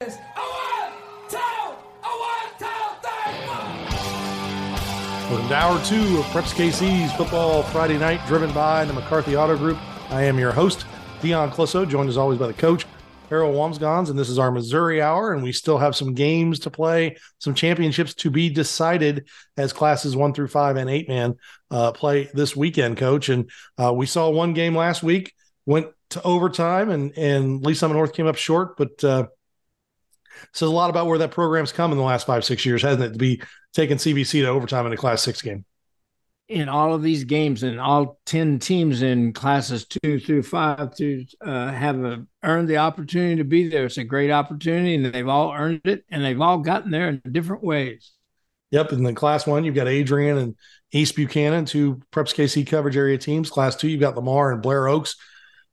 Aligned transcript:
Welcome 0.00 0.16
to 5.48 5.54
hour 5.54 5.84
two 5.84 6.18
of 6.18 6.24
Preps 6.26 6.54
KC's 6.54 7.12
Football 7.12 7.64
Friday 7.64 7.98
Night, 7.98 8.26
driven 8.26 8.50
by 8.54 8.86
the 8.86 8.94
McCarthy 8.94 9.36
Auto 9.36 9.58
Group. 9.58 9.76
I 10.08 10.22
am 10.22 10.38
your 10.38 10.52
host, 10.52 10.86
Dion 11.20 11.50
Clisso, 11.50 11.86
joined 11.86 12.08
as 12.08 12.16
always 12.16 12.38
by 12.38 12.46
the 12.46 12.54
coach, 12.54 12.86
Harold 13.28 13.54
Wamsgans, 13.54 14.08
and 14.08 14.18
this 14.18 14.30
is 14.30 14.38
our 14.38 14.50
Missouri 14.50 15.02
hour, 15.02 15.34
and 15.34 15.42
we 15.42 15.52
still 15.52 15.76
have 15.76 15.94
some 15.94 16.14
games 16.14 16.60
to 16.60 16.70
play, 16.70 17.18
some 17.38 17.52
championships 17.52 18.14
to 18.14 18.30
be 18.30 18.48
decided 18.48 19.28
as 19.58 19.74
classes 19.74 20.16
one 20.16 20.32
through 20.32 20.48
five 20.48 20.76
and 20.76 20.88
eight 20.88 21.10
man 21.10 21.36
uh, 21.70 21.92
play 21.92 22.30
this 22.32 22.56
weekend, 22.56 22.96
coach. 22.96 23.28
And 23.28 23.50
uh, 23.76 23.92
we 23.92 24.06
saw 24.06 24.30
one 24.30 24.54
game 24.54 24.74
last 24.74 25.02
week, 25.02 25.34
went 25.66 25.88
to 26.08 26.22
overtime, 26.22 26.88
and 26.88 27.12
and 27.18 27.62
Lee's 27.62 27.78
Summit 27.78 27.96
North 27.96 28.14
came 28.14 28.26
up 28.26 28.36
short, 28.36 28.78
but 28.78 29.04
uh, 29.04 29.26
says 30.52 30.68
a 30.68 30.72
lot 30.72 30.90
about 30.90 31.06
where 31.06 31.18
that 31.18 31.30
program's 31.30 31.72
come 31.72 31.92
in 31.92 31.98
the 31.98 32.04
last 32.04 32.26
five, 32.26 32.44
six 32.44 32.64
years, 32.64 32.82
hasn't 32.82 33.02
it? 33.02 33.12
To 33.12 33.18
be 33.18 33.42
taking 33.72 33.96
CBC 33.96 34.42
to 34.42 34.46
overtime 34.46 34.86
in 34.86 34.92
a 34.92 34.96
class 34.96 35.22
six 35.22 35.42
game. 35.42 35.64
In 36.48 36.68
all 36.68 36.94
of 36.94 37.02
these 37.02 37.22
games, 37.22 37.62
and 37.62 37.80
all 37.80 38.18
10 38.26 38.58
teams 38.58 39.02
in 39.02 39.32
classes 39.32 39.86
two 39.86 40.18
through 40.18 40.42
five 40.42 40.94
to 40.96 41.24
uh, 41.40 41.70
have 41.70 42.02
a, 42.04 42.26
earned 42.42 42.68
the 42.68 42.78
opportunity 42.78 43.36
to 43.36 43.44
be 43.44 43.68
there. 43.68 43.86
It's 43.86 43.98
a 43.98 44.04
great 44.04 44.32
opportunity, 44.32 44.96
and 44.96 45.14
they've 45.14 45.28
all 45.28 45.52
earned 45.52 45.82
it, 45.84 46.04
and 46.10 46.24
they've 46.24 46.40
all 46.40 46.58
gotten 46.58 46.90
there 46.90 47.08
in 47.08 47.22
different 47.30 47.62
ways. 47.62 48.10
Yep. 48.72 48.92
And 48.92 49.06
then 49.06 49.14
class 49.14 49.46
one, 49.46 49.64
you've 49.64 49.74
got 49.74 49.88
Adrian 49.88 50.38
and 50.38 50.56
East 50.92 51.16
Buchanan, 51.16 51.64
two 51.64 52.00
Preps 52.12 52.34
KC 52.34 52.66
coverage 52.66 52.96
area 52.96 53.18
teams. 53.18 53.50
Class 53.50 53.76
two, 53.76 53.88
you've 53.88 54.00
got 54.00 54.16
Lamar 54.16 54.52
and 54.52 54.62
Blair 54.62 54.88
Oaks, 54.88 55.16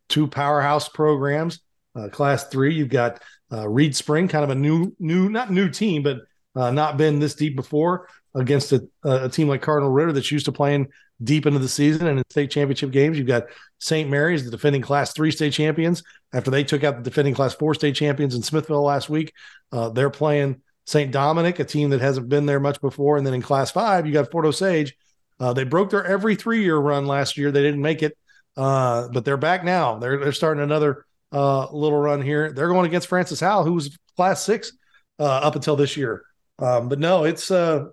two 0.10 0.28
powerhouse 0.28 0.90
programs. 0.90 1.60
Uh, 1.96 2.10
class 2.10 2.48
three, 2.48 2.76
you've 2.76 2.90
got 2.90 3.22
uh, 3.52 3.68
Reed 3.68 3.96
Spring, 3.96 4.28
kind 4.28 4.44
of 4.44 4.50
a 4.50 4.56
new, 4.56 4.96
new, 5.00 5.30
not 5.30 5.52
new 5.52 5.70
team, 5.70 6.04
but 6.04 6.20
uh, 6.56 6.72
not 6.72 6.98
been 6.98 7.20
this 7.20 7.36
deep 7.36 7.56
before 7.56 8.08
against 8.36 8.72
a, 8.72 8.88
a, 9.04 9.30
team 9.30 9.48
like 9.48 9.62
Cardinal 9.62 9.92
Ritter 9.92 10.12
that's 10.12 10.32
used 10.32 10.46
to 10.46 10.52
playing 10.52 10.88
deep 11.24 11.46
into 11.46 11.60
the 11.60 11.68
season 11.68 12.08
and 12.08 12.20
in 12.20 12.24
state 12.30 12.52
championship 12.52 12.92
games. 12.92 13.18
You've 13.18 13.28
got 13.28 13.46
St. 13.80 14.10
Mary's, 14.10 14.46
the 14.46 14.52
defending 14.52 14.82
Class 14.82 15.14
Three 15.14 15.32
state 15.32 15.54
champions, 15.54 16.04
after 16.34 16.52
they 16.52 16.64
took 16.64 16.84
out 16.84 16.98
the 16.98 17.04
defending 17.04 17.34
Class 17.34 17.56
Four 17.56 17.74
state 17.74 17.96
champions 17.96 18.36
in 18.36 18.44
Smithville 18.44 18.84
last 18.84 19.10
week. 19.10 19.34
Uh, 19.72 19.90
they're 19.90 20.10
playing 20.10 20.62
St. 20.86 21.12
Dominic, 21.12 21.60
a 21.60 21.66
team 21.66 21.90
that 21.90 22.02
hasn't 22.02 22.30
been 22.30 22.46
there 22.46 22.60
much 22.60 22.80
before, 22.82 23.18
and 23.18 23.26
then 23.26 23.34
in 23.34 23.42
Class 23.42 23.72
Five, 23.72 24.06
you 24.06 24.14
got 24.14 24.32
Fort 24.32 24.46
Osage. 24.46 24.96
Uh, 25.40 25.54
they 25.54 25.64
broke 25.64 25.90
their 25.90 26.06
every 26.06 26.36
three 26.36 26.64
year 26.64 26.78
run 26.78 27.06
last 27.06 27.38
year. 27.38 27.52
They 27.52 27.62
didn't 27.62 27.82
make 27.82 28.04
it, 28.04 28.18
uh, 28.56 29.08
but 29.10 29.26
they're 29.26 29.38
back 29.38 29.64
now. 29.64 29.98
They're 30.00 30.18
they're 30.18 30.32
starting 30.32 30.64
another 30.64 31.06
uh, 31.32 31.70
little 31.72 32.00
run 32.00 32.22
here. 32.22 32.52
They're 32.52 32.70
going 32.70 32.86
against 32.86 33.08
Francis 33.08 33.40
Howell, 33.40 33.66
who 33.66 33.74
was 33.74 33.98
Class 34.16 34.44
Six 34.44 34.74
uh, 35.20 35.24
up 35.24 35.56
until 35.56 35.76
this 35.76 35.98
year. 35.98 36.24
Um, 36.60 36.90
but 36.90 37.00
no, 37.00 37.24
it's 37.24 37.52
uh, 37.52 37.86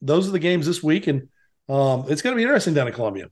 those 0.00 0.28
are 0.28 0.32
the 0.32 0.38
games 0.38 0.66
this 0.66 0.82
week, 0.82 1.06
and 1.06 1.28
um, 1.68 2.04
it's 2.08 2.22
going 2.22 2.34
to 2.34 2.36
be 2.36 2.42
interesting 2.42 2.74
down 2.74 2.86
in 2.86 2.94
Columbia. 2.94 3.26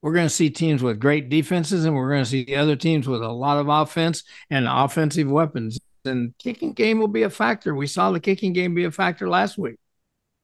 We're 0.00 0.14
going 0.14 0.26
to 0.26 0.34
see 0.34 0.50
teams 0.50 0.82
with 0.82 0.98
great 0.98 1.28
defenses, 1.28 1.84
and 1.84 1.94
we're 1.94 2.10
going 2.10 2.24
to 2.24 2.28
see 2.30 2.56
other 2.56 2.74
teams 2.74 3.06
with 3.06 3.22
a 3.22 3.30
lot 3.30 3.58
of 3.58 3.68
offense 3.68 4.24
and 4.50 4.66
offensive 4.66 5.30
weapons. 5.30 5.78
And 6.04 6.36
kicking 6.38 6.72
game 6.72 6.98
will 6.98 7.06
be 7.06 7.22
a 7.22 7.30
factor. 7.30 7.74
We 7.74 7.86
saw 7.86 8.10
the 8.10 8.18
kicking 8.18 8.52
game 8.52 8.74
be 8.74 8.84
a 8.84 8.90
factor 8.90 9.28
last 9.28 9.56
week. 9.56 9.76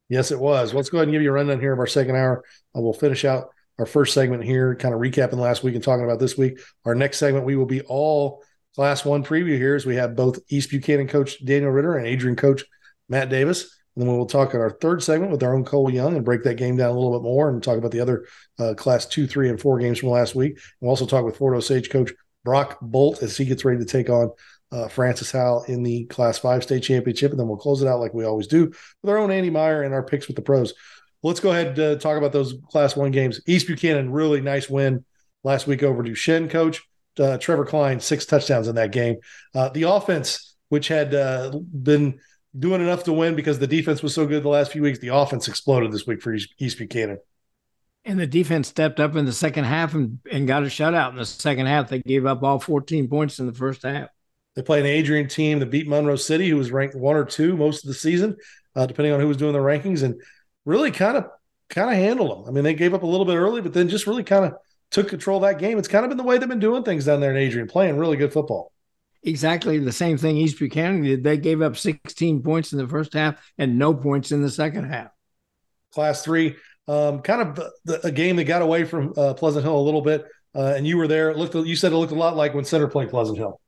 Yes, 0.08 0.30
it 0.30 0.38
was. 0.38 0.72
Let's 0.72 0.90
go 0.90 0.98
ahead 0.98 1.08
and 1.08 1.12
give 1.12 1.22
you 1.22 1.30
a 1.30 1.32
rundown 1.32 1.60
here 1.60 1.72
of 1.72 1.80
our 1.80 1.88
second 1.88 2.14
hour. 2.14 2.44
Uh, 2.76 2.80
we'll 2.80 2.92
finish 2.92 3.24
out 3.24 3.50
our 3.78 3.86
first 3.86 4.14
segment 4.14 4.44
here, 4.44 4.74
kind 4.74 4.94
of 4.94 5.00
recapping 5.00 5.38
last 5.38 5.62
week 5.62 5.74
and 5.74 5.84
talking 5.84 6.04
about 6.04 6.18
this 6.18 6.36
week. 6.36 6.58
Our 6.84 6.94
next 6.94 7.18
segment, 7.18 7.44
we 7.44 7.56
will 7.56 7.66
be 7.66 7.80
all 7.82 8.42
class 8.74 9.04
one 9.04 9.24
preview 9.24 9.56
here 9.56 9.74
as 9.74 9.86
we 9.86 9.96
have 9.96 10.16
both 10.16 10.38
East 10.48 10.70
Buchanan 10.70 11.08
coach 11.08 11.44
Daniel 11.44 11.70
Ritter 11.70 11.96
and 11.96 12.06
Adrian 12.06 12.36
coach 12.36 12.64
Matt 13.08 13.28
Davis. 13.28 13.74
And 13.96 14.06
then 14.06 14.16
we'll 14.16 14.26
talk 14.26 14.54
in 14.54 14.60
our 14.60 14.70
third 14.70 15.02
segment 15.02 15.32
with 15.32 15.42
our 15.42 15.54
own 15.54 15.64
Cole 15.64 15.90
Young 15.90 16.14
and 16.14 16.24
break 16.24 16.44
that 16.44 16.54
game 16.54 16.76
down 16.76 16.90
a 16.90 16.94
little 16.94 17.18
bit 17.18 17.24
more 17.24 17.48
and 17.48 17.60
talk 17.60 17.78
about 17.78 17.90
the 17.90 18.00
other 18.00 18.26
uh, 18.58 18.74
class 18.74 19.06
two, 19.06 19.26
three, 19.26 19.48
and 19.48 19.60
four 19.60 19.78
games 19.78 19.98
from 19.98 20.10
last 20.10 20.36
week. 20.36 20.60
We'll 20.80 20.90
also 20.90 21.06
talk 21.06 21.24
with 21.24 21.36
Fort 21.36 21.56
Osage 21.56 21.90
coach 21.90 22.12
Brock 22.44 22.78
Bolt 22.80 23.22
as 23.22 23.36
he 23.36 23.44
gets 23.44 23.64
ready 23.64 23.80
to 23.80 23.84
take 23.84 24.08
on 24.08 24.30
uh, 24.70 24.86
Francis 24.86 25.32
Howell 25.32 25.64
in 25.64 25.82
the 25.82 26.04
class 26.04 26.38
five 26.38 26.62
state 26.62 26.84
championship. 26.84 27.32
And 27.32 27.40
then 27.40 27.48
we'll 27.48 27.56
close 27.56 27.82
it 27.82 27.88
out 27.88 27.98
like 27.98 28.14
we 28.14 28.24
always 28.24 28.46
do 28.46 28.66
with 28.66 29.10
our 29.10 29.18
own 29.18 29.32
Andy 29.32 29.50
Meyer 29.50 29.82
and 29.82 29.92
our 29.92 30.04
picks 30.04 30.28
with 30.28 30.36
the 30.36 30.42
pros. 30.42 30.74
Let's 31.22 31.40
go 31.40 31.50
ahead 31.50 31.68
and 31.68 31.78
uh, 31.78 31.96
talk 31.96 32.16
about 32.16 32.32
those 32.32 32.54
class 32.70 32.96
one 32.96 33.10
games. 33.10 33.40
East 33.46 33.66
Buchanan, 33.66 34.10
really 34.10 34.40
nice 34.40 34.68
win 34.68 35.04
last 35.44 35.66
week 35.66 35.82
over 35.82 36.02
Duchesne 36.02 36.48
coach. 36.48 36.82
Uh, 37.18 37.36
Trevor 37.36 37.64
Klein, 37.64 37.98
six 37.98 38.26
touchdowns 38.26 38.68
in 38.68 38.76
that 38.76 38.92
game. 38.92 39.16
Uh, 39.54 39.68
the 39.70 39.82
offense, 39.82 40.56
which 40.68 40.86
had 40.88 41.14
uh, 41.14 41.58
been 41.82 42.20
doing 42.56 42.80
enough 42.80 43.04
to 43.04 43.12
win 43.12 43.34
because 43.34 43.58
the 43.58 43.66
defense 43.66 44.02
was 44.02 44.14
so 44.14 44.26
good 44.26 44.42
the 44.42 44.48
last 44.48 44.72
few 44.72 44.82
weeks. 44.82 45.00
The 45.00 45.08
offense 45.08 45.48
exploded 45.48 45.90
this 45.90 46.06
week 46.06 46.22
for 46.22 46.32
East, 46.32 46.78
Buchanan. 46.78 47.18
And 48.04 48.18
the 48.18 48.26
defense 48.26 48.68
stepped 48.68 49.00
up 49.00 49.16
in 49.16 49.24
the 49.24 49.32
second 49.32 49.64
half 49.64 49.94
and, 49.94 50.20
and 50.30 50.46
got 50.46 50.62
a 50.62 50.66
shutout 50.66 51.10
in 51.10 51.16
the 51.16 51.26
second 51.26 51.66
half. 51.66 51.88
They 51.88 52.00
gave 52.00 52.24
up 52.24 52.42
all 52.42 52.60
14 52.60 53.08
points 53.08 53.40
in 53.40 53.46
the 53.46 53.52
first 53.52 53.82
half. 53.82 54.08
They 54.54 54.62
played 54.62 54.80
an 54.80 54.90
Adrian 54.90 55.28
team 55.28 55.58
that 55.58 55.70
beat 55.70 55.88
Monroe 55.88 56.16
City, 56.16 56.48
who 56.48 56.56
was 56.56 56.70
ranked 56.70 56.96
one 56.96 57.16
or 57.16 57.24
two 57.24 57.56
most 57.56 57.84
of 57.84 57.88
the 57.88 57.94
season, 57.94 58.36
uh, 58.74 58.86
depending 58.86 59.12
on 59.12 59.20
who 59.20 59.28
was 59.28 59.36
doing 59.36 59.52
the 59.52 59.58
rankings, 59.58 60.02
and 60.02 60.20
really 60.68 60.90
kind 60.90 61.16
of 61.16 61.26
kind 61.68 61.90
of 61.90 61.96
handled 61.96 62.30
them. 62.30 62.48
I 62.48 62.50
mean, 62.52 62.64
they 62.64 62.74
gave 62.74 62.94
up 62.94 63.02
a 63.02 63.06
little 63.06 63.26
bit 63.26 63.36
early, 63.36 63.60
but 63.60 63.72
then 63.72 63.88
just 63.88 64.06
really 64.06 64.24
kind 64.24 64.44
of 64.44 64.54
took 64.90 65.08
control 65.08 65.42
of 65.42 65.42
that 65.42 65.58
game. 65.58 65.78
It's 65.78 65.88
kind 65.88 66.04
of 66.04 66.10
been 66.10 66.18
the 66.18 66.24
way 66.24 66.38
they've 66.38 66.48
been 66.48 66.60
doing 66.60 66.82
things 66.82 67.04
down 67.04 67.20
there 67.20 67.30
in 67.30 67.36
Adrian, 67.36 67.68
playing 67.68 67.98
really 67.98 68.16
good 68.16 68.32
football 68.32 68.72
exactly 69.22 69.78
the 69.78 69.92
same 69.92 70.16
thing 70.16 70.36
East 70.36 70.58
Buchanan 70.58 71.02
did. 71.02 71.24
They 71.24 71.36
gave 71.36 71.62
up 71.62 71.76
16 71.76 72.42
points 72.42 72.72
in 72.72 72.78
the 72.78 72.88
first 72.88 73.12
half 73.12 73.40
and 73.58 73.78
no 73.78 73.94
points 73.94 74.32
in 74.32 74.42
the 74.42 74.50
second 74.50 74.90
half. 74.90 75.10
Class 75.92 76.22
three, 76.24 76.56
um, 76.86 77.20
kind 77.20 77.42
of 77.42 77.70
the, 77.84 78.06
a 78.06 78.10
game 78.10 78.36
that 78.36 78.44
got 78.44 78.62
away 78.62 78.84
from 78.84 79.12
uh, 79.16 79.34
Pleasant 79.34 79.64
Hill 79.64 79.78
a 79.78 79.80
little 79.80 80.02
bit, 80.02 80.26
uh, 80.54 80.74
and 80.76 80.86
you 80.86 80.96
were 80.96 81.08
there. 81.08 81.30
It 81.30 81.36
looked, 81.36 81.54
you 81.54 81.76
said 81.76 81.92
it 81.92 81.96
looked 81.96 82.12
a 82.12 82.16
lot 82.16 82.36
like 82.36 82.54
when 82.54 82.64
Center 82.64 82.88
played 82.88 83.10
Pleasant 83.10 83.38
Hill. 83.38 83.60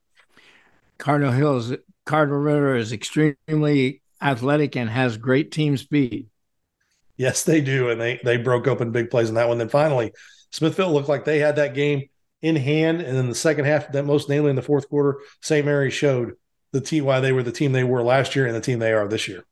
Cardinal 0.97 1.31
Hills, 1.31 1.73
Cardinal 2.05 2.39
Ritter 2.39 2.75
is 2.75 2.93
extremely 2.93 4.01
athletic 4.21 4.75
and 4.75 4.89
has 4.89 5.17
great 5.17 5.51
team 5.51 5.77
speed. 5.77 6.27
Yes, 7.21 7.43
they 7.43 7.61
do, 7.61 7.91
and 7.91 8.01
they 8.01 8.19
they 8.23 8.37
broke 8.37 8.67
open 8.67 8.91
big 8.91 9.11
plays 9.11 9.29
in 9.29 9.35
that 9.35 9.47
one. 9.47 9.59
Then 9.59 9.69
finally, 9.69 10.11
Smithville 10.51 10.91
looked 10.91 11.07
like 11.07 11.23
they 11.23 11.37
had 11.37 11.57
that 11.57 11.75
game 11.75 12.09
in 12.41 12.55
hand. 12.55 12.99
And 13.01 13.15
then 13.15 13.29
the 13.29 13.35
second 13.35 13.65
half, 13.65 13.91
that 13.91 14.05
most 14.05 14.27
namely 14.27 14.49
in 14.49 14.55
the 14.55 14.63
fourth 14.63 14.89
quarter, 14.89 15.19
St. 15.39 15.63
Mary 15.63 15.91
showed 15.91 16.33
the 16.71 16.81
team 16.81 17.05
why 17.05 17.19
they 17.19 17.31
were 17.31 17.43
the 17.43 17.51
team 17.51 17.73
they 17.73 17.83
were 17.83 18.01
last 18.01 18.35
year 18.35 18.47
and 18.47 18.55
the 18.55 18.61
team 18.61 18.79
they 18.79 18.91
are 18.91 19.07
this 19.07 19.27
year. 19.27 19.45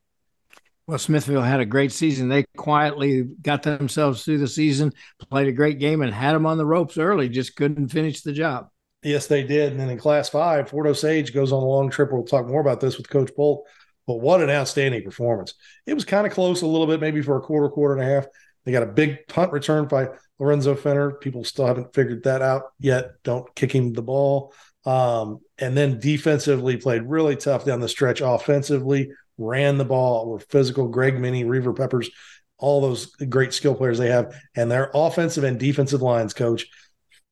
Well, 0.87 0.97
Smithville 0.97 1.43
had 1.43 1.59
a 1.59 1.65
great 1.65 1.91
season. 1.91 2.27
They 2.27 2.45
quietly 2.57 3.21
got 3.43 3.61
themselves 3.61 4.25
through 4.25 4.39
the 4.39 4.47
season, 4.47 4.91
played 5.29 5.47
a 5.47 5.51
great 5.51 5.77
game, 5.77 6.01
and 6.01 6.11
had 6.11 6.33
them 6.33 6.47
on 6.47 6.57
the 6.57 6.65
ropes 6.65 6.97
early. 6.97 7.29
Just 7.29 7.55
couldn't 7.55 7.89
finish 7.89 8.21
the 8.21 8.33
job. 8.33 8.69
Yes, 9.03 9.27
they 9.27 9.43
did. 9.43 9.73
And 9.73 9.79
then 9.79 9.91
in 9.91 9.99
Class 9.99 10.29
Five, 10.29 10.69
Fort 10.69 10.87
Osage 10.87 11.35
goes 11.35 11.51
on 11.51 11.61
a 11.61 11.67
long 11.67 11.91
trip. 11.91 12.11
We'll 12.11 12.23
talk 12.23 12.47
more 12.47 12.61
about 12.61 12.79
this 12.81 12.97
with 12.97 13.07
Coach 13.07 13.29
Bolt. 13.35 13.67
But 14.09 14.21
what 14.21 14.41
an 14.41 14.49
outstanding 14.49 15.03
performance! 15.03 15.53
It 15.85 15.93
was 15.93 16.03
kind 16.03 16.25
of 16.25 16.33
close 16.33 16.63
a 16.63 16.65
little 16.65 16.87
bit, 16.87 16.99
maybe 16.99 17.21
for 17.21 17.37
a 17.37 17.41
quarter, 17.41 17.69
quarter 17.69 17.95
and 17.95 18.01
a 18.01 18.11
half. 18.11 18.25
They 18.65 18.71
got 18.71 18.81
a 18.81 18.87
big 18.87 19.27
punt 19.27 19.51
return 19.51 19.87
by 19.87 20.07
Lorenzo 20.39 20.73
Fenner. 20.73 21.11
People 21.11 21.43
still 21.43 21.67
haven't 21.67 21.93
figured 21.93 22.23
that 22.23 22.41
out 22.41 22.63
yet. 22.79 23.11
Don't 23.23 23.53
kick 23.53 23.71
him 23.71 23.93
the 23.93 24.01
ball. 24.01 24.51
Um, 24.83 25.41
and 25.59 25.77
then 25.77 25.99
defensively 25.99 26.75
played 26.77 27.03
really 27.03 27.35
tough 27.35 27.65
down 27.65 27.81
the 27.81 27.87
stretch. 27.87 28.19
Offensively, 28.19 29.11
ran 29.37 29.77
the 29.77 29.85
ball, 29.85 30.27
were 30.27 30.39
physical. 30.39 30.87
Greg 30.87 31.19
Minnie, 31.19 31.43
Reaver 31.43 31.73
Peppers, 31.73 32.09
all 32.57 32.81
those 32.81 33.15
great 33.15 33.53
skill 33.53 33.75
players 33.75 33.99
they 33.99 34.09
have, 34.09 34.33
and 34.55 34.71
their 34.71 34.89
offensive 34.95 35.43
and 35.43 35.59
defensive 35.59 36.01
lines 36.01 36.33
coach, 36.33 36.65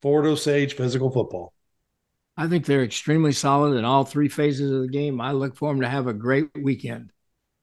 Fort 0.00 0.26
Osage 0.26 0.74
physical 0.74 1.10
football. 1.10 1.52
I 2.38 2.46
think 2.46 2.66
they're 2.66 2.84
extremely 2.84 3.32
solid 3.32 3.76
in 3.76 3.84
all 3.84 4.04
three 4.04 4.28
phases 4.28 4.70
of 4.70 4.82
the 4.82 4.88
game. 4.88 5.20
I 5.20 5.32
look 5.32 5.56
for 5.56 5.72
them 5.72 5.80
to 5.80 5.88
have 5.88 6.06
a 6.06 6.12
great 6.14 6.46
weekend. 6.56 7.10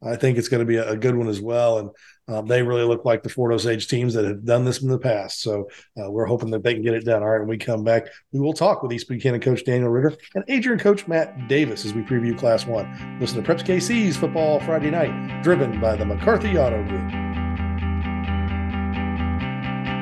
I 0.04 0.18
think 0.18 0.38
it's 0.38 0.50
going 0.50 0.60
to 0.60 0.66
be 0.66 0.76
a, 0.76 0.98
good 0.98 1.16
one 1.16 1.30
as 1.30 1.40
well. 1.40 1.80
And 1.80 1.90
um, 2.28 2.46
they 2.46 2.62
really 2.62 2.84
look 2.84 3.06
like 3.06 3.24
the 3.24 3.30
Fort 3.30 3.54
Osage 3.54 3.88
teams 3.88 4.14
that 4.14 4.26
have 4.26 4.44
done 4.44 4.66
this 4.66 4.82
in 4.82 4.90
the 4.90 5.00
past. 5.00 5.42
So 5.42 5.70
uh, 5.98 6.12
we're 6.12 6.26
hoping 6.26 6.52
that 6.52 6.62
they 6.62 6.74
can 6.74 6.84
get 6.84 6.94
it 6.94 7.06
done. 7.06 7.24
All 7.24 7.30
right, 7.30 7.40
when 7.40 7.48
we 7.48 7.58
come 7.58 7.86
back, 7.86 8.08
we 8.34 8.42
will 8.42 8.54
talk 8.54 8.84
with 8.84 8.92
East 8.92 9.08
Buchanan 9.08 9.40
coach 9.40 9.64
Daniel 9.64 9.90
Ritter 9.90 10.18
and 10.36 10.44
Adrian 10.50 10.78
coach 10.78 11.08
Matt 11.08 11.48
Davis 11.48 11.86
as 11.86 11.94
we 11.94 12.02
preview 12.02 12.38
Class 12.38 12.66
One. 12.66 13.18
Listen 13.22 13.42
to 13.42 13.50
Preps 13.50 13.66
KC's 13.66 14.18
Football 14.18 14.60
Friday 14.60 14.92
Night, 14.92 15.42
driven 15.42 15.80
by 15.80 15.96
the 15.96 16.06
McCarthy 16.06 16.58
Auto 16.58 16.84
Group. 16.84 17.35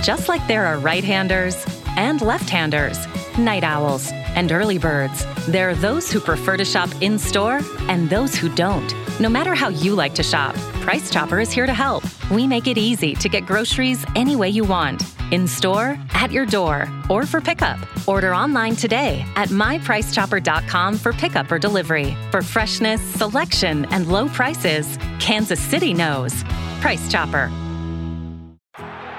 Just 0.00 0.28
like 0.28 0.46
there 0.46 0.64
are 0.66 0.78
right 0.78 1.04
handers 1.04 1.64
and 1.96 2.22
left 2.22 2.48
handers, 2.48 3.06
night 3.36 3.62
owls 3.62 4.10
and 4.12 4.50
early 4.50 4.78
birds, 4.78 5.26
there 5.46 5.68
are 5.68 5.74
those 5.74 6.10
who 6.10 6.18
prefer 6.18 6.56
to 6.56 6.64
shop 6.64 6.88
in 7.00 7.18
store 7.18 7.60
and 7.88 8.08
those 8.08 8.34
who 8.34 8.48
don't. 8.54 8.94
No 9.20 9.28
matter 9.28 9.54
how 9.54 9.68
you 9.68 9.94
like 9.94 10.14
to 10.14 10.22
shop, 10.22 10.54
Price 10.80 11.10
Chopper 11.10 11.40
is 11.40 11.52
here 11.52 11.66
to 11.66 11.74
help. 11.74 12.04
We 12.30 12.46
make 12.46 12.66
it 12.66 12.78
easy 12.78 13.14
to 13.16 13.28
get 13.28 13.44
groceries 13.44 14.04
any 14.16 14.34
way 14.34 14.48
you 14.48 14.64
want 14.64 15.02
in 15.32 15.48
store, 15.48 15.98
at 16.12 16.30
your 16.30 16.46
door, 16.46 16.86
or 17.08 17.24
for 17.26 17.40
pickup. 17.40 17.78
Order 18.06 18.34
online 18.34 18.76
today 18.76 19.24
at 19.34 19.48
mypricechopper.com 19.48 20.98
for 20.98 21.12
pickup 21.14 21.50
or 21.50 21.58
delivery. 21.58 22.14
For 22.30 22.42
freshness, 22.42 23.00
selection, 23.00 23.86
and 23.86 24.08
low 24.08 24.28
prices, 24.28 24.98
Kansas 25.18 25.60
City 25.60 25.94
knows. 25.94 26.44
Price 26.80 27.10
Chopper. 27.10 27.50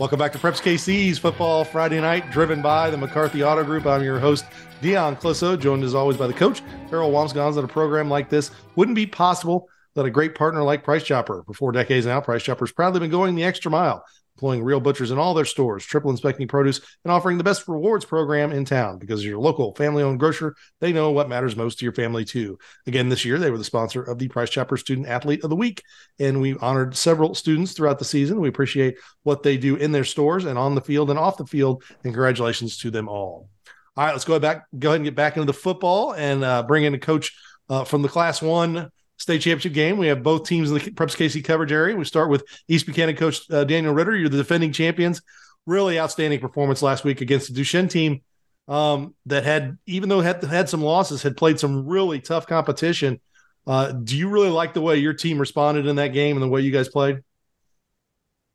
Welcome 0.00 0.18
back 0.18 0.32
to 0.32 0.38
Preps 0.38 0.62
KC's 0.62 1.18
Football 1.18 1.62
Friday 1.62 2.00
Night, 2.00 2.30
driven 2.30 2.62
by 2.62 2.88
the 2.88 2.96
McCarthy 2.96 3.44
Auto 3.44 3.62
Group. 3.62 3.84
I'm 3.84 4.02
your 4.02 4.18
host, 4.18 4.46
Dion 4.80 5.14
Clisso, 5.14 5.60
joined 5.60 5.84
as 5.84 5.94
always 5.94 6.16
by 6.16 6.26
the 6.26 6.32
coach, 6.32 6.62
Harold 6.88 7.12
Wamsgans. 7.12 7.56
That 7.56 7.64
a 7.64 7.68
program 7.68 8.08
like 8.08 8.30
this 8.30 8.50
wouldn't 8.76 8.94
be 8.94 9.04
possible 9.04 9.68
without 9.94 10.08
a 10.08 10.10
great 10.10 10.34
partner 10.34 10.62
like 10.62 10.84
Price 10.84 11.04
Chopper. 11.04 11.42
For 11.44 11.52
four 11.52 11.70
decades 11.70 12.06
now, 12.06 12.18
Price 12.22 12.42
Chopper's 12.42 12.72
proudly 12.72 12.98
been 12.98 13.10
going 13.10 13.34
the 13.34 13.44
extra 13.44 13.70
mile 13.70 14.02
employing 14.40 14.64
real 14.64 14.80
butchers 14.80 15.10
in 15.10 15.18
all 15.18 15.34
their 15.34 15.44
stores, 15.44 15.84
triple 15.84 16.10
inspecting 16.10 16.48
produce, 16.48 16.80
and 17.04 17.12
offering 17.12 17.36
the 17.36 17.44
best 17.44 17.68
rewards 17.68 18.06
program 18.06 18.52
in 18.52 18.64
town. 18.64 18.98
Because 18.98 19.22
your 19.22 19.38
local 19.38 19.74
family 19.74 20.02
owned 20.02 20.18
grocer, 20.18 20.56
they 20.80 20.94
know 20.94 21.10
what 21.10 21.28
matters 21.28 21.56
most 21.56 21.78
to 21.78 21.84
your 21.84 21.92
family, 21.92 22.24
too. 22.24 22.58
Again, 22.86 23.10
this 23.10 23.22
year, 23.22 23.38
they 23.38 23.50
were 23.50 23.58
the 23.58 23.64
sponsor 23.64 24.02
of 24.02 24.18
the 24.18 24.28
Price 24.28 24.48
Chopper 24.48 24.78
Student 24.78 25.08
Athlete 25.08 25.44
of 25.44 25.50
the 25.50 25.56
Week, 25.56 25.82
and 26.18 26.40
we 26.40 26.56
honored 26.56 26.96
several 26.96 27.34
students 27.34 27.72
throughout 27.72 27.98
the 27.98 28.04
season. 28.06 28.40
We 28.40 28.48
appreciate 28.48 28.96
what 29.24 29.42
they 29.42 29.58
do 29.58 29.76
in 29.76 29.92
their 29.92 30.04
stores 30.04 30.46
and 30.46 30.58
on 30.58 30.74
the 30.74 30.80
field 30.80 31.10
and 31.10 31.18
off 31.18 31.36
the 31.36 31.44
field, 31.46 31.84
and 32.02 32.14
congratulations 32.14 32.78
to 32.78 32.90
them 32.90 33.10
all. 33.10 33.50
All 33.94 34.06
right, 34.06 34.12
let's 34.12 34.24
go 34.24 34.38
back, 34.38 34.64
go 34.78 34.88
ahead 34.88 35.00
and 35.00 35.04
get 35.04 35.14
back 35.14 35.36
into 35.36 35.46
the 35.46 35.52
football 35.52 36.14
and 36.14 36.42
uh, 36.42 36.62
bring 36.62 36.84
in 36.84 36.94
a 36.94 36.98
coach 36.98 37.36
uh, 37.68 37.84
from 37.84 38.00
the 38.00 38.08
Class 38.08 38.40
One 38.40 38.90
state 39.20 39.42
championship 39.42 39.74
game. 39.74 39.98
We 39.98 40.06
have 40.06 40.22
both 40.22 40.48
teams 40.48 40.70
in 40.70 40.78
the 40.78 40.90
Preps 40.90 41.16
KC 41.16 41.44
coverage 41.44 41.72
area. 41.72 41.94
We 41.94 42.04
start 42.04 42.30
with 42.30 42.42
East 42.68 42.86
Buchanan 42.86 43.16
coach 43.16 43.48
uh, 43.50 43.64
Daniel 43.64 43.92
Ritter. 43.92 44.16
You're 44.16 44.30
the 44.30 44.38
defending 44.38 44.72
champions. 44.72 45.20
Really 45.66 46.00
outstanding 46.00 46.40
performance 46.40 46.80
last 46.80 47.04
week 47.04 47.20
against 47.20 47.48
the 47.48 47.54
Duchesne 47.54 47.88
team 47.88 48.22
um, 48.66 49.14
that 49.26 49.44
had, 49.44 49.76
even 49.86 50.08
though 50.08 50.22
had 50.22 50.42
had 50.42 50.70
some 50.70 50.80
losses, 50.80 51.22
had 51.22 51.36
played 51.36 51.60
some 51.60 51.86
really 51.86 52.18
tough 52.18 52.46
competition. 52.46 53.20
Uh, 53.66 53.92
do 53.92 54.16
you 54.16 54.30
really 54.30 54.48
like 54.48 54.72
the 54.72 54.80
way 54.80 54.96
your 54.96 55.12
team 55.12 55.38
responded 55.38 55.86
in 55.86 55.96
that 55.96 56.08
game 56.08 56.36
and 56.36 56.42
the 56.42 56.48
way 56.48 56.62
you 56.62 56.72
guys 56.72 56.88
played? 56.88 57.18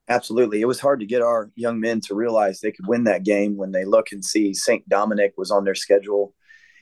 Absolutely. 0.07 0.61
It 0.61 0.65
was 0.65 0.79
hard 0.79 0.99
to 0.99 1.05
get 1.05 1.21
our 1.21 1.51
young 1.55 1.79
men 1.79 2.01
to 2.01 2.15
realize 2.15 2.59
they 2.59 2.71
could 2.71 2.87
win 2.87 3.03
that 3.05 3.23
game 3.23 3.55
when 3.55 3.71
they 3.71 3.85
look 3.85 4.11
and 4.11 4.25
see 4.25 4.53
St. 4.53 4.87
Dominic 4.89 5.33
was 5.37 5.51
on 5.51 5.63
their 5.63 5.75
schedule 5.75 6.33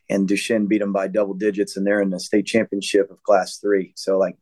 and 0.10 0.28
Duchesne 0.28 0.68
beat 0.68 0.80
them 0.80 0.94
by 0.94 1.08
double 1.08 1.34
digits, 1.34 1.78
and 1.78 1.86
they're 1.86 2.02
in 2.02 2.10
the 2.10 2.20
state 2.20 2.46
championship 2.46 3.10
of 3.12 3.24
Class 3.24 3.58
Three. 3.58 3.94
So 3.96 4.18
like, 4.18 4.38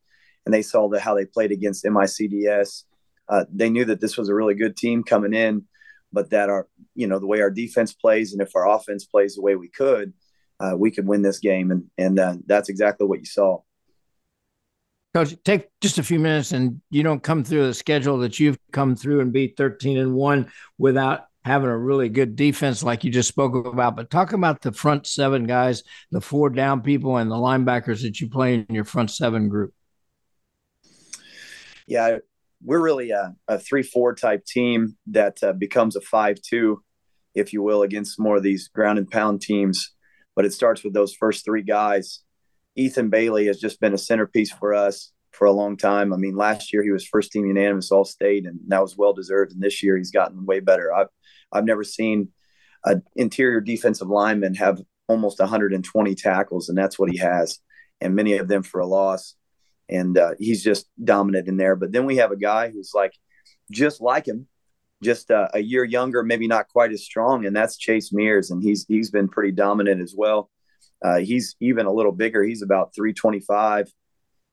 and 0.45 0.53
they 0.53 0.61
saw 0.61 0.89
the, 0.89 0.99
how 0.99 1.15
they 1.15 1.25
played 1.25 1.51
against 1.51 1.85
MICDS. 1.85 2.83
Uh, 3.29 3.45
they 3.51 3.69
knew 3.69 3.85
that 3.85 4.01
this 4.01 4.17
was 4.17 4.29
a 4.29 4.33
really 4.33 4.55
good 4.55 4.75
team 4.75 5.03
coming 5.03 5.33
in, 5.33 5.65
but 6.11 6.31
that 6.31 6.49
our 6.49 6.67
you 6.95 7.07
know 7.07 7.19
the 7.19 7.27
way 7.27 7.41
our 7.41 7.51
defense 7.51 7.93
plays 7.93 8.33
and 8.33 8.41
if 8.41 8.55
our 8.55 8.69
offense 8.69 9.05
plays 9.05 9.35
the 9.35 9.41
way 9.41 9.55
we 9.55 9.69
could, 9.69 10.13
uh, 10.59 10.75
we 10.77 10.91
could 10.91 11.07
win 11.07 11.21
this 11.21 11.39
game, 11.39 11.71
and 11.71 11.85
and 11.97 12.19
uh, 12.19 12.35
that's 12.45 12.69
exactly 12.69 13.07
what 13.07 13.19
you 13.19 13.25
saw. 13.25 13.61
Coach, 15.13 15.35
take 15.43 15.67
just 15.81 15.97
a 15.97 16.03
few 16.03 16.19
minutes, 16.19 16.53
and 16.53 16.81
you 16.89 17.03
don't 17.03 17.21
come 17.21 17.43
through 17.43 17.67
the 17.67 17.73
schedule 17.73 18.17
that 18.19 18.39
you've 18.39 18.57
come 18.71 18.95
through 18.95 19.19
and 19.19 19.31
be 19.31 19.53
thirteen 19.57 19.97
and 19.97 20.13
one 20.13 20.51
without 20.77 21.25
having 21.43 21.69
a 21.69 21.77
really 21.77 22.09
good 22.09 22.35
defense 22.35 22.83
like 22.83 23.03
you 23.03 23.11
just 23.11 23.29
spoke 23.29 23.65
about. 23.65 23.95
But 23.95 24.09
talk 24.09 24.33
about 24.33 24.61
the 24.61 24.71
front 24.71 25.07
seven 25.07 25.45
guys, 25.45 25.83
the 26.11 26.21
four 26.21 26.49
down 26.49 26.81
people, 26.81 27.17
and 27.17 27.31
the 27.31 27.35
linebackers 27.35 28.01
that 28.03 28.21
you 28.21 28.29
play 28.29 28.55
in 28.55 28.75
your 28.75 28.85
front 28.85 29.11
seven 29.11 29.49
group. 29.49 29.73
Yeah, 31.87 32.19
we're 32.63 32.81
really 32.81 33.11
a, 33.11 33.35
a 33.47 33.57
three-four 33.57 34.15
type 34.15 34.45
team 34.45 34.97
that 35.07 35.41
uh, 35.43 35.53
becomes 35.53 35.95
a 35.95 36.01
five-two, 36.01 36.83
if 37.33 37.53
you 37.53 37.63
will, 37.63 37.81
against 37.81 38.19
more 38.19 38.37
of 38.37 38.43
these 38.43 38.67
ground 38.67 38.99
and 38.99 39.09
pound 39.09 39.41
teams. 39.41 39.93
But 40.35 40.45
it 40.45 40.53
starts 40.53 40.83
with 40.83 40.93
those 40.93 41.13
first 41.13 41.43
three 41.43 41.63
guys, 41.63 42.19
Ethan 42.75 43.09
Bailey 43.09 43.47
has 43.47 43.59
just 43.59 43.81
been 43.81 43.93
a 43.93 43.97
centerpiece 43.97 44.51
for 44.51 44.73
us 44.73 45.11
for 45.31 45.45
a 45.45 45.51
long 45.51 45.75
time. 45.75 46.13
I 46.13 46.17
mean, 46.17 46.35
last 46.35 46.71
year 46.71 46.83
he 46.83 46.91
was 46.91 47.05
first 47.05 47.31
team 47.31 47.45
unanimous 47.45 47.91
All 47.91 48.05
State, 48.05 48.45
and 48.45 48.59
that 48.67 48.81
was 48.81 48.95
well 48.95 49.13
deserved. 49.13 49.51
And 49.51 49.61
this 49.61 49.83
year 49.83 49.97
he's 49.97 50.11
gotten 50.11 50.45
way 50.45 50.59
better. 50.59 50.93
I've 50.93 51.07
I've 51.51 51.65
never 51.65 51.83
seen 51.83 52.29
an 52.85 53.03
interior 53.15 53.61
defensive 53.61 54.07
lineman 54.07 54.55
have 54.55 54.81
almost 55.07 55.39
120 55.39 56.15
tackles, 56.15 56.69
and 56.69 56.77
that's 56.77 56.97
what 56.97 57.11
he 57.11 57.17
has, 57.17 57.59
and 57.99 58.15
many 58.15 58.37
of 58.37 58.47
them 58.47 58.63
for 58.63 58.79
a 58.79 58.87
loss. 58.87 59.35
And 59.89 60.17
uh, 60.17 60.31
he's 60.39 60.63
just 60.63 60.87
dominant 61.03 61.47
in 61.47 61.57
there. 61.57 61.75
But 61.75 61.91
then 61.91 62.05
we 62.05 62.17
have 62.17 62.31
a 62.31 62.37
guy 62.37 62.69
who's 62.69 62.91
like 62.95 63.13
just 63.71 63.99
like 63.99 64.25
him, 64.25 64.47
just 65.03 65.29
uh, 65.29 65.49
a 65.53 65.59
year 65.59 65.83
younger, 65.83 66.23
maybe 66.23 66.47
not 66.47 66.69
quite 66.69 66.91
as 66.91 67.03
strong, 67.03 67.45
and 67.45 67.55
that's 67.55 67.77
Chase 67.77 68.13
Mears, 68.13 68.51
and 68.51 68.63
he's 68.63 68.85
he's 68.87 69.11
been 69.11 69.27
pretty 69.27 69.51
dominant 69.51 70.01
as 70.01 70.13
well. 70.15 70.49
Uh, 71.03 71.17
he's 71.17 71.55
even 71.59 71.85
a 71.85 71.91
little 71.91 72.11
bigger. 72.11 72.43
He's 72.43 72.61
about 72.61 72.93
325, 72.95 73.91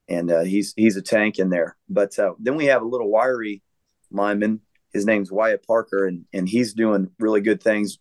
and 0.09 0.31
uh, 0.31 0.41
he's 0.41 0.73
he's 0.75 0.97
a 0.97 1.01
tank 1.01 1.39
in 1.39 1.49
there. 1.49 1.77
But 1.87 2.17
uh, 2.19 2.33
then 2.39 2.55
we 2.55 2.65
have 2.65 2.81
a 2.81 2.87
little 2.87 3.09
wiry 3.09 3.61
lineman. 4.11 4.61
His 4.93 5.05
name's 5.05 5.31
Wyatt 5.31 5.65
Parker, 5.65 6.07
and 6.07 6.25
and 6.33 6.47
he's 6.47 6.73
doing 6.73 7.09
really 7.19 7.41
good 7.41 7.61
things. 7.61 7.99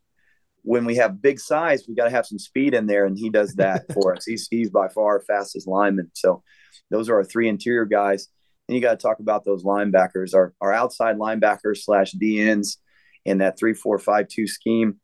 When 0.62 0.84
we 0.84 0.96
have 0.96 1.22
big 1.22 1.40
size, 1.40 1.84
we 1.88 1.94
got 1.94 2.04
to 2.04 2.10
have 2.10 2.26
some 2.26 2.38
speed 2.38 2.74
in 2.74 2.86
there, 2.86 3.06
and 3.06 3.16
he 3.16 3.30
does 3.30 3.54
that 3.54 3.84
for 3.94 4.14
us. 4.16 4.24
He's 4.24 4.48
he's 4.50 4.70
by 4.70 4.88
far 4.88 5.14
our 5.14 5.20
fastest 5.20 5.66
lineman. 5.66 6.10
So 6.14 6.42
those 6.90 7.08
are 7.08 7.16
our 7.16 7.24
three 7.24 7.48
interior 7.48 7.84
guys. 7.84 8.28
And 8.68 8.76
you 8.76 8.82
got 8.82 8.90
to 8.90 9.02
talk 9.02 9.20
about 9.20 9.44
those 9.44 9.64
linebackers, 9.64 10.34
our 10.34 10.54
our 10.60 10.72
outside 10.72 11.16
linebackers 11.16 11.78
slash 11.78 12.12
DNs 12.12 12.76
in 13.24 13.38
that 13.38 13.58
three 13.58 13.74
four 13.74 13.98
five 13.98 14.28
two 14.28 14.46
scheme 14.46 15.00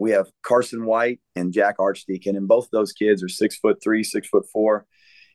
we 0.00 0.12
have 0.12 0.30
Carson 0.42 0.86
White 0.86 1.20
and 1.36 1.52
Jack 1.52 1.76
Archdeacon, 1.78 2.34
and 2.34 2.48
both 2.48 2.64
of 2.64 2.70
those 2.72 2.92
kids 2.92 3.22
are 3.22 3.28
six 3.28 3.58
foot 3.58 3.80
three, 3.82 4.02
six 4.02 4.26
foot 4.26 4.46
four, 4.50 4.86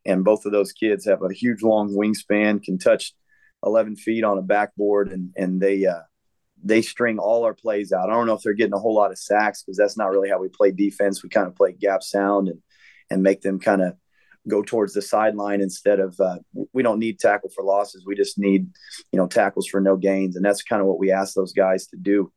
and 0.05 0.25
both 0.25 0.45
of 0.45 0.51
those 0.51 0.71
kids 0.71 1.05
have 1.05 1.21
a 1.21 1.31
huge 1.31 1.61
long 1.61 1.91
wingspan, 1.91 2.63
can 2.63 2.79
touch 2.79 3.13
11 3.63 3.95
feet 3.95 4.23
on 4.23 4.37
a 4.37 4.41
backboard, 4.41 5.09
and 5.11 5.31
and 5.35 5.61
they 5.61 5.85
uh, 5.85 6.01
they 6.63 6.81
string 6.81 7.19
all 7.19 7.43
our 7.43 7.53
plays 7.53 7.91
out. 7.91 8.09
I 8.09 8.13
don't 8.13 8.27
know 8.27 8.33
if 8.33 8.41
they're 8.41 8.53
getting 8.53 8.73
a 8.73 8.79
whole 8.79 8.95
lot 8.95 9.11
of 9.11 9.17
sacks 9.17 9.63
because 9.63 9.77
that's 9.77 9.97
not 9.97 10.11
really 10.11 10.29
how 10.29 10.39
we 10.39 10.49
play 10.49 10.71
defense. 10.71 11.23
We 11.23 11.29
kind 11.29 11.47
of 11.47 11.55
play 11.55 11.73
gap 11.73 12.03
sound 12.03 12.47
and 12.47 12.61
and 13.09 13.23
make 13.23 13.41
them 13.41 13.59
kind 13.59 13.81
of 13.81 13.93
go 14.47 14.61
towards 14.61 14.93
the 14.93 15.01
sideline 15.01 15.61
instead 15.61 15.99
of 15.99 16.19
uh, 16.19 16.37
we 16.73 16.83
don't 16.83 16.99
need 16.99 17.19
tackle 17.19 17.49
for 17.49 17.63
losses. 17.63 18.05
We 18.05 18.15
just 18.15 18.37
need 18.37 18.67
you 19.11 19.17
know 19.17 19.27
tackles 19.27 19.67
for 19.67 19.81
no 19.81 19.95
gains, 19.95 20.35
and 20.35 20.45
that's 20.45 20.63
kind 20.63 20.81
of 20.81 20.87
what 20.87 20.99
we 20.99 21.11
ask 21.11 21.33
those 21.33 21.53
guys 21.53 21.87
to 21.87 21.97
do 21.97 22.31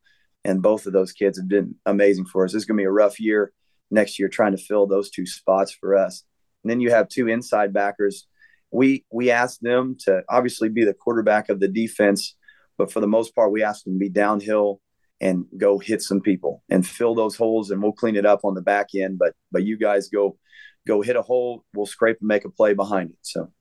and 0.45 0.63
both 0.63 0.87
of 0.87 0.93
those 0.93 1.13
kids 1.13 1.39
have 1.39 1.49
been 1.49 1.75
amazing 1.87 2.25
for 2.25 2.45
us. 2.45 2.55
It's 2.55 2.65
going 2.65 2.77
to 2.77 2.81
be 2.81 2.87
a 2.87 2.91
rough 2.91 3.21
year 3.21 3.53
next 3.91 4.19
year 4.19 4.29
trying 4.29 4.53
to 4.53 4.63
fill 4.63 4.87
those 4.87 5.11
two 5.11 5.27
spots 5.27 5.73
for 5.73 5.97
us. 5.97 6.25
And 6.63 6.71
then 6.71 6.81
you 6.81 6.91
have 6.91 7.09
two 7.09 7.29
inside 7.29 7.73
backers. 7.73 8.27
We 8.71 9.05
we 9.11 9.31
asked 9.31 9.63
them 9.63 9.97
to 10.01 10.23
obviously 10.29 10.69
be 10.69 10.85
the 10.85 10.95
quarterback 10.95 11.49
of 11.49 11.61
the 11.61 11.69
defense, 11.69 12.37
but 12.77 12.93
for 12.93 13.01
the 13.01 13.07
most 13.07 13.35
part, 13.35 13.53
we 13.53 13.63
asked 13.63 13.85
them 13.85 13.95
to 13.95 13.99
be 13.99 14.09
downhill 14.09 14.81
and 15.21 15.47
go 15.57 15.79
hit 15.79 16.01
some 16.01 16.21
people 16.21 16.63
and 16.69 16.87
fill 16.87 17.15
those 17.15 17.37
holes, 17.37 17.71
and 17.71 17.83
we'll 17.83 17.93
clean 17.93 18.17
it 18.17 18.27
up 18.27 18.45
on 18.45 18.55
the 18.55 18.63
back 18.63 18.89
end. 18.95 19.19
But 19.19 19.35
but 19.51 19.65
you 19.65 19.79
guys 19.79 20.09
go 20.09 20.39
go 20.87 21.03
hit 21.03 21.17
a 21.17 21.23
hole, 21.23 21.65
we'll 21.75 21.87
scrape 21.87 22.19
and 22.21 22.29
make 22.29 22.45
a 22.45 22.51
play 22.51 22.75
behind 22.75 23.11
it. 23.11 23.19
So. 23.23 23.53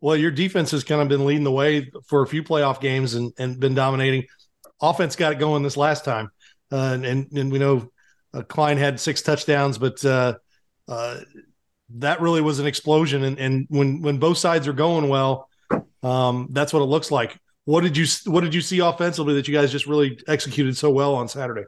Well, 0.00 0.16
your 0.16 0.30
defense 0.30 0.70
has 0.70 0.84
kind 0.84 1.00
of 1.00 1.08
been 1.08 1.26
leading 1.26 1.42
the 1.42 1.50
way 1.50 1.90
for 2.06 2.22
a 2.22 2.26
few 2.26 2.44
playoff 2.44 2.80
games 2.80 3.14
and, 3.14 3.32
and 3.36 3.58
been 3.58 3.74
dominating 3.74 4.26
offense 4.80 5.16
got 5.16 5.32
it 5.32 5.38
going 5.38 5.62
this 5.62 5.76
last 5.76 6.04
time, 6.04 6.30
uh, 6.70 6.98
and 7.02 7.26
and 7.32 7.52
we 7.52 7.58
know 7.58 7.90
uh, 8.34 8.42
Klein 8.42 8.76
had 8.76 9.00
six 9.00 9.22
touchdowns, 9.22 9.78
but 9.78 10.04
uh, 10.04 10.34
uh, 10.86 11.20
that 11.96 12.20
really 12.20 12.40
was 12.40 12.58
an 12.58 12.66
explosion. 12.66 13.24
And, 13.24 13.38
and 13.38 13.66
when 13.70 14.02
when 14.02 14.18
both 14.18 14.38
sides 14.38 14.68
are 14.68 14.72
going 14.72 15.08
well, 15.08 15.48
um, 16.02 16.48
that's 16.50 16.72
what 16.72 16.80
it 16.80 16.86
looks 16.86 17.10
like. 17.10 17.38
What 17.64 17.82
did 17.82 17.96
you 17.96 18.06
What 18.26 18.42
did 18.42 18.54
you 18.54 18.60
see 18.60 18.80
offensively 18.80 19.34
that 19.34 19.48
you 19.48 19.54
guys 19.54 19.72
just 19.72 19.86
really 19.86 20.20
executed 20.28 20.76
so 20.76 20.90
well 20.90 21.14
on 21.14 21.28
Saturday? 21.28 21.64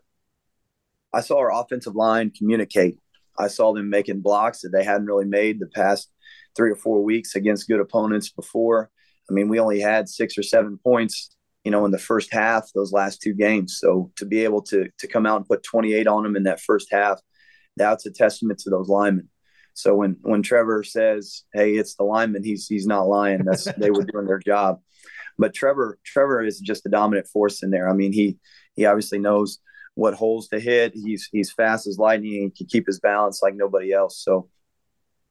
I 1.12 1.20
saw 1.20 1.38
our 1.38 1.52
offensive 1.52 1.96
line 1.96 2.30
communicate. 2.36 2.98
I 3.38 3.48
saw 3.48 3.72
them 3.72 3.90
making 3.90 4.20
blocks 4.20 4.60
that 4.62 4.70
they 4.70 4.84
hadn't 4.84 5.06
really 5.06 5.24
made 5.24 5.58
the 5.58 5.66
past 5.66 6.10
three 6.56 6.70
or 6.70 6.76
four 6.76 7.02
weeks 7.02 7.34
against 7.34 7.68
good 7.68 7.80
opponents 7.80 8.30
before. 8.30 8.90
I 9.28 9.32
mean, 9.32 9.48
we 9.48 9.58
only 9.58 9.80
had 9.80 10.08
six 10.08 10.36
or 10.36 10.42
seven 10.42 10.78
points 10.82 11.30
you 11.64 11.70
know, 11.70 11.84
in 11.84 11.90
the 11.90 11.98
first 11.98 12.32
half, 12.32 12.70
those 12.74 12.92
last 12.92 13.20
two 13.20 13.34
games. 13.34 13.78
So 13.78 14.10
to 14.16 14.24
be 14.24 14.44
able 14.44 14.62
to 14.62 14.88
to 14.98 15.06
come 15.06 15.26
out 15.26 15.36
and 15.36 15.46
put 15.46 15.62
28 15.62 16.06
on 16.06 16.22
them 16.22 16.36
in 16.36 16.44
that 16.44 16.60
first 16.60 16.88
half, 16.90 17.20
that's 17.76 18.06
a 18.06 18.10
testament 18.10 18.60
to 18.60 18.70
those 18.70 18.88
linemen. 18.88 19.28
So 19.74 19.94
when 19.94 20.16
when 20.22 20.42
Trevor 20.42 20.82
says, 20.84 21.44
"Hey, 21.52 21.74
it's 21.74 21.96
the 21.96 22.04
lineman," 22.04 22.44
he's 22.44 22.66
he's 22.66 22.86
not 22.86 23.08
lying. 23.08 23.44
That's 23.44 23.64
they 23.78 23.90
were 23.90 24.04
doing 24.04 24.26
their 24.26 24.38
job. 24.38 24.80
But 25.38 25.54
Trevor 25.54 25.98
Trevor 26.04 26.42
is 26.42 26.60
just 26.60 26.86
a 26.86 26.90
dominant 26.90 27.26
force 27.28 27.62
in 27.62 27.70
there. 27.70 27.88
I 27.88 27.94
mean, 27.94 28.12
he 28.12 28.38
he 28.74 28.84
obviously 28.86 29.18
knows 29.18 29.58
what 29.94 30.14
holes 30.14 30.48
to 30.48 30.60
hit. 30.60 30.92
He's 30.94 31.28
he's 31.32 31.52
fast 31.52 31.86
as 31.86 31.98
lightning 31.98 32.42
and 32.42 32.54
can 32.54 32.66
keep 32.66 32.86
his 32.86 33.00
balance 33.00 33.40
like 33.42 33.54
nobody 33.54 33.92
else. 33.92 34.22
So 34.22 34.48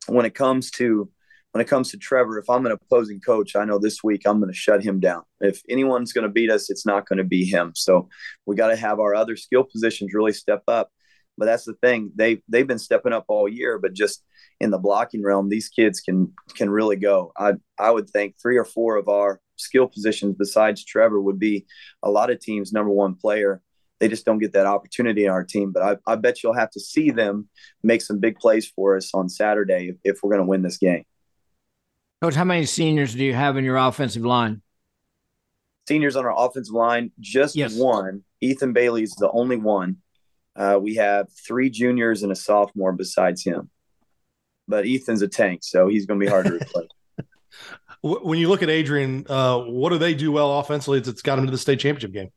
when 0.08 0.25
it 0.25 0.36
comes 0.36 0.72
to 0.72 1.10
when 1.51 1.62
it 1.62 1.67
comes 1.67 1.91
to 1.91 1.98
Trevor, 1.98 2.38
if 2.38 2.50
I'm 2.50 2.65
an 2.65 2.72
opposing 2.72 3.19
coach, 3.19 3.55
I 3.55 3.65
know 3.65 3.79
this 3.79 4.03
week 4.03 4.22
I'm 4.25 4.39
going 4.39 4.51
to 4.51 4.58
shut 4.58 4.84
him 4.84 5.00
down. 5.00 5.24
If 5.39 5.62
anyone's 5.67 6.13
going 6.13 6.27
to 6.27 6.31
beat 6.31 6.51
us, 6.51 6.69
it's 6.69 6.86
not 6.86 7.08
going 7.08 7.17
to 7.17 7.24
be 7.24 7.43
him. 7.43 7.72
So 7.75 8.10
we 8.46 8.55
got 8.55 8.67
to 8.67 8.75
have 8.75 9.00
our 9.00 9.15
other 9.15 9.36
skill 9.36 9.63
positions 9.63 10.13
really 10.13 10.34
step 10.34 10.62
up. 10.67 10.91
But 11.39 11.46
that's 11.46 11.65
the 11.65 11.74
thing; 11.75 12.12
they 12.15 12.43
they've 12.48 12.67
been 12.67 12.79
stepping 12.79 13.13
up 13.13 13.25
all 13.27 13.48
year, 13.48 13.79
but 13.79 13.93
just 13.93 14.24
in 14.60 14.72
the 14.72 14.77
blocking 14.77 15.24
realm, 15.24 15.50
these 15.50 15.69
kids 15.69 16.01
can 16.01 16.34
can 16.55 16.69
really 16.69 16.98
go. 16.98 17.31
I 17.38 17.53
I 17.79 17.91
would 17.91 18.10
think 18.10 18.36
three 18.39 18.58
or 18.58 18.65
four 18.65 18.98
of 18.98 19.08
our 19.08 19.39
skill 19.55 19.88
positions 19.88 20.36
besides 20.38 20.84
Trevor 20.84 21.22
would 21.22 21.39
be 21.39 21.65
a 22.03 22.10
lot 22.10 22.29
of 22.29 22.39
teams' 22.39 22.74
number 22.74 22.91
one 22.91 23.15
player. 23.15 23.62
They 24.00 24.08
just 24.08 24.25
don't 24.25 24.39
get 24.39 24.53
that 24.53 24.65
opportunity 24.65 25.25
in 25.25 25.31
our 25.31 25.43
team. 25.43 25.72
But 25.72 25.84
I, 26.08 26.12
I 26.12 26.15
bet 26.15 26.41
you'll 26.41 26.53
have 26.53 26.72
to 26.72 26.79
see 26.79 27.12
them 27.12 27.50
make 27.84 28.01
some 28.01 28.19
big 28.19 28.38
plays 28.38 28.65
for 28.67 28.96
us 28.96 29.12
on 29.13 29.27
Saturday 29.27 29.89
if, 29.89 29.96
if 30.03 30.19
we're 30.24 30.31
going 30.31 30.41
to 30.41 30.48
win 30.48 30.62
this 30.62 30.77
game. 30.77 31.03
Coach, 32.22 32.36
how 32.36 32.46
many 32.46 32.65
seniors 32.65 33.13
do 33.13 33.24
you 33.24 33.34
have 33.34 33.58
in 33.58 33.63
your 33.63 33.77
offensive 33.77 34.25
line? 34.25 34.62
Seniors 35.88 36.15
on 36.15 36.25
our 36.25 36.34
offensive 36.38 36.74
line, 36.74 37.12
just 37.19 37.55
yes. 37.55 37.75
one. 37.75 38.24
Ethan 38.41 38.74
Bailey 38.74 39.03
is 39.03 39.15
the 39.15 39.31
only 39.31 39.58
one. 39.58 39.98
Uh, 40.56 40.79
we 40.82 40.96
have 40.96 41.27
three 41.48 41.70
juniors 41.70 42.24
and 42.24 42.32
a 42.32 42.36
sophomore 42.36 42.91
besides 42.91 43.44
him. 43.44 43.70
But 44.68 44.86
Ethan's 44.86 45.22
a 45.22 45.27
tank, 45.27 45.62
so 45.63 45.88
he's 45.88 46.06
going 46.06 46.20
to 46.20 46.25
be 46.25 46.29
hard 46.29 46.46
to 46.46 46.53
replace. 46.53 46.89
when 48.01 48.38
you 48.38 48.50
look 48.50 48.62
at 48.62 48.70
Adrian, 48.70 49.25
uh, 49.27 49.58
what 49.60 49.89
do 49.89 49.98
they 49.98 50.13
do 50.13 50.32
well 50.32 50.60
offensively 50.60 51.00
that's 51.00 51.22
got 51.22 51.39
him 51.39 51.46
to 51.46 51.51
the 51.51 51.58
state 51.58 51.79
championship 51.79 52.13
game? 52.13 52.29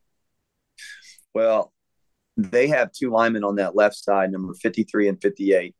Well, 1.34 1.72
they 2.36 2.68
have 2.68 2.92
two 2.92 3.10
linemen 3.10 3.44
on 3.44 3.56
that 3.56 3.76
left 3.76 3.96
side, 3.96 4.32
number 4.32 4.54
53 4.54 5.08
and 5.08 5.20
58. 5.20 5.74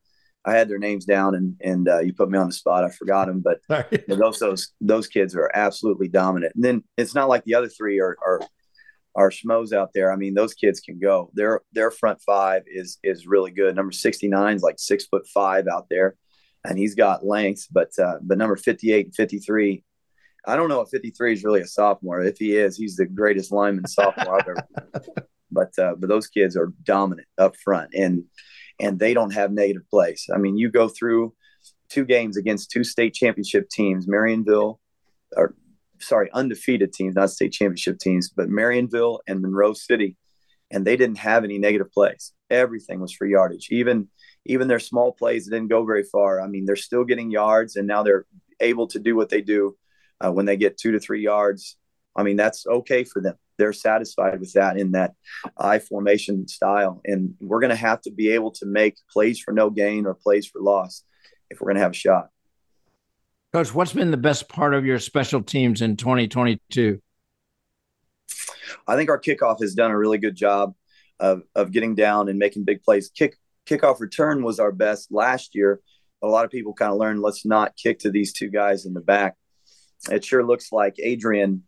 I 0.44 0.52
had 0.52 0.68
their 0.68 0.78
names 0.78 1.04
down 1.04 1.34
and 1.34 1.56
and 1.62 1.88
uh, 1.88 2.00
you 2.00 2.12
put 2.12 2.28
me 2.28 2.38
on 2.38 2.48
the 2.48 2.52
spot. 2.52 2.84
I 2.84 2.90
forgot 2.90 3.28
them, 3.28 3.42
but 3.42 3.60
those 4.08 4.38
those 4.38 4.72
those 4.80 5.06
kids 5.06 5.36
are 5.36 5.50
absolutely 5.54 6.08
dominant. 6.08 6.54
And 6.56 6.64
then 6.64 6.84
it's 6.96 7.14
not 7.14 7.28
like 7.28 7.44
the 7.44 7.54
other 7.54 7.68
three 7.68 8.00
are 8.00 8.16
are 8.20 8.40
are 9.14 9.31
schmoes 9.31 9.73
out 9.73 9.90
there. 9.95 10.12
I 10.12 10.16
mean, 10.16 10.35
those 10.35 10.54
kids 10.54 10.81
can 10.81 10.99
go. 10.99 11.31
Their 11.35 11.61
their 11.73 11.90
front 11.90 12.21
five 12.23 12.62
is 12.66 12.99
is 13.02 13.26
really 13.26 13.50
good. 13.50 13.76
Number 13.76 13.92
sixty 13.92 14.28
nine 14.28 14.57
is 14.57 14.62
like 14.62 14.78
six 14.78 15.07
foot 15.07 15.26
five 15.28 15.66
out 15.69 15.87
there, 15.90 16.16
and 16.64 16.78
he's 16.78 16.95
got 16.95 17.25
length. 17.25 17.66
But 17.71 17.90
uh, 17.99 18.19
but 18.23 18.38
number 18.38 18.57
fifty 18.57 18.92
eight 18.92 19.07
and 19.07 19.14
fifty 19.14 19.38
three, 19.38 19.85
I 20.47 20.57
don't 20.57 20.69
know 20.69 20.81
if 20.81 20.88
fifty 20.88 21.11
three 21.11 21.33
is 21.33 21.45
really 21.45 21.61
a 21.61 21.66
sophomore. 21.66 22.23
If 22.23 22.38
he 22.38 22.57
is, 22.57 22.76
he's 22.76 22.97
the 22.97 23.07
greatest 23.07 23.52
lineman 23.52 23.87
sophomore 23.87 24.40
I've 24.40 24.49
ever. 24.49 24.69
But 25.54 25.78
uh, 25.78 25.95
but 25.99 26.09
those 26.09 26.28
kids 26.28 26.57
are 26.57 26.73
dominant 26.83 27.28
up 27.37 27.57
front 27.62 27.90
and 27.95 28.25
and 28.81 28.99
they 28.99 29.14
don't 29.14 29.33
have 29.33 29.52
negative 29.52 29.83
plays. 29.90 30.28
I 30.35 30.38
mean, 30.38 30.57
you 30.57 30.71
go 30.71 30.88
through 30.88 31.35
two 31.88 32.04
games 32.04 32.37
against 32.37 32.71
two 32.71 32.85
state 32.85 33.14
championship 33.14 33.69
teams, 33.69 34.09
Marionville, 34.09 34.81
or 35.37 35.54
sorry, 36.02 36.30
undefeated 36.32 36.92
teams, 36.92 37.14
not 37.14 37.30
state 37.30 37.52
championship 37.52 37.99
teams, 37.99 38.28
but 38.28 38.49
Marionville 38.49 39.21
and 39.26 39.40
Monroe 39.40 39.73
City, 39.73 40.16
and 40.71 40.87
they 40.87 40.97
didn't 40.97 41.18
have 41.18 41.44
any 41.44 41.59
negative 41.59 41.90
plays. 41.92 42.32
Everything 42.50 43.00
was 43.00 43.12
for 43.12 43.26
yardage. 43.26 43.68
Even 43.71 44.09
even 44.44 44.68
their 44.68 44.80
small 44.80 45.12
plays 45.12 45.44
didn't 45.49 45.68
go 45.68 45.85
very 45.85 46.02
far. 46.02 46.40
I 46.40 46.49
mean, 46.49 46.66
they're 46.66 46.76
still 46.76 47.04
getting 47.04 47.30
yards, 47.30 47.76
and 47.76 47.87
now 47.87 48.02
they're 48.02 48.26
able 48.61 48.87
to 48.88 48.99
do 48.99 49.16
what 49.16 49.28
they 49.28 49.40
do 49.40 49.76
uh, 50.21 50.32
when 50.32 50.47
they 50.47 50.56
get 50.56 50.78
two 50.78 50.92
to 50.92 51.00
three 51.00 51.23
yards. 51.23 51.76
I 52.14 52.23
mean, 52.23 52.37
that's 52.37 52.66
okay 52.66 53.04
for 53.04 53.23
them 53.23 53.37
they're 53.62 53.73
satisfied 53.73 54.40
with 54.40 54.52
that 54.54 54.76
in 54.76 54.90
that 54.90 55.14
I 55.56 55.78
formation 55.78 56.49
style. 56.49 57.00
And 57.04 57.35
we're 57.40 57.61
going 57.61 57.71
to 57.71 57.76
have 57.76 58.00
to 58.02 58.11
be 58.11 58.30
able 58.30 58.50
to 58.52 58.66
make 58.66 58.97
plays 59.09 59.38
for 59.38 59.52
no 59.52 59.71
gain 59.71 60.04
or 60.04 60.14
plays 60.14 60.47
for 60.47 60.61
loss 60.61 61.04
if 61.49 61.61
we're 61.61 61.66
going 61.66 61.76
to 61.76 61.82
have 61.82 61.92
a 61.92 61.94
shot. 61.94 62.28
Coach, 63.52 63.75
what's 63.75 63.92
been 63.92 64.11
the 64.11 64.16
best 64.16 64.49
part 64.49 64.73
of 64.73 64.87
your 64.87 64.99
special 64.99 65.42
teams 65.42 65.82
in 65.82 65.97
2022? 65.97 67.00
I 68.87 68.97
think 68.97 69.11
our 69.11 69.21
kickoff 69.21 69.61
has 69.61 69.75
done 69.75 69.90
a 69.90 69.99
really 69.99 70.16
good 70.16 70.35
job 70.35 70.75
of, 71.21 71.42
of 71.54 71.71
getting 71.71 71.94
down 71.94 72.30
and 72.30 72.38
making 72.38 72.64
big 72.64 72.82
plays. 72.82 73.11
Kick 73.14 73.37
kickoff 73.66 74.00
return 74.00 74.42
was 74.42 74.59
our 74.59 74.73
best 74.73 75.12
last 75.12 75.54
year, 75.54 75.82
but 76.21 76.28
a 76.28 76.30
lot 76.30 76.47
of 76.47 76.50
people 76.50 76.73
kind 76.73 76.92
of 76.92 76.99
learned 76.99 77.21
let's 77.21 77.44
not 77.44 77.76
kick 77.76 77.99
to 78.00 78.11
these 78.11 78.32
two 78.32 78.49
guys 78.49 78.87
in 78.87 78.94
the 78.94 79.00
back. 79.00 79.35
It 80.11 80.25
sure 80.25 80.44
looks 80.44 80.73
like 80.73 80.94
Adrian 80.99 81.62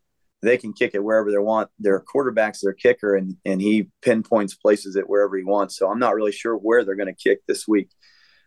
they 0.45 0.59
can 0.59 0.73
kick 0.73 0.95
it 0.95 1.03
wherever 1.03 1.31
they 1.31 1.38
want. 1.38 1.71
Their 1.79 2.00
quarterback's 2.00 2.61
their 2.61 2.75
kicker, 2.75 3.14
and 3.14 3.37
and 3.45 3.61
he 3.61 3.88
pinpoints 4.03 4.55
places 4.55 4.97
it 4.97 5.09
wherever 5.09 5.37
he 5.37 5.45
wants. 5.45 5.76
So 5.76 5.91
I'm 5.91 5.99
not 5.99 6.14
really 6.14 6.33
sure 6.33 6.55
where 6.55 6.85
they're 6.85 6.95
going 6.97 7.14
to 7.14 7.14
kick 7.14 7.41
this 7.47 7.67
week. 7.67 7.91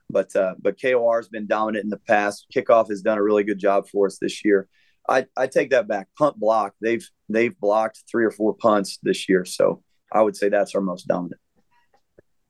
But 0.09 0.35
uh, 0.35 0.55
but 0.59 0.79
KOR 0.81 1.17
has 1.17 1.27
been 1.27 1.47
dominant 1.47 1.83
in 1.83 1.89
the 1.89 1.99
past. 1.99 2.47
Kickoff 2.53 2.89
has 2.89 3.01
done 3.01 3.17
a 3.17 3.23
really 3.23 3.43
good 3.43 3.59
job 3.59 3.87
for 3.89 4.07
us 4.07 4.17
this 4.19 4.45
year. 4.45 4.67
I, 5.09 5.25
I 5.35 5.47
take 5.47 5.69
that 5.71 5.87
back. 5.87 6.07
Punt 6.17 6.37
block. 6.37 6.73
They've 6.81 7.07
they've 7.29 7.57
blocked 7.59 8.03
three 8.09 8.25
or 8.25 8.31
four 8.31 8.53
punts 8.53 8.99
this 9.03 9.29
year. 9.29 9.45
So 9.45 9.83
I 10.11 10.21
would 10.21 10.35
say 10.35 10.49
that's 10.49 10.75
our 10.75 10.81
most 10.81 11.07
dominant. 11.07 11.41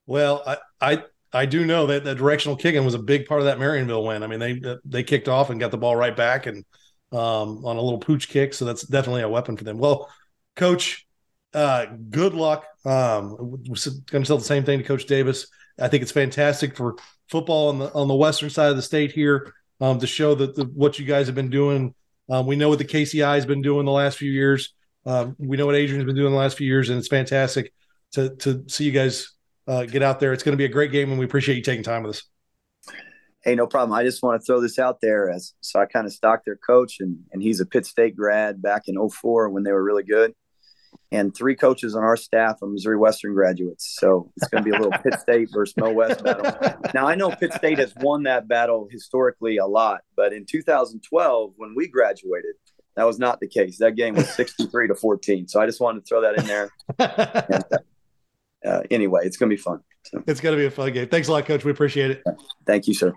Well, 0.06 0.44
I 0.46 0.58
I, 0.82 1.04
I 1.34 1.46
do 1.46 1.66
know 1.66 1.88
that 1.88 2.04
the 2.04 2.16
directional 2.16 2.56
kicking 2.56 2.84
was 2.86 2.94
a 2.94 3.00
big 3.00 3.26
part 3.26 3.42
of 3.42 3.46
that 3.46 3.60
Marionville 3.60 4.08
win. 4.08 4.24
I 4.24 4.28
mean, 4.28 4.40
they 4.40 4.62
they 4.86 5.04
kicked 5.04 5.28
off 5.28 5.50
and 5.50 5.60
got 5.60 5.72
the 5.72 5.78
ball 5.78 5.96
right 5.96 6.16
back 6.16 6.46
and 6.46 6.64
um, 7.12 7.66
on 7.66 7.78
a 7.78 7.82
little 7.82 8.00
pooch 8.00 8.30
kick. 8.30 8.54
So 8.54 8.66
that's 8.66 8.84
definitely 8.84 9.22
a 9.22 9.30
weapon 9.30 9.58
for 9.58 9.64
them. 9.64 9.78
Well, 9.78 10.10
coach, 10.56 11.06
uh, 11.54 11.86
good 12.10 12.34
luck. 12.34 12.66
Um, 12.86 13.36
going 13.36 13.76
to 13.76 14.24
tell 14.24 14.38
the 14.38 14.44
same 14.44 14.64
thing 14.64 14.80
to 14.80 14.86
Coach 14.86 15.06
Davis. 15.06 15.48
I 15.80 15.88
think 15.88 16.02
it's 16.02 16.12
fantastic 16.12 16.76
for 16.76 16.96
football 17.30 17.70
on 17.70 17.80
the 17.80 17.94
on 17.94 18.08
the 18.08 18.16
western 18.16 18.50
side 18.50 18.70
of 18.70 18.76
the 18.76 18.82
state 18.82 19.12
here 19.12 19.54
um, 19.82 20.00
to 20.00 20.08
show 20.08 20.36
that 20.36 20.56
the, 20.56 20.66
what 20.66 21.00
you 21.00 21.06
guys 21.06 21.28
have 21.28 21.36
been 21.36 21.50
doing. 21.50 21.94
Um, 22.30 22.46
we 22.46 22.56
know 22.56 22.70
what 22.70 22.80
the 22.80 22.86
KCI 22.86 23.36
has 23.36 23.46
been 23.46 23.62
doing 23.62 23.86
the 23.86 23.92
last 23.92 24.18
few 24.18 24.32
years. 24.32 24.74
Um, 25.06 25.36
we 25.40 25.56
know 25.56 25.66
what 25.66 25.76
Adrian's 25.76 26.06
been 26.06 26.16
doing 26.16 26.32
the 26.32 26.38
last 26.38 26.58
few 26.58 26.68
years, 26.68 26.90
and 26.90 27.00
it's 27.00 27.08
fantastic 27.08 27.74
to 28.14 28.36
to 28.38 28.64
see 28.68 28.86
you 28.86 28.92
guys 28.92 29.34
uh, 29.68 29.86
get 29.86 30.04
out 30.04 30.20
there. 30.20 30.34
It's 30.34 30.44
going 30.44 30.54
to 30.54 30.58
be 30.58 30.66
a 30.66 30.70
great 30.70 30.92
game, 30.92 31.10
and 31.10 31.20
we 31.20 31.26
appreciate 31.26 31.56
you 31.56 31.64
taking 31.64 31.84
time 31.84 32.04
with 32.04 32.16
us. 32.16 32.24
Hey, 33.44 33.56
no 33.56 33.68
problem. 33.68 33.98
I 33.98 34.04
just 34.04 34.22
want 34.22 34.42
to 34.42 34.46
throw 34.46 34.60
this 34.60 34.78
out 34.78 35.00
there 35.00 35.30
as 35.30 35.54
so 35.62 35.80
I 35.80 35.86
kind 35.86 36.06
of 36.06 36.12
stalked 36.12 36.46
their 36.46 36.58
coach, 36.58 36.98
and 37.00 37.20
and 37.32 37.42
he's 37.42 37.62
a 37.62 37.66
Pitt 37.66 37.86
State 37.86 38.16
grad 38.16 38.62
back 38.62 38.84
in 38.88 39.10
04 39.10 39.50
when 39.50 39.64
they 39.64 39.72
were 39.72 39.84
really 39.84 40.04
good 40.04 40.34
and 41.12 41.36
three 41.36 41.56
coaches 41.56 41.96
on 41.96 42.04
our 42.04 42.18
staff 42.18 42.62
are 42.62 42.68
Missouri 42.68 42.98
Western 42.98 43.34
graduates. 43.34 43.96
So 44.00 44.32
it's 44.36 44.48
going 44.50 44.64
to 44.64 44.70
be 44.70 44.76
a 44.76 44.80
little 44.80 45.00
Pitt 45.00 45.14
State 45.20 45.50
versus 45.54 45.76
Mo 45.78 45.92
West 45.92 46.24
battle. 46.24 46.80
Now 46.94 47.08
I 47.08 47.16
know 47.16 47.30
Pitt 47.32 47.54
State 47.54 47.80
has 47.80 47.94
won 47.96 48.24
that 48.24 48.48
battle 48.48 48.88
historically 48.92 49.58
a 49.58 49.66
lot, 49.66 50.02
but 50.16 50.34
in 50.34 50.46
2012 50.46 51.54
when 51.56 51.76
we 51.76 51.88
graduated, 51.88 52.56
that 52.96 53.06
was 53.06 53.20
not 53.20 53.40
the 53.40 53.48
case. 53.48 53.78
That 53.78 53.96
game 53.96 54.16
was 54.16 54.28
63 54.30 54.90
to 54.90 54.96
14. 54.96 55.48
So 55.48 55.62
I 55.62 55.66
just 55.66 55.80
wanted 55.80 56.04
to 56.04 56.06
throw 56.08 56.22
that 56.22 56.40
in 56.40 56.48
there. 56.48 56.70
and, 57.00 57.64
uh, 58.66 58.84
anyway, 58.92 59.22
it's 59.24 59.38
going 59.38 59.50
to 59.50 59.56
be 59.56 59.62
fun. 59.62 59.82
So. 60.04 60.24
It's 60.26 60.42
going 60.42 60.56
to 60.56 60.62
be 60.62 60.66
a 60.66 60.72
fun 60.72 60.92
game. 60.92 61.08
Thanks 61.08 61.28
a 61.28 61.32
lot, 61.32 61.46
Coach. 61.46 61.64
We 61.64 61.72
appreciate 61.72 62.12
it. 62.12 62.24
Thank 62.66 62.88
you, 62.88 62.94
sir. 62.94 63.14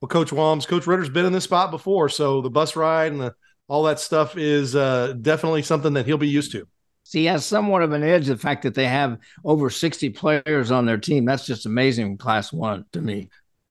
Well, 0.00 0.08
Coach 0.08 0.32
Walms, 0.32 0.66
Coach 0.66 0.86
Ritter's 0.86 1.08
been 1.08 1.24
in 1.24 1.32
this 1.32 1.44
spot 1.44 1.70
before, 1.70 2.08
so 2.08 2.42
the 2.42 2.50
bus 2.50 2.76
ride 2.76 3.12
and 3.12 3.20
the, 3.20 3.34
all 3.68 3.84
that 3.84 4.00
stuff 4.00 4.36
is 4.36 4.76
uh, 4.76 5.14
definitely 5.20 5.62
something 5.62 5.94
that 5.94 6.06
he'll 6.06 6.18
be 6.18 6.28
used 6.28 6.52
to. 6.52 6.66
He 7.12 7.26
has 7.26 7.44
somewhat 7.44 7.82
of 7.82 7.92
an 7.92 8.02
edge. 8.02 8.26
The 8.26 8.36
fact 8.36 8.62
that 8.62 8.74
they 8.74 8.86
have 8.86 9.18
over 9.44 9.70
60 9.70 10.10
players 10.10 10.70
on 10.70 10.86
their 10.86 10.98
team, 10.98 11.24
that's 11.24 11.46
just 11.46 11.66
amazing 11.66 12.18
class 12.18 12.52
one 12.52 12.84
to 12.92 13.00
me. 13.00 13.28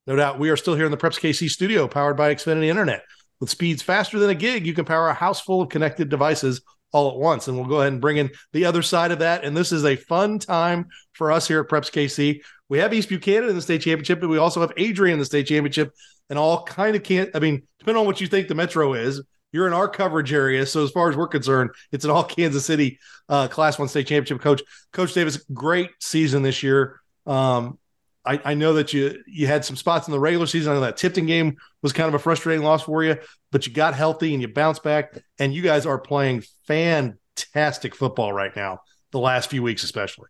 No 0.08 0.16
doubt. 0.16 0.40
We 0.40 0.50
are 0.50 0.58
still 0.58 0.76
here 0.76 0.86
in 0.86 0.92
the 0.92 0.98
Preps 0.98 1.20
KC 1.20 1.50
studio 1.50 1.88
powered 1.88 2.18
by 2.18 2.34
Xfinity 2.34 2.66
Internet. 2.66 3.04
With 3.40 3.50
speeds 3.50 3.82
faster 3.82 4.20
than 4.20 4.30
a 4.30 4.36
gig, 4.36 4.68
you 4.68 4.74
can 4.74 4.86
power 4.86 5.10
a 5.10 5.14
house 5.14 5.42
full 5.42 5.62
of 5.62 5.70
connected 5.70 6.10
devices 6.10 6.62
all 6.92 7.12
at 7.12 7.18
once. 7.18 7.48
And 7.48 7.58
we'll 7.58 7.68
go 7.68 7.82
ahead 7.82 7.94
and 7.94 8.02
bring 8.02 8.18
in 8.18 8.30
the 8.54 8.66
other 8.66 8.82
side 8.82 9.12
of 9.12 9.20
that. 9.20 9.44
And 9.44 9.56
this 9.56 9.72
is 9.72 9.86
a 9.86 9.96
fun 9.96 10.40
time 10.40 10.88
for 11.14 11.32
us 11.32 11.48
here 11.48 11.60
at 11.62 11.68
Preps 11.68 11.92
KC. 11.92 12.42
We 12.70 12.78
have 12.80 12.94
East 12.94 13.10
Buchanan 13.10 13.50
in 13.50 13.56
the 13.56 13.62
state 13.62 13.82
championship, 13.82 14.22
but 14.22 14.30
we 14.30 14.38
also 14.38 14.62
have 14.62 14.74
Adrian 14.78 15.14
in 15.14 15.20
the 15.20 15.26
state 15.26 15.48
championship 15.48 15.94
and 16.30 16.38
all 16.38 16.64
kind 16.64 16.96
of 16.96 17.04
can't. 17.04 17.30
I 17.34 17.40
mean, 17.40 17.64
depending 17.80 18.00
on 18.00 18.06
what 18.06 18.22
you 18.22 18.28
think 18.28 18.48
the 18.48 18.56
Metro 18.56 18.94
is, 18.94 19.22
you're 19.52 19.68
in 19.68 19.74
our 19.74 19.88
coverage 19.88 20.34
area. 20.34 20.66
So 20.66 20.84
as 20.84 20.92
far 20.92 21.10
as 21.10 21.16
we're 21.16 21.28
concerned, 21.28 21.72
it's 21.92 22.06
an 22.06 22.12
all 22.12 22.24
Kansas 22.24 22.66
City 22.66 23.00
uh, 23.30 23.48
Class 23.48 23.78
One 23.80 23.88
state 23.88 24.08
championship 24.08 24.42
coach. 24.42 24.62
Coach 24.92 25.14
Davis, 25.14 25.44
great 25.54 25.90
season 26.00 26.44
this 26.44 26.64
year. 26.64 27.00
Um, 27.26 27.78
I, 28.26 28.40
I, 28.44 28.54
know 28.54 28.74
that 28.74 28.94
you 28.94 29.22
you 29.26 29.48
had 29.48 29.66
some 29.66 29.76
spots 29.76 30.08
in 30.08 30.12
the 30.12 30.20
regular 30.20 30.46
season. 30.46 30.72
I 30.72 30.76
know 30.76 30.82
that 30.82 30.98
Tipton 30.98 31.26
game 31.26 31.58
was 31.82 31.94
kind 31.94 32.08
of 32.08 32.14
a 32.14 32.20
frustrating 32.20 32.64
loss 32.64 32.84
for 32.84 33.04
you, 33.04 33.18
but 33.52 33.66
you 33.66 33.74
got 33.74 33.96
healthy 33.96 34.34
and 34.34 34.42
you 34.42 34.48
bounced 34.48 34.84
back, 34.84 35.18
and 35.40 35.54
you 35.54 35.62
guys 35.62 35.86
are 35.86 35.98
playing 35.98 36.44
fantastic 36.68 37.96
football 37.96 38.32
right 38.32 38.56
now. 38.56 38.80
The 39.12 39.20
last 39.20 39.50
few 39.50 39.64
weeks, 39.64 39.84
especially. 39.84 40.28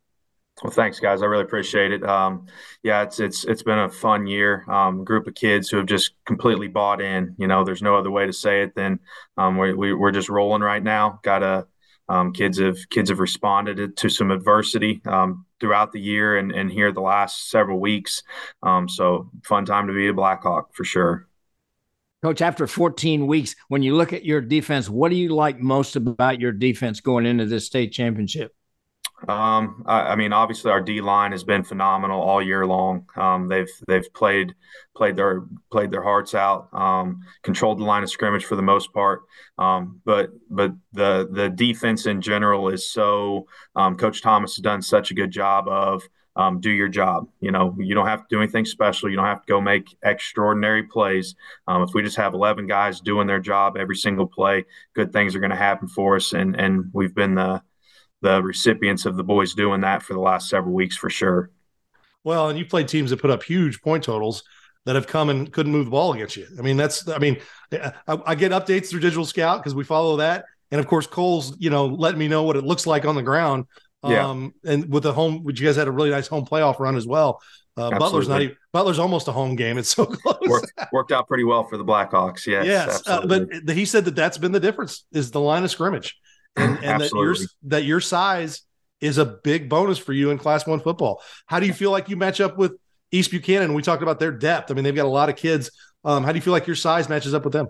Well, 0.63 0.71
thanks, 0.71 0.99
guys. 0.99 1.23
I 1.23 1.25
really 1.25 1.43
appreciate 1.43 1.91
it. 1.91 2.03
Um, 2.03 2.45
yeah, 2.83 3.01
it's 3.01 3.19
it's 3.19 3.45
it's 3.45 3.63
been 3.63 3.79
a 3.79 3.89
fun 3.89 4.27
year. 4.27 4.63
Um, 4.69 5.03
group 5.03 5.25
of 5.25 5.33
kids 5.33 5.69
who 5.69 5.77
have 5.77 5.87
just 5.87 6.13
completely 6.25 6.67
bought 6.67 7.01
in. 7.01 7.35
You 7.39 7.47
know, 7.47 7.63
there's 7.63 7.81
no 7.81 7.95
other 7.95 8.11
way 8.11 8.27
to 8.27 8.33
say 8.33 8.61
it 8.61 8.75
than 8.75 8.99
um, 9.37 9.57
we, 9.57 9.73
we 9.73 9.93
we're 9.93 10.11
just 10.11 10.29
rolling 10.29 10.61
right 10.61 10.83
now. 10.83 11.19
Got 11.23 11.41
a 11.41 11.67
um, 12.09 12.31
kids 12.31 12.59
have 12.59 12.77
kids 12.89 13.09
have 13.09 13.19
responded 13.19 13.97
to 13.97 14.09
some 14.09 14.29
adversity 14.29 15.01
um, 15.05 15.45
throughout 15.59 15.93
the 15.93 15.99
year 15.99 16.37
and 16.37 16.51
and 16.51 16.71
here 16.71 16.91
the 16.91 17.01
last 17.01 17.49
several 17.49 17.79
weeks. 17.79 18.21
Um, 18.61 18.87
so 18.87 19.31
fun 19.43 19.65
time 19.65 19.87
to 19.87 19.93
be 19.93 20.09
a 20.09 20.13
Blackhawk 20.13 20.75
for 20.75 20.83
sure. 20.83 21.27
Coach, 22.21 22.41
after 22.41 22.67
14 22.67 23.25
weeks, 23.25 23.55
when 23.67 23.81
you 23.81 23.95
look 23.95 24.13
at 24.13 24.23
your 24.23 24.41
defense, 24.41 24.87
what 24.87 25.09
do 25.09 25.15
you 25.15 25.29
like 25.29 25.59
most 25.59 25.95
about 25.95 26.39
your 26.39 26.51
defense 26.51 26.99
going 26.99 27.25
into 27.25 27.47
this 27.47 27.65
state 27.65 27.91
championship? 27.91 28.53
Um, 29.27 29.83
I, 29.85 30.01
I, 30.01 30.15
mean, 30.15 30.33
obviously 30.33 30.71
our 30.71 30.81
D 30.81 30.99
line 30.99 31.31
has 31.31 31.43
been 31.43 31.63
phenomenal 31.63 32.19
all 32.19 32.41
year 32.41 32.65
long. 32.65 33.05
Um, 33.15 33.47
they've 33.47 33.69
they've 33.87 34.11
played 34.13 34.55
played 34.95 35.15
their 35.15 35.43
played 35.71 35.91
their 35.91 36.01
hearts 36.01 36.33
out, 36.33 36.69
um, 36.73 37.21
controlled 37.43 37.79
the 37.79 37.83
line 37.83 38.03
of 38.03 38.09
scrimmage 38.09 38.45
for 38.45 38.55
the 38.55 38.61
most 38.61 38.91
part. 38.93 39.21
Um, 39.57 40.01
but 40.05 40.31
but 40.49 40.73
the 40.93 41.29
the 41.31 41.49
defense 41.49 42.05
in 42.05 42.21
general 42.21 42.69
is 42.69 42.89
so. 42.89 43.47
Um, 43.75 43.95
Coach 43.95 44.21
Thomas 44.21 44.55
has 44.55 44.63
done 44.63 44.81
such 44.81 45.11
a 45.11 45.13
good 45.13 45.31
job 45.31 45.67
of. 45.67 46.03
Um, 46.33 46.61
do 46.61 46.69
your 46.69 46.87
job. 46.87 47.27
You 47.41 47.51
know, 47.51 47.75
you 47.77 47.93
don't 47.93 48.07
have 48.07 48.21
to 48.21 48.27
do 48.29 48.41
anything 48.41 48.63
special. 48.63 49.09
You 49.09 49.17
don't 49.17 49.25
have 49.25 49.41
to 49.41 49.51
go 49.51 49.59
make 49.59 49.97
extraordinary 50.01 50.83
plays. 50.83 51.35
Um, 51.67 51.83
if 51.83 51.89
we 51.93 52.01
just 52.01 52.15
have 52.15 52.33
11 52.33 52.67
guys 52.67 53.01
doing 53.01 53.27
their 53.27 53.41
job 53.41 53.75
every 53.75 53.97
single 53.97 54.27
play, 54.27 54.63
good 54.93 55.11
things 55.11 55.35
are 55.35 55.41
going 55.41 55.51
to 55.51 55.57
happen 55.57 55.89
for 55.89 56.15
us. 56.15 56.31
And 56.31 56.57
and 56.57 56.89
we've 56.93 57.13
been 57.13 57.35
the 57.35 57.61
the 58.21 58.41
recipients 58.41 59.05
of 59.05 59.17
the 59.17 59.23
boys 59.23 59.53
doing 59.53 59.81
that 59.81 60.03
for 60.03 60.13
the 60.13 60.19
last 60.19 60.49
several 60.49 60.73
weeks 60.73 60.95
for 60.95 61.09
sure. 61.09 61.49
Well, 62.23 62.49
and 62.49 62.57
you 62.57 62.65
played 62.65 62.87
teams 62.87 63.09
that 63.09 63.17
put 63.17 63.31
up 63.31 63.43
huge 63.43 63.81
point 63.81 64.03
totals 64.03 64.43
that 64.85 64.95
have 64.95 65.07
come 65.07 65.29
and 65.29 65.51
couldn't 65.51 65.71
move 65.71 65.85
the 65.85 65.91
ball 65.91 66.13
against 66.13 66.37
you. 66.37 66.47
I 66.57 66.61
mean, 66.61 66.77
that's 66.77 67.07
I 67.07 67.17
mean, 67.17 67.37
I, 67.71 67.91
I 68.07 68.35
get 68.35 68.51
updates 68.51 68.89
through 68.89 68.99
Digital 68.99 69.25
Scout 69.25 69.59
because 69.59 69.75
we 69.75 69.83
follow 69.83 70.17
that, 70.17 70.45
and 70.71 70.79
of 70.79 70.87
course, 70.87 71.07
Cole's 71.07 71.59
you 71.59 71.69
know 71.69 71.87
letting 71.87 72.19
me 72.19 72.27
know 72.27 72.43
what 72.43 72.55
it 72.55 72.63
looks 72.63 72.85
like 72.85 73.05
on 73.05 73.15
the 73.15 73.23
ground. 73.23 73.65
Yeah. 74.03 74.27
Um, 74.27 74.55
and 74.65 74.91
with 74.91 75.03
the 75.03 75.13
home, 75.13 75.43
which 75.43 75.61
you 75.61 75.67
guys 75.67 75.75
had 75.75 75.87
a 75.87 75.91
really 75.91 76.09
nice 76.09 76.27
home 76.27 76.45
playoff 76.45 76.79
run 76.79 76.95
as 76.95 77.05
well. 77.05 77.39
Uh, 77.77 77.97
Butler's 77.99 78.27
not 78.27 78.41
even, 78.41 78.55
Butler's 78.73 78.97
almost 78.97 79.27
a 79.27 79.31
home 79.31 79.55
game. 79.55 79.77
It's 79.77 79.89
so 79.89 80.05
close. 80.07 80.39
worked, 80.47 80.73
worked 80.91 81.11
out 81.11 81.27
pretty 81.27 81.43
well 81.43 81.63
for 81.63 81.77
the 81.77 81.85
Blackhawks. 81.85 82.47
Yes, 82.47 82.65
yes. 82.65 83.03
Uh, 83.07 83.25
but 83.25 83.47
he 83.69 83.85
said 83.85 84.05
that 84.05 84.15
that's 84.15 84.39
been 84.39 84.51
the 84.51 84.59
difference 84.59 85.05
is 85.11 85.29
the 85.29 85.39
line 85.39 85.63
of 85.63 85.69
scrimmage 85.69 86.17
and, 86.55 86.77
and 86.83 87.01
that 87.01 87.11
your 87.11 87.35
that 87.63 87.83
your 87.83 87.99
size 87.99 88.61
is 88.99 89.17
a 89.17 89.25
big 89.25 89.67
bonus 89.67 89.97
for 89.97 90.13
you 90.13 90.29
in 90.29 90.37
Class 90.37 90.67
One 90.67 90.79
football. 90.79 91.21
How 91.47 91.59
do 91.59 91.65
you 91.65 91.73
feel 91.73 91.91
like 91.91 92.09
you 92.09 92.15
match 92.15 92.39
up 92.39 92.57
with 92.57 92.73
East 93.11 93.31
Buchanan? 93.31 93.73
We 93.73 93.81
talked 93.81 94.03
about 94.03 94.19
their 94.19 94.31
depth. 94.31 94.71
I 94.71 94.73
mean, 94.73 94.83
they've 94.83 94.95
got 94.95 95.05
a 95.05 95.09
lot 95.09 95.29
of 95.29 95.35
kids. 95.35 95.71
Um, 96.03 96.23
how 96.23 96.31
do 96.31 96.37
you 96.37 96.41
feel 96.41 96.53
like 96.53 96.67
your 96.67 96.75
size 96.75 97.09
matches 97.09 97.33
up 97.33 97.43
with 97.43 97.53
them? 97.53 97.67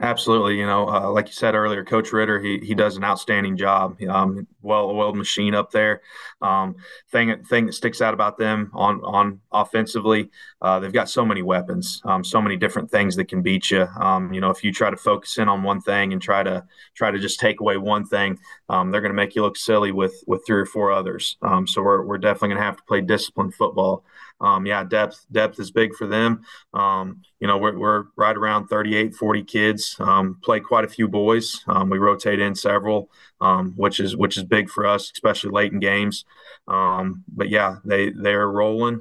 Absolutely, 0.00 0.58
you 0.58 0.66
know, 0.66 0.88
uh, 0.88 1.10
like 1.10 1.26
you 1.26 1.32
said 1.32 1.54
earlier, 1.54 1.84
Coach 1.84 2.12
Ritter, 2.12 2.40
he 2.40 2.58
he 2.58 2.74
does 2.74 2.96
an 2.96 3.04
outstanding 3.04 3.56
job. 3.56 4.00
Um, 4.08 4.46
well, 4.62 4.90
oiled 4.90 5.16
machine 5.16 5.54
up 5.54 5.70
there. 5.70 6.02
Um, 6.40 6.76
thing 7.10 7.42
thing 7.44 7.66
that 7.66 7.72
sticks 7.74 8.00
out 8.00 8.14
about 8.14 8.38
them 8.38 8.70
on 8.74 9.00
on 9.02 9.40
offensively, 9.52 10.30
uh, 10.62 10.78
they've 10.80 10.92
got 10.92 11.08
so 11.10 11.24
many 11.24 11.42
weapons, 11.42 12.00
um, 12.04 12.24
so 12.24 12.40
many 12.40 12.56
different 12.56 12.90
things 12.90 13.16
that 13.16 13.26
can 13.26 13.42
beat 13.42 13.70
you. 13.70 13.86
Um, 13.98 14.32
you 14.32 14.40
know, 14.40 14.50
if 14.50 14.62
you 14.62 14.72
try 14.72 14.90
to 14.90 14.96
focus 14.96 15.38
in 15.38 15.48
on 15.48 15.62
one 15.62 15.80
thing 15.80 16.12
and 16.12 16.22
try 16.22 16.42
to 16.42 16.64
try 16.94 17.10
to 17.10 17.18
just 17.18 17.40
take 17.40 17.60
away 17.60 17.76
one 17.76 18.04
thing, 18.04 18.38
um, 18.68 18.90
they're 18.90 19.00
going 19.00 19.10
to 19.12 19.16
make 19.16 19.34
you 19.34 19.42
look 19.42 19.56
silly 19.56 19.92
with 19.92 20.22
with 20.26 20.44
three 20.46 20.60
or 20.60 20.66
four 20.66 20.92
others. 20.92 21.36
Um, 21.42 21.66
so 21.66 21.82
we're 21.82 22.04
we're 22.04 22.18
definitely 22.18 22.48
going 22.50 22.58
to 22.60 22.64
have 22.64 22.76
to 22.76 22.84
play 22.84 23.00
disciplined 23.00 23.54
football 23.54 24.04
um, 24.40 24.66
yeah, 24.66 24.84
depth 24.84 25.26
depth 25.32 25.58
is 25.58 25.70
big 25.70 25.94
for 25.94 26.06
them. 26.06 26.42
Um, 26.72 27.22
you 27.40 27.46
know, 27.46 27.58
we're, 27.58 27.78
we're 27.78 28.04
right 28.16 28.36
around 28.36 28.68
38, 28.68 29.14
40 29.14 29.44
kids. 29.44 29.96
Um, 29.98 30.38
play 30.42 30.60
quite 30.60 30.84
a 30.84 30.88
few 30.88 31.08
boys. 31.08 31.62
Um, 31.66 31.90
we 31.90 31.98
rotate 31.98 32.40
in 32.40 32.54
several, 32.54 33.10
um, 33.40 33.72
which 33.76 34.00
is 34.00 34.16
which 34.16 34.36
is 34.36 34.44
big 34.44 34.70
for 34.70 34.86
us, 34.86 35.10
especially 35.12 35.50
late 35.50 35.72
in 35.72 35.80
games. 35.80 36.24
Um, 36.66 37.24
but 37.28 37.48
yeah, 37.48 37.76
they 37.84 38.10
they're 38.10 38.48
rolling. 38.48 39.00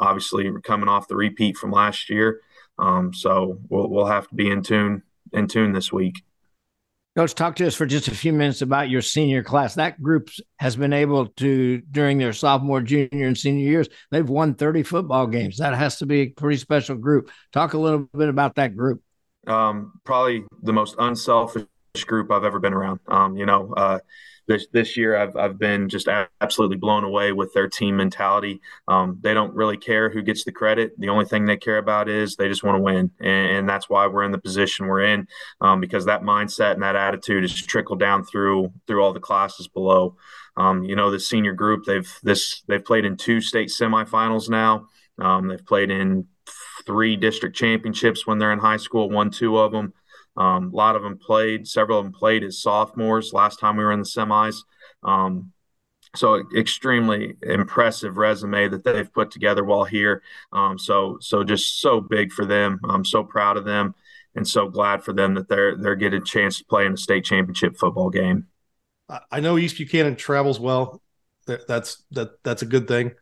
obviously, 0.00 0.50
coming 0.62 0.88
off 0.88 1.08
the 1.08 1.16
repeat 1.16 1.56
from 1.56 1.70
last 1.70 2.10
year, 2.10 2.40
so 3.12 3.58
we'll 3.68 3.88
we'll 3.88 4.06
have 4.06 4.28
to 4.28 4.34
be 4.34 4.50
in 4.50 4.62
tune 4.62 5.02
in 5.32 5.46
tune 5.46 5.72
this 5.72 5.92
week. 5.92 6.24
Coach, 7.16 7.36
talk 7.36 7.54
to 7.56 7.66
us 7.66 7.76
for 7.76 7.86
just 7.86 8.08
a 8.08 8.14
few 8.14 8.32
minutes 8.32 8.60
about 8.60 8.90
your 8.90 9.00
senior 9.00 9.44
class. 9.44 9.76
That 9.76 10.02
group 10.02 10.30
has 10.58 10.74
been 10.74 10.92
able 10.92 11.26
to, 11.26 11.80
during 11.88 12.18
their 12.18 12.32
sophomore, 12.32 12.80
junior, 12.80 13.28
and 13.28 13.38
senior 13.38 13.64
years, 13.64 13.88
they've 14.10 14.28
won 14.28 14.54
30 14.54 14.82
football 14.82 15.28
games. 15.28 15.58
That 15.58 15.74
has 15.74 15.98
to 15.98 16.06
be 16.06 16.20
a 16.22 16.26
pretty 16.30 16.56
special 16.56 16.96
group. 16.96 17.30
Talk 17.52 17.74
a 17.74 17.78
little 17.78 18.08
bit 18.16 18.28
about 18.28 18.56
that 18.56 18.76
group. 18.76 19.00
Um, 19.46 19.92
probably 20.02 20.44
the 20.62 20.72
most 20.72 20.96
unselfish 20.98 21.66
group 22.04 22.32
I've 22.32 22.42
ever 22.42 22.58
been 22.58 22.74
around. 22.74 22.98
Um, 23.06 23.36
you 23.36 23.46
know, 23.46 23.72
uh, 23.76 24.00
this 24.46 24.66
this 24.72 24.96
year 24.96 25.16
I've 25.16 25.36
I've 25.36 25.58
been 25.58 25.88
just 25.88 26.08
absolutely 26.40 26.76
blown 26.76 27.04
away 27.04 27.32
with 27.32 27.52
their 27.52 27.68
team 27.68 27.96
mentality. 27.96 28.60
Um, 28.88 29.18
they 29.20 29.34
don't 29.34 29.54
really 29.54 29.76
care 29.76 30.10
who 30.10 30.22
gets 30.22 30.44
the 30.44 30.52
credit. 30.52 30.92
The 30.98 31.08
only 31.08 31.24
thing 31.24 31.44
they 31.44 31.56
care 31.56 31.78
about 31.78 32.08
is 32.08 32.36
they 32.36 32.48
just 32.48 32.62
want 32.62 32.76
to 32.76 32.82
win, 32.82 33.10
and, 33.20 33.50
and, 33.50 33.68
that's 33.68 33.88
why 33.88 34.06
we're 34.06 34.24
in 34.24 34.32
the 34.32 34.38
position 34.38 34.86
we're 34.86 35.02
in 35.02 35.26
um, 35.60 35.80
because 35.80 36.04
that 36.04 36.22
mindset 36.22 36.74
and 36.74 36.82
that 36.82 36.96
attitude 36.96 37.42
has 37.42 37.54
trickled 37.54 37.98
down 37.98 38.24
through 38.24 38.72
through 38.86 39.02
all 39.02 39.12
the 39.12 39.20
classes 39.20 39.68
below. 39.68 40.16
Um, 40.56 40.84
you 40.84 40.94
know, 40.94 41.10
the 41.10 41.20
senior 41.20 41.54
group 41.54 41.84
they've 41.84 42.12
this 42.22 42.62
they've 42.68 42.84
played 42.84 43.04
in 43.04 43.16
two 43.16 43.40
state 43.40 43.68
semifinals 43.68 44.48
now. 44.48 44.86
Um, 45.18 45.48
they've 45.48 45.64
played 45.64 45.90
in 45.90 46.26
three 46.86 47.16
district 47.16 47.56
championships 47.56 48.26
when 48.26 48.38
they're 48.38 48.52
in 48.52 48.58
high 48.58 48.76
school, 48.76 49.08
won 49.08 49.30
two 49.30 49.56
of 49.58 49.72
them. 49.72 49.92
Um, 50.36 50.72
a 50.72 50.76
lot 50.76 50.96
of 50.96 51.02
them 51.02 51.18
played, 51.18 51.68
several 51.68 51.98
of 51.98 52.04
them 52.04 52.12
played 52.12 52.42
as 52.42 52.60
sophomores 52.60 53.32
last 53.32 53.60
time 53.60 53.76
we 53.76 53.84
were 53.84 53.92
in 53.92 54.00
the 54.00 54.04
semis. 54.04 54.56
Um, 55.02 55.52
so 56.16 56.44
extremely 56.56 57.36
impressive 57.42 58.16
resume 58.16 58.68
that 58.68 58.84
they've 58.84 59.12
put 59.12 59.30
together 59.30 59.64
while 59.64 59.84
here. 59.84 60.22
Um, 60.52 60.78
so 60.78 61.18
so 61.20 61.42
just 61.44 61.80
so 61.80 62.00
big 62.00 62.32
for 62.32 62.44
them. 62.44 62.80
I'm 62.84 63.04
so 63.04 63.24
proud 63.24 63.56
of 63.56 63.64
them 63.64 63.94
and 64.34 64.46
so 64.46 64.68
glad 64.68 65.02
for 65.02 65.12
them 65.12 65.34
that 65.34 65.48
they're 65.48 65.76
they're 65.76 65.96
getting 65.96 66.22
a 66.22 66.24
chance 66.24 66.58
to 66.58 66.64
play 66.64 66.86
in 66.86 66.94
a 66.94 66.96
state 66.96 67.24
championship 67.24 67.76
football 67.76 68.10
game. 68.10 68.46
I 69.30 69.40
know 69.40 69.58
East 69.58 69.76
Buchanan 69.76 70.16
travels 70.16 70.58
well. 70.58 71.02
That's 71.46 72.04
that 72.12 72.42
that's 72.42 72.62
a 72.62 72.66
good 72.66 72.88
thing. 72.88 73.12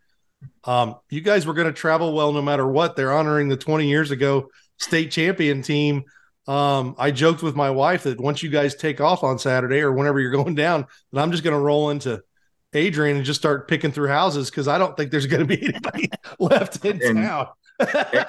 Um, 0.65 0.97
you 1.11 1.21
guys 1.21 1.47
were 1.47 1.55
going 1.55 1.67
to 1.67 1.73
travel 1.73 2.13
well 2.15 2.33
no 2.33 2.43
matter 2.43 2.67
what. 2.67 2.97
They're 2.97 3.13
honoring 3.13 3.49
the 3.49 3.57
20 3.57 3.89
years 3.89 4.11
ago 4.11 4.49
state 4.79 5.11
champion 5.11 5.63
team 5.63 6.05
um, 6.47 6.95
I 6.99 7.11
joked 7.11 7.43
with 7.43 7.55
my 7.55 7.71
wife 7.71 8.05
that 8.05 8.21
once 8.21 8.43
you 8.43 8.51
guys 8.51 8.75
take 8.75 9.01
off 9.01 9.23
on 9.23 9.39
Saturday 9.39 9.81
or 9.81 9.93
whenever 9.93 10.21
you're 10.21 10.33
going 10.43 10.55
down, 10.55 10.87
that 11.13 11.21
I'm 11.21 11.31
just 11.31 11.45
going 11.45 11.55
to 11.55 11.61
roll 11.61 11.91
into 11.91 12.23
Adrian 12.73 13.17
and 13.17 13.25
just 13.25 13.41
start 13.41 13.69
picking 13.69 13.93
through 13.93 14.09
houses 14.09 14.51
because 14.51 14.69
I 14.69 14.79
don't 14.79 14.97
think 14.97 15.11
there's 15.11 15.27
going 15.27 15.47
to 15.47 15.57
be 15.57 15.63
anybody 15.69 16.11
left 16.39 16.85
in 16.85 17.03
and 17.03 17.19
town. 17.19 17.49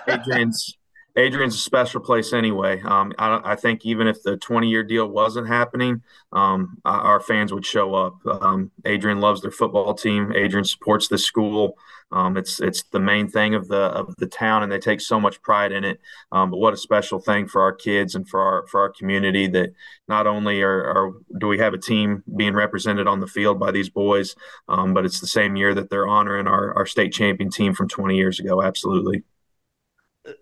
Adrian's 0.08 0.78
Adrian's 1.16 1.54
a 1.54 1.60
special 1.60 2.02
place 2.02 2.34
anyway. 2.34 2.82
Um, 2.82 3.14
I, 3.20 3.40
I, 3.52 3.56
think 3.56 3.86
even 3.86 4.08
if 4.08 4.24
the 4.24 4.36
20 4.38 4.68
year 4.68 4.84
deal 4.84 5.08
wasn't 5.08 5.48
happening, 5.48 6.02
um, 6.32 6.80
our 6.86 7.20
fans 7.20 7.54
would 7.54 7.66
show 7.66 7.94
up. 7.94 8.16
Um, 8.26 8.72
Adrian 8.86 9.20
loves 9.22 9.42
their 9.42 9.52
football 9.52 9.94
team. 9.94 10.34
Adrian 10.36 10.66
supports 10.66 11.08
the 11.08 11.20
school. 11.20 11.78
Um, 12.12 12.38
it's 12.38 12.60
it's 12.60 12.84
the 12.92 13.00
main 13.00 13.28
thing 13.28 13.56
of 13.56 13.68
the 13.68 13.76
of 13.76 14.16
the 14.18 14.28
town, 14.28 14.62
and 14.64 14.72
they 14.72 14.78
take 14.80 15.02
so 15.02 15.20
much 15.20 15.42
pride 15.42 15.72
in 15.72 15.84
it. 15.84 16.00
Um, 16.32 16.52
but 16.52 16.58
what 16.58 16.74
a 16.74 16.78
special 16.78 17.20
thing 17.20 17.48
for 17.48 17.62
our 17.62 17.74
kids 17.74 18.14
and 18.16 18.28
for 18.28 18.40
our 18.42 18.68
for 18.68 18.82
our 18.82 18.90
community 18.90 19.48
that 19.48 19.74
not 20.08 20.28
only 20.28 20.62
are, 20.62 20.84
are 20.84 21.12
do 21.40 21.48
we 21.48 21.58
have 21.60 21.74
a 21.74 21.80
team 21.80 22.24
being 22.36 22.54
represented 22.54 23.08
on 23.08 23.20
the 23.20 23.28
field 23.28 23.60
by 23.60 23.72
these 23.72 23.90
boys, 23.90 24.36
um, 24.68 24.94
but 24.94 25.06
it's 25.06 25.20
the 25.20 25.28
same 25.28 25.56
year 25.56 25.74
that 25.74 25.90
they're 25.90 26.08
honoring 26.08 26.48
our 26.48 26.76
our 26.76 26.86
state 26.86 27.14
champion 27.14 27.50
team 27.50 27.74
from 27.74 27.88
20 27.88 28.16
years 28.16 28.40
ago. 28.40 28.62
Absolutely. 28.62 29.24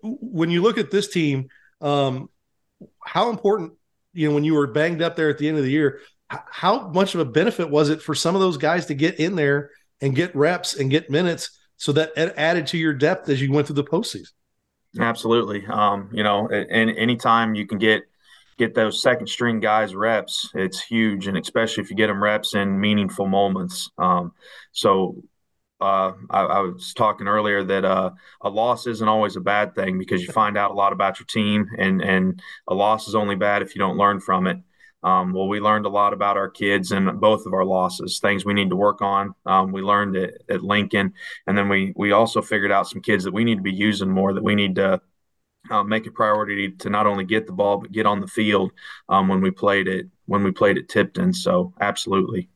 When 0.02 0.50
you 0.50 0.62
look 0.62 0.78
at 0.78 0.90
this 0.90 1.08
team, 1.08 1.48
um, 1.80 2.28
how 3.04 3.30
important 3.30 3.72
you 4.12 4.28
know 4.28 4.34
when 4.34 4.44
you 4.44 4.54
were 4.54 4.66
banged 4.66 5.02
up 5.02 5.16
there 5.16 5.28
at 5.28 5.38
the 5.38 5.48
end 5.48 5.58
of 5.58 5.64
the 5.64 5.70
year, 5.70 6.00
how 6.28 6.88
much 6.88 7.14
of 7.14 7.20
a 7.20 7.24
benefit 7.24 7.68
was 7.68 7.90
it 7.90 8.02
for 8.02 8.14
some 8.14 8.34
of 8.34 8.40
those 8.40 8.56
guys 8.56 8.86
to 8.86 8.94
get 8.94 9.18
in 9.18 9.36
there 9.36 9.70
and 10.00 10.14
get 10.14 10.34
reps 10.34 10.74
and 10.74 10.90
get 10.90 11.10
minutes? 11.10 11.58
so 11.82 11.90
that 11.90 12.12
added 12.16 12.68
to 12.68 12.78
your 12.78 12.92
depth 12.92 13.28
as 13.28 13.42
you 13.42 13.50
went 13.50 13.66
through 13.66 13.74
the 13.74 13.82
postseason. 13.82 14.30
Absolutely. 15.00 15.66
Um, 15.66 16.10
you 16.12 16.22
know, 16.22 16.46
and 16.46 16.90
anytime 16.96 17.56
you 17.56 17.66
can 17.66 17.78
get 17.78 18.04
get 18.56 18.72
those 18.76 19.02
second 19.02 19.26
string 19.26 19.58
guys 19.58 19.92
reps, 19.92 20.48
it's 20.54 20.80
huge, 20.80 21.26
and 21.26 21.36
especially 21.36 21.82
if 21.82 21.90
you 21.90 21.96
get 21.96 22.06
them 22.06 22.22
reps 22.22 22.54
in 22.54 22.78
meaningful 22.78 23.26
moments. 23.26 23.90
Um, 23.98 24.30
so 24.70 25.24
uh, 25.82 26.14
I, 26.30 26.40
I, 26.42 26.60
was 26.60 26.94
talking 26.94 27.26
earlier 27.26 27.64
that 27.64 27.84
uh, 27.84 28.10
a 28.40 28.48
loss 28.48 28.86
isn't 28.86 29.08
always 29.08 29.36
a 29.36 29.40
bad 29.40 29.74
thing 29.74 29.98
because 29.98 30.22
you 30.22 30.32
find 30.32 30.56
out 30.56 30.70
a 30.70 30.74
lot 30.74 30.92
about 30.92 31.18
your 31.18 31.26
team, 31.26 31.66
and 31.76 32.00
and 32.00 32.40
a 32.68 32.74
loss 32.74 33.08
is 33.08 33.14
only 33.14 33.34
bad 33.34 33.62
if 33.62 33.74
you 33.74 33.80
don't 33.80 33.96
learn 33.96 34.20
from 34.20 34.46
it. 34.46 34.58
Um, 35.02 35.32
well, 35.32 35.48
we 35.48 35.58
learned 35.58 35.84
a 35.84 35.90
lot 35.90 36.12
about 36.12 36.36
our 36.36 36.48
kids 36.48 36.92
and 36.92 37.20
both 37.20 37.44
of 37.44 37.52
our 37.52 37.64
losses, 37.64 38.20
things 38.20 38.44
we 38.44 38.54
need 38.54 38.70
to 38.70 38.76
work 38.76 39.02
on. 39.02 39.34
Um, 39.44 39.72
we 39.72 39.82
learned 39.82 40.14
it 40.14 40.44
at 40.48 40.62
Lincoln, 40.62 41.14
and 41.46 41.58
then 41.58 41.68
we 41.68 41.92
we 41.96 42.12
also 42.12 42.40
figured 42.40 42.72
out 42.72 42.88
some 42.88 43.02
kids 43.02 43.24
that 43.24 43.34
we 43.34 43.44
need 43.44 43.56
to 43.56 43.62
be 43.62 43.74
using 43.74 44.10
more. 44.10 44.32
That 44.32 44.44
we 44.44 44.54
need 44.54 44.76
to 44.76 45.00
uh, 45.70 45.82
make 45.82 46.06
a 46.06 46.12
priority 46.12 46.70
to 46.70 46.90
not 46.90 47.06
only 47.06 47.24
get 47.24 47.46
the 47.46 47.52
ball 47.52 47.78
but 47.78 47.92
get 47.92 48.06
on 48.06 48.20
the 48.20 48.28
field 48.28 48.72
um, 49.08 49.28
when 49.28 49.40
we 49.40 49.50
played 49.50 49.88
it 49.88 50.06
when 50.26 50.44
we 50.44 50.52
played 50.52 50.78
at 50.78 50.88
Tipton. 50.88 51.32
So 51.32 51.74
absolutely. 51.80 52.48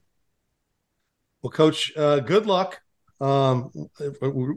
Well, 1.42 1.50
Coach, 1.50 1.92
uh, 1.96 2.20
good 2.20 2.46
luck. 2.46 2.80
Um, 3.20 3.70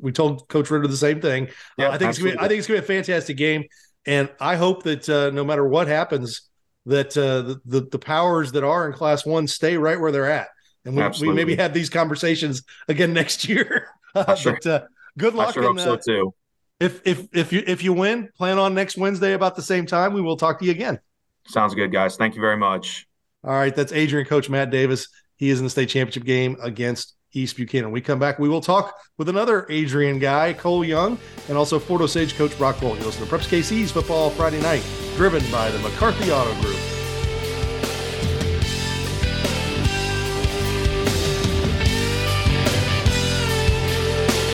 we 0.01 0.11
told 0.11 0.47
Coach 0.49 0.69
Ritter 0.69 0.87
the 0.87 0.97
same 0.97 1.21
thing. 1.21 1.49
Yeah, 1.77 1.89
uh, 1.89 1.91
I 1.91 1.97
think 1.97 2.09
it's 2.09 2.19
gonna 2.19 2.31
be, 2.31 2.39
I 2.39 2.47
think 2.47 2.59
it's 2.59 2.67
gonna 2.67 2.81
be 2.81 2.85
a 2.85 2.87
fantastic 2.87 3.37
game, 3.37 3.65
and 4.05 4.29
I 4.39 4.55
hope 4.55 4.83
that 4.83 5.07
uh, 5.07 5.29
no 5.31 5.43
matter 5.43 5.67
what 5.67 5.87
happens 5.87 6.49
that 6.85 7.15
uh, 7.17 7.59
the, 7.65 7.81
the, 7.81 7.99
powers 7.99 8.51
that 8.53 8.63
are 8.63 8.87
in 8.87 8.93
class 8.93 9.25
one 9.25 9.47
stay 9.47 9.77
right 9.77 9.99
where 9.99 10.11
they're 10.11 10.29
at, 10.29 10.47
and 10.85 10.95
we, 10.95 11.27
we 11.27 11.33
maybe 11.33 11.55
have 11.55 11.73
these 11.73 11.89
conversations 11.89 12.63
again 12.87 13.13
next 13.21 13.47
year. 13.47 13.87
sure. 14.37 14.53
but 14.53 14.65
uh, 14.65 14.81
good 15.17 15.35
luck. 15.35 15.49
I 15.49 15.51
sure 15.51 15.63
hope 15.63 15.79
so 15.79 15.95
too. 15.95 16.33
If 16.79 17.05
if 17.05 17.27
if 17.33 17.53
you 17.53 17.63
if 17.65 17.83
you 17.83 17.93
win, 17.93 18.29
plan 18.37 18.57
on 18.57 18.73
next 18.73 18.97
Wednesday 18.97 19.33
about 19.33 19.55
the 19.55 19.61
same 19.61 19.85
time. 19.85 20.13
We 20.13 20.21
will 20.21 20.37
talk 20.37 20.59
to 20.59 20.65
you 20.65 20.71
again. 20.71 20.99
Sounds 21.47 21.73
good, 21.75 21.91
guys. 21.91 22.15
Thank 22.15 22.35
you 22.35 22.41
very 22.41 22.57
much. 22.57 23.07
All 23.43 23.51
right, 23.51 23.73
that's 23.73 23.91
Adrian 23.93 24.27
coach 24.27 24.49
Matt 24.49 24.69
Davis. 24.69 25.07
He 25.37 25.49
is 25.49 25.59
in 25.59 25.65
the 25.65 25.69
state 25.69 25.87
championship 25.87 26.25
game 26.25 26.57
against 26.61 27.15
East 27.33 27.57
Buchanan. 27.57 27.91
We 27.91 28.01
come 28.01 28.19
back, 28.19 28.39
we 28.39 28.49
will 28.49 28.61
talk 28.61 28.97
with 29.17 29.29
another 29.29 29.65
Adrian 29.69 30.19
guy, 30.19 30.53
Cole 30.53 30.83
Young, 30.83 31.17
and 31.47 31.57
also 31.57 31.79
Fort 31.79 32.01
Osage 32.01 32.35
coach 32.35 32.57
Brock 32.57 32.79
Bolt. 32.79 32.99
You 32.99 33.05
listen 33.05 33.25
to 33.25 33.31
Preps 33.31 33.47
KC's 33.47 33.91
Football 33.91 34.29
Friday 34.31 34.61
Night, 34.61 34.83
driven 35.15 35.43
by 35.51 35.69
the 35.69 35.79
McCarthy 35.79 36.31
Auto 36.31 36.53
Group. 36.61 36.88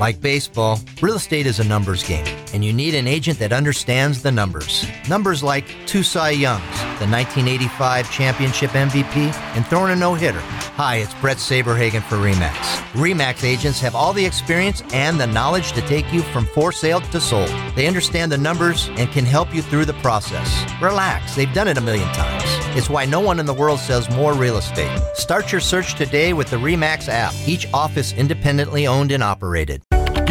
Like 0.00 0.20
baseball, 0.20 0.80
real 1.00 1.16
estate 1.16 1.46
is 1.46 1.60
a 1.60 1.64
numbers 1.64 2.02
game, 2.02 2.26
and 2.52 2.64
you 2.64 2.72
need 2.72 2.94
an 2.94 3.06
agent 3.06 3.38
that 3.38 3.52
understands 3.52 4.22
the 4.22 4.32
numbers. 4.32 4.86
Numbers 5.08 5.42
like 5.42 5.64
two 5.86 6.02
Cy 6.02 6.30
Youngs, 6.30 6.62
the 6.98 7.06
1985 7.06 8.10
championship 8.10 8.70
MVP, 8.70 9.32
and 9.54 9.66
throwing 9.66 9.92
a 9.92 9.96
no 9.96 10.14
hitter. 10.14 10.40
Hi, 10.76 10.96
it's 10.96 11.14
Bret 11.14 11.36
Saberhagen 11.36 12.02
for 12.02 12.16
REMAX. 12.16 12.82
REMAX 12.92 13.44
agents 13.44 13.80
have 13.80 13.94
all 13.94 14.12
the 14.12 14.24
experience 14.24 14.82
and 14.92 15.20
the 15.20 15.26
knowledge 15.26 15.72
to 15.72 15.82
take 15.82 16.10
you 16.12 16.22
from 16.22 16.46
for 16.46 16.72
sale 16.72 17.00
to 17.00 17.20
sold. 17.20 17.50
They 17.76 17.86
understand 17.86 18.32
the 18.32 18.38
numbers 18.38 18.88
and 18.96 19.10
can 19.10 19.24
help 19.24 19.54
you 19.54 19.62
through 19.62 19.84
the 19.84 19.94
process. 19.94 20.50
Relax, 20.80 21.36
they've 21.36 21.52
done 21.52 21.68
it 21.68 21.78
a 21.78 21.82
million 21.82 22.08
times. 22.14 22.42
It's 22.76 22.88
why 22.88 23.04
no 23.04 23.20
one 23.20 23.38
in 23.38 23.46
the 23.46 23.54
world 23.54 23.78
sells 23.78 24.08
more 24.10 24.32
real 24.32 24.56
estate. 24.56 24.98
Start 25.14 25.52
your 25.52 25.60
search 25.60 25.94
today 25.94 26.32
with 26.32 26.48
the 26.48 26.56
REMAX 26.56 27.08
app, 27.08 27.34
each 27.46 27.66
office 27.74 28.12
independently 28.14 28.86
owned 28.86 29.12
and 29.12 29.22
operated. 29.22 29.82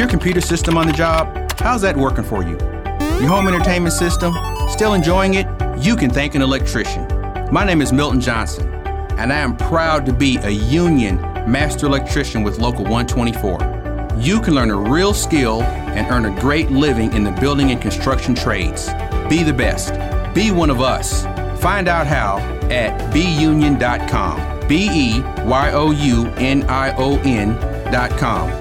Your 0.02 0.10
computer 0.10 0.42
system 0.42 0.80
on 0.80 0.88
the 0.88 0.94
job, 0.94 1.52
how's 1.60 1.84
that 1.84 1.96
working 1.96 2.24
for 2.24 2.42
you? 2.42 2.58
Your 3.20 3.28
home 3.28 3.48
entertainment 3.48 3.94
system, 3.94 4.34
still 4.68 4.96
enjoying 4.96 5.36
it? 5.36 5.46
You 5.78 5.96
can 5.96 6.10
thank 6.10 6.34
an 6.34 6.42
electrician. 6.42 7.06
My 7.52 7.64
name 7.64 7.84
is 7.84 7.94
Milton 7.94 8.20
Johnson, 8.20 8.68
and 9.20 9.32
I 9.32 9.38
am 9.38 9.56
proud 9.56 10.08
to 10.08 10.12
be 10.12 10.38
a 10.38 10.50
union 10.50 11.18
master 11.48 11.86
electrician 11.86 12.42
with 12.42 12.58
Local 12.58 12.84
124. 12.86 14.18
You 14.18 14.42
can 14.42 14.56
learn 14.56 14.72
a 14.72 14.76
real 14.76 15.14
skill 15.14 15.62
and 15.62 16.12
earn 16.12 16.26
a 16.26 16.42
great 16.42 16.72
living 16.72 17.14
in 17.14 17.24
the 17.24 17.32
building 17.34 17.70
and 17.70 17.80
construction 17.80 18.34
trades. 18.34 18.88
Be 19.30 19.44
the 19.44 19.54
best. 19.54 19.94
Be 20.34 20.50
one 20.50 20.72
of 20.72 20.82
us. 20.82 21.26
Find 21.62 21.88
out 21.88 22.08
how 22.08 22.40
at 22.72 23.14
beunion.com. 23.14 24.68
B 24.68 24.90
E 24.92 25.22
Y 25.44 25.72
O 25.74 25.92
U 25.92 26.26
N 26.38 26.64
I 26.64 26.92
O 26.98 27.20
N.com. 27.20 28.61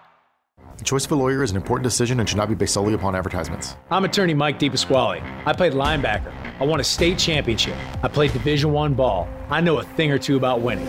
The 0.81 0.85
choice 0.85 1.05
of 1.05 1.11
a 1.11 1.15
lawyer 1.15 1.43
is 1.43 1.51
an 1.51 1.57
important 1.57 1.83
decision 1.83 2.19
and 2.19 2.27
should 2.27 2.39
not 2.39 2.49
be 2.49 2.55
based 2.55 2.73
solely 2.73 2.95
upon 2.95 3.15
advertisements. 3.15 3.75
I'm 3.91 4.03
attorney 4.03 4.33
Mike 4.33 4.57
DePasquale. 4.57 5.21
I 5.45 5.53
played 5.53 5.73
linebacker. 5.73 6.33
I 6.59 6.65
won 6.65 6.79
a 6.79 6.83
state 6.83 7.19
championship. 7.19 7.75
I 8.01 8.07
played 8.07 8.33
Division 8.33 8.71
One 8.71 8.95
ball. 8.95 9.29
I 9.51 9.61
know 9.61 9.77
a 9.77 9.83
thing 9.83 10.11
or 10.11 10.17
two 10.17 10.37
about 10.37 10.61
winning. 10.61 10.87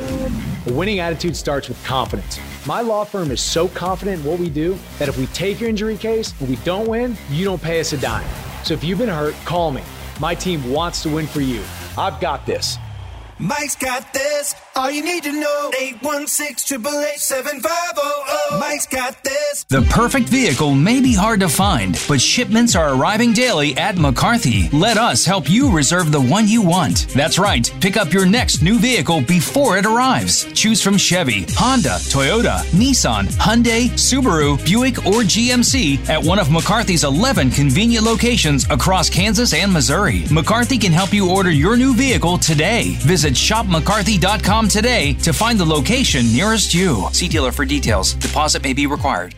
A 0.67 0.73
winning 0.73 1.01
attitude 1.01 1.37
starts 1.37 1.69
with 1.69 1.85
confidence. 1.85 2.41
My 2.67 2.81
law 2.81 3.05
firm 3.05 3.31
is 3.31 3.43
so 3.43 3.69
confident 3.69 4.21
in 4.23 4.25
what 4.25 4.39
we 4.39 4.49
do 4.49 4.79
that 4.99 5.11
if 5.11 5.19
we 5.19 5.27
take 5.27 5.61
your 5.61 5.69
injury 5.69 5.99
case 5.99 6.33
and 6.41 6.49
we 6.49 6.57
don't 6.65 6.89
win, 6.89 7.15
you 7.29 7.45
don't 7.45 7.61
pay 7.61 7.79
us 7.79 7.93
a 7.93 7.99
dime. 7.99 8.27
So 8.65 8.73
if 8.73 8.83
you've 8.83 8.99
been 8.99 9.11
hurt, 9.11 9.35
call 9.45 9.73
me. 9.73 9.83
My 10.21 10.35
team 10.35 10.73
wants 10.73 11.03
to 11.03 11.11
win 11.11 11.27
for 11.27 11.43
you. 11.43 11.63
I've 11.99 12.19
got 12.19 12.47
this. 12.47 12.79
Mike's 13.43 13.75
got 13.75 14.15
this. 14.15 14.55
All 14.77 14.89
you 14.89 15.03
need 15.03 15.25
to 15.25 15.33
know. 15.33 15.73
816 15.77 16.79
888 16.79 18.61
Mike's 18.61 18.87
got 18.87 19.21
this. 19.25 19.65
The 19.65 19.83
perfect 19.91 20.29
vehicle 20.29 20.77
may 20.77 21.01
be 21.01 21.13
hard 21.13 21.41
to 21.41 21.49
find, 21.49 22.01
but 22.07 22.21
shipments 22.21 22.77
are 22.77 22.95
arriving 22.95 23.33
daily 23.33 23.77
at 23.77 23.99
McCarthy. 23.99 24.69
Let 24.71 24.97
us 24.97 25.25
help 25.25 25.51
you 25.51 25.73
reserve 25.73 26.13
the 26.13 26.21
one 26.21 26.47
you 26.47 26.63
want. 26.63 27.09
That's 27.09 27.37
right. 27.37 27.69
Pick 27.81 27.97
up 27.97 28.13
your 28.13 28.27
next 28.27 28.63
new 28.63 28.79
vehicle 28.79 29.23
before 29.23 29.77
it 29.77 29.87
arrives. 29.87 30.45
Choose 30.53 30.81
from 30.81 30.97
Chevy, 30.97 31.45
Honda, 31.51 31.99
Toyota, 32.13 32.63
Nissan, 32.71 33.27
Hyundai, 33.39 33.89
Subaru, 33.91 34.65
Buick, 34.65 34.99
or 35.05 35.23
GMC 35.23 36.09
at 36.09 36.23
one 36.23 36.39
of 36.39 36.53
McCarthy's 36.53 37.03
11 37.03 37.51
convenient 37.51 38.05
locations 38.05 38.71
across 38.71 39.11
Kansas 39.11 39.53
and 39.53 39.73
Missouri. 39.73 40.27
McCarthy 40.31 40.79
can 40.79 40.93
help 40.93 41.13
you 41.13 41.29
order 41.29 41.51
your 41.51 41.77
new 41.77 41.93
vehicle 41.93 42.39
today. 42.39 42.95
Visit 43.01 43.32
shopmccarthy.com 43.35 44.69
today 44.69 45.15
to 45.15 45.33
find 45.33 45.59
the 45.59 45.65
location 45.65 46.33
nearest 46.33 46.75
you. 46.75 47.07
See 47.13 47.29
dealer 47.29 47.53
for 47.53 47.65
details. 47.65 48.15
Deposit 48.15 48.63
may 48.63 48.73
be 48.73 48.87
required. 48.87 49.35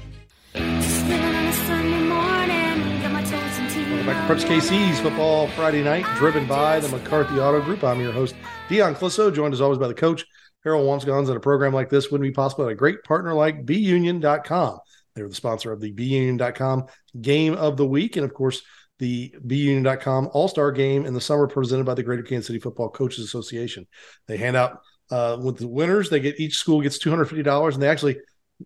Back 4.04 4.28
to 4.28 4.35
Preps 4.35 4.44
KC's 4.44 5.00
Football 5.00 5.48
Friday 5.48 5.83
Night, 5.83 6.04
driven 6.16 6.46
by 6.46 6.78
the 6.78 6.88
McCarthy 6.90 7.40
Auto 7.40 7.62
Group. 7.62 7.83
I'm 7.83 8.00
your 8.00 8.12
host, 8.12 8.35
Dion 8.68 8.94
Clisso, 8.94 9.35
joined 9.35 9.54
as 9.54 9.62
always 9.62 9.78
by 9.78 9.88
the 9.88 9.94
coach, 9.94 10.26
Harold 10.62 10.87
Wamsgans. 10.87 11.28
And 11.28 11.38
a 11.38 11.40
program 11.40 11.72
like 11.72 11.88
this 11.88 12.11
wouldn't 12.11 12.28
be 12.28 12.35
possible 12.35 12.64
without 12.64 12.72
a 12.72 12.76
great 12.76 13.02
partner 13.02 13.33
like 13.33 13.64
BeUnion.com. 13.64 14.78
They're 15.14 15.26
the 15.26 15.35
sponsor 15.35 15.72
of 15.72 15.80
the 15.80 15.90
BeUnion.com 15.90 16.85
Game 17.18 17.54
of 17.54 17.78
the 17.78 17.87
Week. 17.87 18.16
And 18.16 18.26
of 18.26 18.35
course, 18.35 18.61
the 18.98 19.35
BeUnion.com 19.46 20.30
All 20.33 20.48
Star 20.48 20.72
Game 20.72 21.07
in 21.07 21.14
the 21.14 21.20
summer 21.20 21.46
presented 21.46 21.85
by 21.85 21.94
the 21.94 22.02
Greater 22.02 22.22
Kansas 22.22 22.46
City 22.46 22.61
Football 22.61 22.90
Coaches 22.90 23.24
Association. 23.24 23.87
They 24.26 24.37
hand 24.37 24.57
out 24.57 24.80
uh, 25.11 25.38
with 25.42 25.59
the 25.59 25.68
winners, 25.68 26.11
they 26.11 26.20
get 26.20 26.40
each 26.40 26.57
school 26.57 26.80
gets 26.80 26.98
$250 26.98 27.74
and 27.74 27.83
they 27.83 27.88
actually 27.88 28.16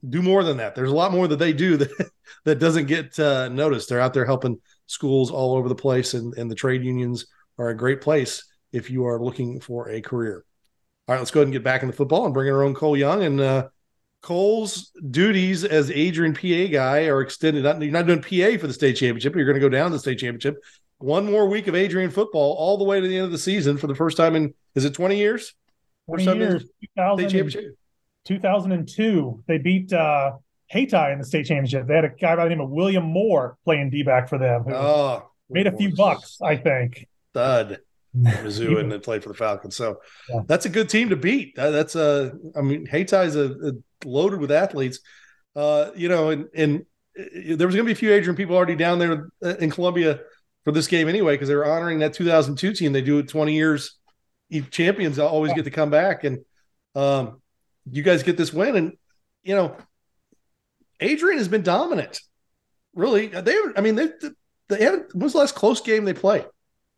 do 0.08 0.22
more 0.22 0.44
than 0.44 0.58
that. 0.58 0.74
There's 0.74 0.90
a 0.90 0.94
lot 0.94 1.12
more 1.12 1.26
that 1.28 1.38
they 1.38 1.52
do 1.52 1.76
that, 1.78 2.10
that 2.44 2.58
doesn't 2.58 2.86
get 2.86 3.18
uh, 3.18 3.48
noticed. 3.48 3.88
They're 3.88 4.00
out 4.00 4.14
there 4.14 4.26
helping 4.26 4.60
schools 4.86 5.30
all 5.30 5.56
over 5.56 5.68
the 5.68 5.74
place, 5.74 6.14
and, 6.14 6.34
and 6.34 6.50
the 6.50 6.54
trade 6.54 6.84
unions 6.84 7.26
are 7.58 7.68
a 7.68 7.76
great 7.76 8.00
place 8.00 8.44
if 8.72 8.90
you 8.90 9.06
are 9.06 9.22
looking 9.22 9.60
for 9.60 9.88
a 9.90 10.00
career. 10.00 10.44
All 11.06 11.14
right, 11.14 11.18
let's 11.18 11.30
go 11.30 11.40
ahead 11.40 11.46
and 11.46 11.52
get 11.52 11.64
back 11.64 11.82
into 11.82 11.94
football 11.96 12.26
and 12.26 12.34
bring 12.34 12.48
in 12.48 12.54
our 12.54 12.62
own 12.62 12.74
Cole 12.74 12.96
Young. 12.96 13.22
And 13.22 13.40
uh, 13.40 13.68
Cole's 14.28 14.90
duties 15.10 15.64
as 15.64 15.90
Adrian 15.90 16.34
PA 16.34 16.70
guy 16.70 17.06
are 17.06 17.22
extended. 17.22 17.64
Not, 17.64 17.80
you're 17.80 17.90
not 17.90 18.06
doing 18.06 18.20
PA 18.20 18.60
for 18.60 18.66
the 18.66 18.74
state 18.74 18.92
championship. 18.96 19.34
You're 19.34 19.46
going 19.46 19.54
to 19.54 19.60
go 19.60 19.70
down 19.70 19.90
to 19.90 19.96
the 19.96 20.00
state 20.00 20.18
championship. 20.18 20.62
One 20.98 21.24
more 21.24 21.48
week 21.48 21.66
of 21.66 21.74
Adrian 21.74 22.10
football, 22.10 22.54
all 22.58 22.76
the 22.76 22.84
way 22.84 23.00
to 23.00 23.08
the 23.08 23.16
end 23.16 23.24
of 23.24 23.32
the 23.32 23.38
season 23.38 23.78
for 23.78 23.86
the 23.86 23.94
first 23.94 24.18
time 24.18 24.36
in 24.36 24.52
is 24.74 24.84
it 24.84 24.92
20 24.92 25.16
years? 25.16 25.54
20 26.08 26.24
First 26.26 26.36
years, 26.36 26.60
state 26.62 26.90
2000 26.96 27.28
championship. 27.30 27.78
2002, 28.26 29.44
they 29.46 29.56
beat 29.56 29.94
uh, 29.94 30.32
Hayti 30.66 31.12
in 31.12 31.18
the 31.20 31.24
state 31.24 31.46
championship. 31.46 31.86
They 31.86 31.94
had 31.94 32.04
a 32.04 32.10
guy 32.10 32.36
by 32.36 32.44
the 32.44 32.50
name 32.50 32.60
of 32.60 32.68
William 32.68 33.04
Moore 33.04 33.56
playing 33.64 33.88
D 33.88 34.02
back 34.02 34.28
for 34.28 34.36
them. 34.36 34.64
who 34.64 34.74
Oh, 34.74 35.30
made 35.48 35.66
a 35.66 35.74
few 35.74 35.94
bucks, 35.94 36.36
I 36.42 36.56
think. 36.56 37.06
stud. 37.30 37.78
Mizzou 38.24 38.80
and 38.80 38.90
then 38.90 39.00
played 39.00 39.22
for 39.22 39.28
the 39.28 39.34
Falcons. 39.34 39.76
So 39.76 40.00
that's 40.46 40.66
a 40.66 40.68
good 40.68 40.88
team 40.88 41.08
to 41.10 41.16
beat. 41.16 41.56
That, 41.56 41.70
that's 41.70 41.94
a, 41.94 42.32
I 42.56 42.60
mean, 42.60 42.86
Hayti's 42.86 43.36
a, 43.36 43.70
a 43.70 43.72
loaded 44.04 44.40
with 44.40 44.50
athletes. 44.50 45.00
Uh, 45.56 45.90
you 45.96 46.08
know, 46.08 46.30
and 46.30 46.46
and 46.54 46.86
uh, 47.18 47.56
there 47.56 47.66
was 47.66 47.74
going 47.74 47.84
to 47.84 47.88
be 47.88 47.92
a 47.92 47.96
few 47.96 48.12
Adrian 48.12 48.36
people 48.36 48.56
already 48.56 48.76
down 48.76 48.98
there 48.98 49.28
uh, 49.42 49.56
in 49.56 49.70
Columbia 49.70 50.20
for 50.64 50.72
this 50.72 50.86
game 50.86 51.08
anyway 51.08 51.34
because 51.34 51.48
they 51.48 51.56
were 51.56 51.66
honoring 51.66 51.98
that 52.00 52.14
2002 52.14 52.72
team. 52.74 52.92
They 52.92 53.02
do 53.02 53.18
it 53.18 53.28
20 53.28 53.54
years. 53.54 53.98
Champions 54.70 55.18
always 55.18 55.52
get 55.52 55.64
to 55.64 55.70
come 55.70 55.90
back, 55.90 56.24
and 56.24 56.38
um, 56.94 57.42
you 57.90 58.02
guys 58.02 58.22
get 58.22 58.36
this 58.36 58.52
win. 58.52 58.76
And 58.76 58.92
you 59.42 59.54
know, 59.54 59.76
Adrian 61.00 61.38
has 61.38 61.48
been 61.48 61.62
dominant. 61.62 62.20
Really, 62.94 63.26
they. 63.26 63.56
I 63.76 63.80
mean, 63.80 63.94
they 63.94 64.08
they 64.68 64.82
had. 64.82 65.06
When 65.12 65.24
was 65.24 65.32
the 65.32 65.38
last 65.40 65.54
close 65.54 65.80
game 65.80 66.04
they 66.04 66.14
played? 66.14 66.46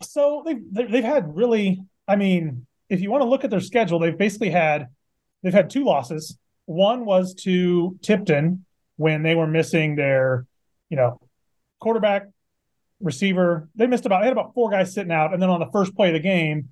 So 0.02 0.42
they've 0.44 0.62
they- 0.72 0.86
they've 0.86 1.04
had 1.04 1.34
really. 1.36 1.82
I 2.08 2.16
mean, 2.16 2.66
if 2.88 3.00
you 3.00 3.10
want 3.10 3.22
to 3.22 3.28
look 3.28 3.44
at 3.44 3.50
their 3.50 3.60
schedule, 3.60 3.98
they've 3.98 4.16
basically 4.16 4.50
had 4.50 4.88
they've 5.42 5.52
had 5.52 5.70
two 5.70 5.84
losses. 5.84 6.38
One 6.66 7.04
was 7.04 7.34
to 7.42 7.98
Tipton 8.02 8.64
when 8.96 9.22
they 9.22 9.34
were 9.34 9.46
missing 9.46 9.96
their, 9.96 10.46
you 10.88 10.96
know, 10.96 11.18
quarterback, 11.80 12.28
receiver. 13.00 13.68
They 13.74 13.86
missed 13.86 14.06
about 14.06 14.20
they 14.20 14.26
had 14.26 14.32
about 14.32 14.54
four 14.54 14.70
guys 14.70 14.92
sitting 14.92 15.12
out, 15.12 15.32
and 15.32 15.42
then 15.42 15.50
on 15.50 15.60
the 15.60 15.70
first 15.72 15.94
play 15.94 16.08
of 16.08 16.14
the 16.14 16.20
game, 16.20 16.70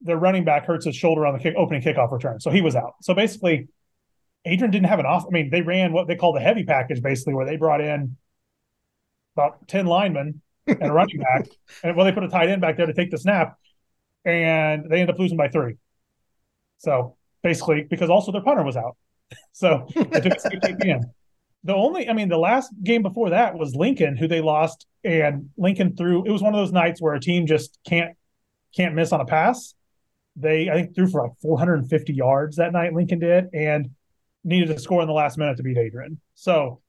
their 0.00 0.16
running 0.16 0.44
back 0.44 0.66
hurts 0.66 0.84
his 0.86 0.96
shoulder 0.96 1.26
on 1.26 1.34
the 1.34 1.40
kick, 1.40 1.54
opening 1.56 1.82
kickoff 1.82 2.12
return, 2.12 2.40
so 2.40 2.50
he 2.50 2.60
was 2.60 2.76
out. 2.76 2.94
So 3.02 3.14
basically, 3.14 3.68
Adrian 4.44 4.70
didn't 4.70 4.88
have 4.88 4.98
an 4.98 5.06
off. 5.06 5.24
I 5.26 5.30
mean, 5.30 5.50
they 5.50 5.62
ran 5.62 5.92
what 5.92 6.08
they 6.08 6.16
call 6.16 6.32
the 6.32 6.40
heavy 6.40 6.64
package, 6.64 7.02
basically, 7.02 7.34
where 7.34 7.46
they 7.46 7.56
brought 7.56 7.80
in 7.80 8.16
about 9.36 9.66
ten 9.66 9.86
linemen 9.86 10.42
and 10.66 10.82
a 10.82 10.92
running 10.92 11.18
back, 11.18 11.46
and 11.82 11.96
well, 11.96 12.04
they 12.04 12.12
put 12.12 12.24
a 12.24 12.28
tight 12.28 12.48
end 12.48 12.60
back 12.60 12.76
there 12.76 12.86
to 12.86 12.94
take 12.94 13.10
the 13.10 13.18
snap, 13.18 13.58
and 14.24 14.90
they 14.90 15.00
end 15.00 15.10
up 15.10 15.18
losing 15.18 15.36
by 15.36 15.48
three. 15.48 15.74
So 16.78 17.16
basically, 17.42 17.86
because 17.88 18.10
also 18.10 18.32
their 18.32 18.42
punter 18.42 18.62
was 18.62 18.76
out, 18.76 18.96
so 19.52 19.86
they 19.94 20.20
took 20.20 20.38
the. 20.40 21.10
The 21.66 21.74
only, 21.74 22.10
I 22.10 22.12
mean, 22.12 22.28
the 22.28 22.36
last 22.36 22.70
game 22.82 23.02
before 23.02 23.30
that 23.30 23.56
was 23.56 23.74
Lincoln, 23.74 24.18
who 24.18 24.28
they 24.28 24.42
lost, 24.42 24.86
and 25.02 25.48
Lincoln 25.56 25.96
threw. 25.96 26.22
It 26.26 26.30
was 26.30 26.42
one 26.42 26.54
of 26.54 26.60
those 26.60 26.72
nights 26.72 27.00
where 27.00 27.14
a 27.14 27.20
team 27.20 27.46
just 27.46 27.78
can't 27.88 28.14
can't 28.76 28.94
miss 28.94 29.12
on 29.12 29.22
a 29.22 29.24
pass. 29.24 29.74
They, 30.36 30.68
I 30.68 30.74
think, 30.74 30.94
threw 30.94 31.08
for 31.08 31.22
like 31.22 31.38
450 31.40 32.12
yards 32.12 32.56
that 32.56 32.72
night. 32.72 32.92
Lincoln 32.92 33.18
did, 33.18 33.46
and 33.54 33.90
needed 34.44 34.68
to 34.68 34.78
score 34.78 35.00
in 35.00 35.08
the 35.08 35.14
last 35.14 35.38
minute 35.38 35.56
to 35.56 35.62
beat 35.62 35.78
Adrian. 35.78 36.20
So, 36.34 36.82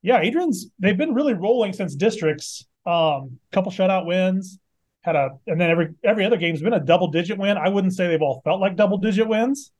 yeah, 0.00 0.20
Adrian's 0.20 0.68
they've 0.78 0.96
been 0.96 1.14
really 1.14 1.34
rolling 1.34 1.72
since 1.72 1.94
districts. 1.94 2.66
Um, 2.86 3.38
couple 3.50 3.72
shutout 3.72 4.06
wins, 4.06 4.58
had 5.00 5.16
a, 5.16 5.30
and 5.46 5.60
then 5.60 5.70
every 5.70 5.94
every 6.02 6.24
other 6.24 6.36
game's 6.36 6.60
been 6.60 6.74
a 6.74 6.80
double 6.80 7.08
digit 7.08 7.38
win. 7.38 7.56
I 7.56 7.68
wouldn't 7.68 7.94
say 7.94 8.08
they've 8.08 8.20
all 8.20 8.42
felt 8.44 8.60
like 8.60 8.76
double 8.76 8.98
digit 8.98 9.26
wins, 9.26 9.72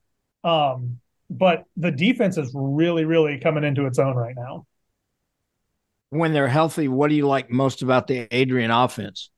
um, 0.42 1.00
but 1.28 1.64
the 1.76 1.90
defense 1.90 2.38
is 2.38 2.50
really, 2.54 3.04
really 3.04 3.38
coming 3.38 3.64
into 3.64 3.86
its 3.86 3.98
own 3.98 4.16
right 4.16 4.34
now. 4.36 4.66
When 6.10 6.32
they're 6.32 6.48
healthy, 6.48 6.88
what 6.88 7.08
do 7.08 7.14
you 7.14 7.26
like 7.26 7.50
most 7.50 7.82
about 7.82 8.06
the 8.06 8.28
Adrian 8.30 8.70
offense? 8.70 9.30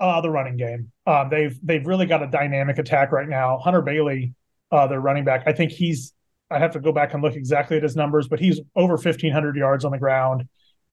Uh, 0.00 0.20
the 0.20 0.30
running 0.30 0.56
game. 0.56 0.92
Um, 1.06 1.28
they've 1.30 1.58
they've 1.62 1.86
really 1.86 2.06
got 2.06 2.22
a 2.22 2.26
dynamic 2.26 2.78
attack 2.78 3.10
right 3.10 3.28
now. 3.28 3.58
Hunter 3.58 3.82
Bailey, 3.82 4.34
uh, 4.70 4.86
their 4.86 5.00
running 5.00 5.24
back. 5.24 5.44
I 5.46 5.52
think 5.52 5.72
he's. 5.72 6.12
I 6.50 6.58
have 6.58 6.72
to 6.72 6.80
go 6.80 6.92
back 6.92 7.12
and 7.14 7.22
look 7.22 7.36
exactly 7.36 7.76
at 7.76 7.82
his 7.82 7.94
numbers, 7.96 8.26
but 8.28 8.40
he's 8.40 8.60
over 8.74 8.96
fifteen 8.96 9.32
hundred 9.32 9.56
yards 9.56 9.84
on 9.84 9.92
the 9.92 9.98
ground. 9.98 10.48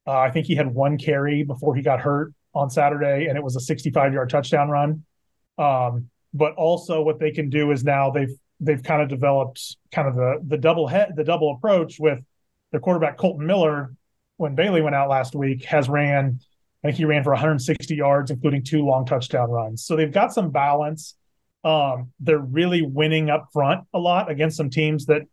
Uh, 0.07 0.19
I 0.19 0.31
think 0.31 0.45
he 0.45 0.55
had 0.55 0.67
one 0.67 0.97
carry 0.97 1.43
before 1.43 1.75
he 1.75 1.81
got 1.81 1.99
hurt 1.99 2.33
on 2.53 2.69
Saturday, 2.69 3.27
and 3.27 3.37
it 3.37 3.43
was 3.43 3.55
a 3.55 3.59
sixty-five 3.59 4.13
yard 4.13 4.29
touchdown 4.29 4.69
run. 4.69 5.03
Um, 5.57 6.09
but 6.33 6.53
also, 6.55 7.01
what 7.01 7.19
they 7.19 7.31
can 7.31 7.49
do 7.49 7.71
is 7.71 7.83
now 7.83 8.11
they've 8.11 8.35
they've 8.59 8.83
kind 8.83 9.01
of 9.01 9.09
developed 9.09 9.77
kind 9.91 10.07
of 10.07 10.15
the 10.15 10.41
the 10.45 10.57
double 10.57 10.87
head 10.87 11.13
the 11.15 11.23
double 11.23 11.55
approach 11.55 11.99
with 11.99 12.19
their 12.71 12.79
quarterback 12.79 13.17
Colton 13.17 13.45
Miller. 13.45 13.93
When 14.37 14.53
Bailey 14.53 14.81
went 14.81 14.95
out 14.95 15.09
last 15.09 15.33
week, 15.33 15.63
has 15.63 15.87
ran 15.87 16.39
I 16.85 16.89
think 16.89 16.97
he 16.97 17.05
ran 17.05 17.23
for 17.23 17.31
160 17.31 17.95
yards, 17.95 18.29
including 18.29 18.63
two 18.63 18.85
long 18.85 19.07
touchdown 19.07 19.49
runs. 19.49 19.83
So 19.83 19.95
they've 19.95 20.11
got 20.11 20.31
some 20.31 20.51
balance. 20.51 21.15
Um, 21.63 22.11
they're 22.19 22.37
really 22.37 22.83
winning 22.83 23.31
up 23.31 23.47
front 23.51 23.87
a 23.91 23.97
lot 23.97 24.29
against 24.29 24.55
some 24.55 24.69
teams 24.69 25.07
that, 25.07 25.23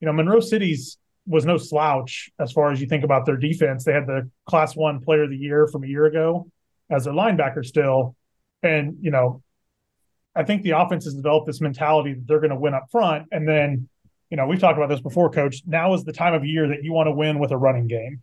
you 0.00 0.06
know, 0.06 0.14
Monroe 0.14 0.40
City's 0.40 0.96
was 1.26 1.44
no 1.44 1.56
slouch 1.56 2.30
as 2.38 2.52
far 2.52 2.70
as 2.70 2.80
you 2.80 2.86
think 2.86 3.04
about 3.04 3.26
their 3.26 3.36
defense. 3.36 3.84
They 3.84 3.92
had 3.92 4.06
the 4.06 4.30
class 4.46 4.76
one 4.76 5.00
player 5.00 5.24
of 5.24 5.30
the 5.30 5.36
year 5.36 5.66
from 5.66 5.84
a 5.84 5.86
year 5.86 6.04
ago 6.06 6.50
as 6.90 7.04
their 7.04 7.14
linebacker 7.14 7.64
still. 7.64 8.14
And, 8.62 8.98
you 9.00 9.10
know, 9.10 9.42
I 10.34 10.44
think 10.44 10.62
the 10.62 10.72
offense 10.72 11.04
has 11.04 11.14
developed 11.14 11.46
this 11.46 11.60
mentality 11.60 12.14
that 12.14 12.26
they're 12.26 12.40
going 12.40 12.50
to 12.50 12.56
win 12.56 12.74
up 12.74 12.86
front. 12.90 13.26
And 13.30 13.48
then, 13.48 13.88
you 14.30 14.36
know, 14.36 14.46
we've 14.46 14.58
talked 14.58 14.76
about 14.76 14.88
this 14.88 15.00
before, 15.00 15.30
coach. 15.30 15.62
Now 15.66 15.94
is 15.94 16.04
the 16.04 16.12
time 16.12 16.34
of 16.34 16.44
year 16.44 16.68
that 16.68 16.82
you 16.82 16.92
want 16.92 17.06
to 17.06 17.12
win 17.12 17.38
with 17.38 17.52
a 17.52 17.56
running 17.56 17.86
game. 17.86 18.20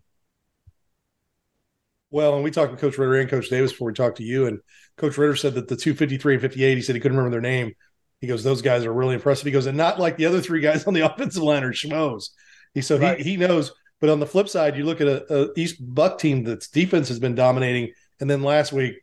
Well, 2.11 2.35
and 2.35 2.43
we 2.43 2.51
talked 2.51 2.71
to 2.73 2.77
Coach 2.77 2.97
Ritter 2.97 3.15
and 3.15 3.29
Coach 3.29 3.49
Davis 3.49 3.71
before 3.71 3.87
we 3.87 3.93
talked 3.93 4.17
to 4.17 4.23
you, 4.23 4.45
and 4.45 4.59
Coach 4.97 5.17
Ritter 5.17 5.37
said 5.37 5.53
that 5.55 5.69
the 5.69 5.77
253 5.77 6.33
and 6.33 6.41
58, 6.41 6.75
he 6.75 6.81
said 6.81 6.95
he 6.95 6.99
couldn't 6.99 7.17
remember 7.17 7.39
their 7.39 7.49
name. 7.49 7.73
He 8.19 8.27
goes, 8.27 8.43
those 8.43 8.61
guys 8.61 8.85
are 8.85 8.93
really 8.93 9.15
impressive. 9.15 9.45
He 9.45 9.51
goes, 9.51 9.65
and 9.65 9.77
not 9.77 9.97
like 9.97 10.17
the 10.17 10.25
other 10.25 10.41
three 10.41 10.59
guys 10.59 10.83
on 10.83 10.93
the 10.93 11.01
offensive 11.11 11.41
line 11.41 11.63
are 11.63 11.71
schmoes. 11.71 12.31
He 12.73 12.81
so 12.81 12.97
right. 12.97 13.17
he 13.17 13.31
he 13.31 13.37
knows. 13.37 13.71
But 13.99 14.09
on 14.09 14.19
the 14.19 14.25
flip 14.25 14.49
side, 14.49 14.75
you 14.75 14.83
look 14.83 14.99
at 14.99 15.07
a, 15.07 15.33
a 15.33 15.49
East 15.55 15.75
Buck 15.79 16.17
team 16.17 16.43
that's 16.43 16.67
defense 16.67 17.07
has 17.09 17.19
been 17.19 17.35
dominating, 17.35 17.93
and 18.19 18.29
then 18.29 18.41
last 18.41 18.73
week, 18.73 18.95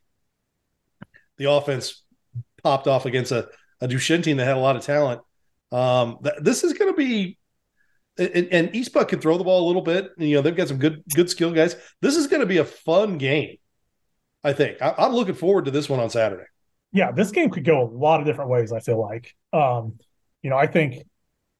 the 1.36 1.50
offense 1.50 2.02
popped 2.64 2.88
off 2.88 3.06
against 3.06 3.30
a, 3.30 3.48
a 3.80 3.86
Duchesne 3.86 4.22
team 4.22 4.38
that 4.38 4.44
had 4.44 4.56
a 4.56 4.60
lot 4.60 4.74
of 4.74 4.82
talent. 4.82 5.20
Um, 5.70 6.18
th- 6.24 6.36
this 6.40 6.64
is 6.64 6.72
going 6.72 6.92
to 6.92 6.96
be 6.96 7.38
and, 8.18 8.48
and 8.50 8.74
East 8.74 8.92
Buck 8.92 9.08
can 9.08 9.20
throw 9.20 9.38
the 9.38 9.44
ball 9.44 9.64
a 9.64 9.68
little 9.68 9.82
bit. 9.82 10.10
You 10.18 10.36
know, 10.36 10.42
they've 10.42 10.56
got 10.56 10.68
some 10.68 10.78
good 10.78 11.02
good 11.14 11.30
skill 11.30 11.52
guys. 11.52 11.76
This 12.00 12.16
is 12.16 12.26
going 12.26 12.40
to 12.40 12.46
be 12.46 12.58
a 12.58 12.64
fun 12.64 13.18
game. 13.18 13.56
I 14.42 14.52
think 14.52 14.82
I, 14.82 14.94
am 14.98 15.12
looking 15.12 15.34
forward 15.34 15.66
to 15.66 15.70
this 15.70 15.88
one 15.88 16.00
on 16.00 16.10
Saturday. 16.10 16.44
Yeah, 16.92 17.12
this 17.12 17.30
game 17.30 17.50
could 17.50 17.64
go 17.64 17.82
a 17.82 17.88
lot 17.88 18.20
of 18.20 18.26
different 18.26 18.50
ways. 18.50 18.72
I 18.72 18.80
feel 18.80 19.00
like, 19.00 19.34
um, 19.52 19.98
you 20.42 20.50
know, 20.50 20.56
I 20.56 20.66
think, 20.66 21.04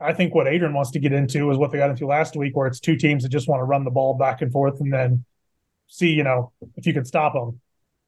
I 0.01 0.13
think 0.13 0.35
what 0.35 0.47
Adrian 0.47 0.75
wants 0.75 0.93
to 0.93 1.01
get 1.01 1.13
into 1.13 1.51
is 1.51 1.59
what 1.59 1.73
they 1.73 1.79
got 1.79 1.91
into 1.91 2.07
last 2.07 2.37
week, 2.37 2.57
where 2.57 2.69
it's 2.69 2.79
two 2.79 2.97
teams 2.97 3.25
that 3.25 3.31
just 3.31 3.49
want 3.49 3.61
to 3.61 3.65
run 3.65 3.85
the 3.85 3.91
ball 3.91 4.15
back 4.15 4.43
and 4.43 4.53
forth, 4.53 4.81
and 4.81 4.93
then 4.93 5.25
see, 5.89 6.11
you 6.11 6.23
know, 6.23 6.53
if 6.77 6.87
you 6.87 6.93
can 6.93 7.05
stop 7.05 7.35
them. 7.35 7.61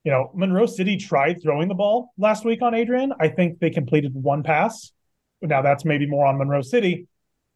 You 0.05 0.13
know, 0.13 0.31
Monroe 0.35 0.67
City 0.67 0.97
tried 0.97 1.43
throwing 1.43 1.69
the 1.69 1.75
ball 1.75 2.13
last 2.17 2.45
week 2.45 2.63
on 2.63 2.75
Adrian. 2.75 3.13
I 3.21 3.29
think 3.29 3.59
they 3.59 3.71
completed 3.71 4.15
one 4.15 4.43
pass. 4.43 4.93
Now 5.43 5.63
that's 5.63 5.85
maybe 5.85 6.07
more 6.07 6.27
on 6.27 6.39
Monroe 6.39 6.63
City, 6.63 7.07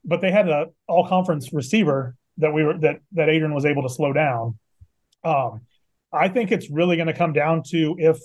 but 0.04 0.20
they 0.20 0.30
had 0.30 0.48
an 0.48 0.66
all 0.88 1.06
conference 1.06 1.52
receiver 1.52 2.16
that 2.38 2.52
we 2.52 2.64
were 2.64 2.76
that 2.78 3.00
that 3.12 3.28
Adrian 3.28 3.54
was 3.54 3.64
able 3.64 3.82
to 3.82 3.88
slow 3.88 4.12
down. 4.12 4.58
Um, 5.22 5.62
I 6.12 6.28
think 6.28 6.52
it's 6.52 6.70
really 6.70 6.96
going 6.96 7.06
to 7.06 7.14
come 7.14 7.32
down 7.32 7.62
to 7.70 7.96
if 7.98 8.18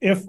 if 0.00 0.22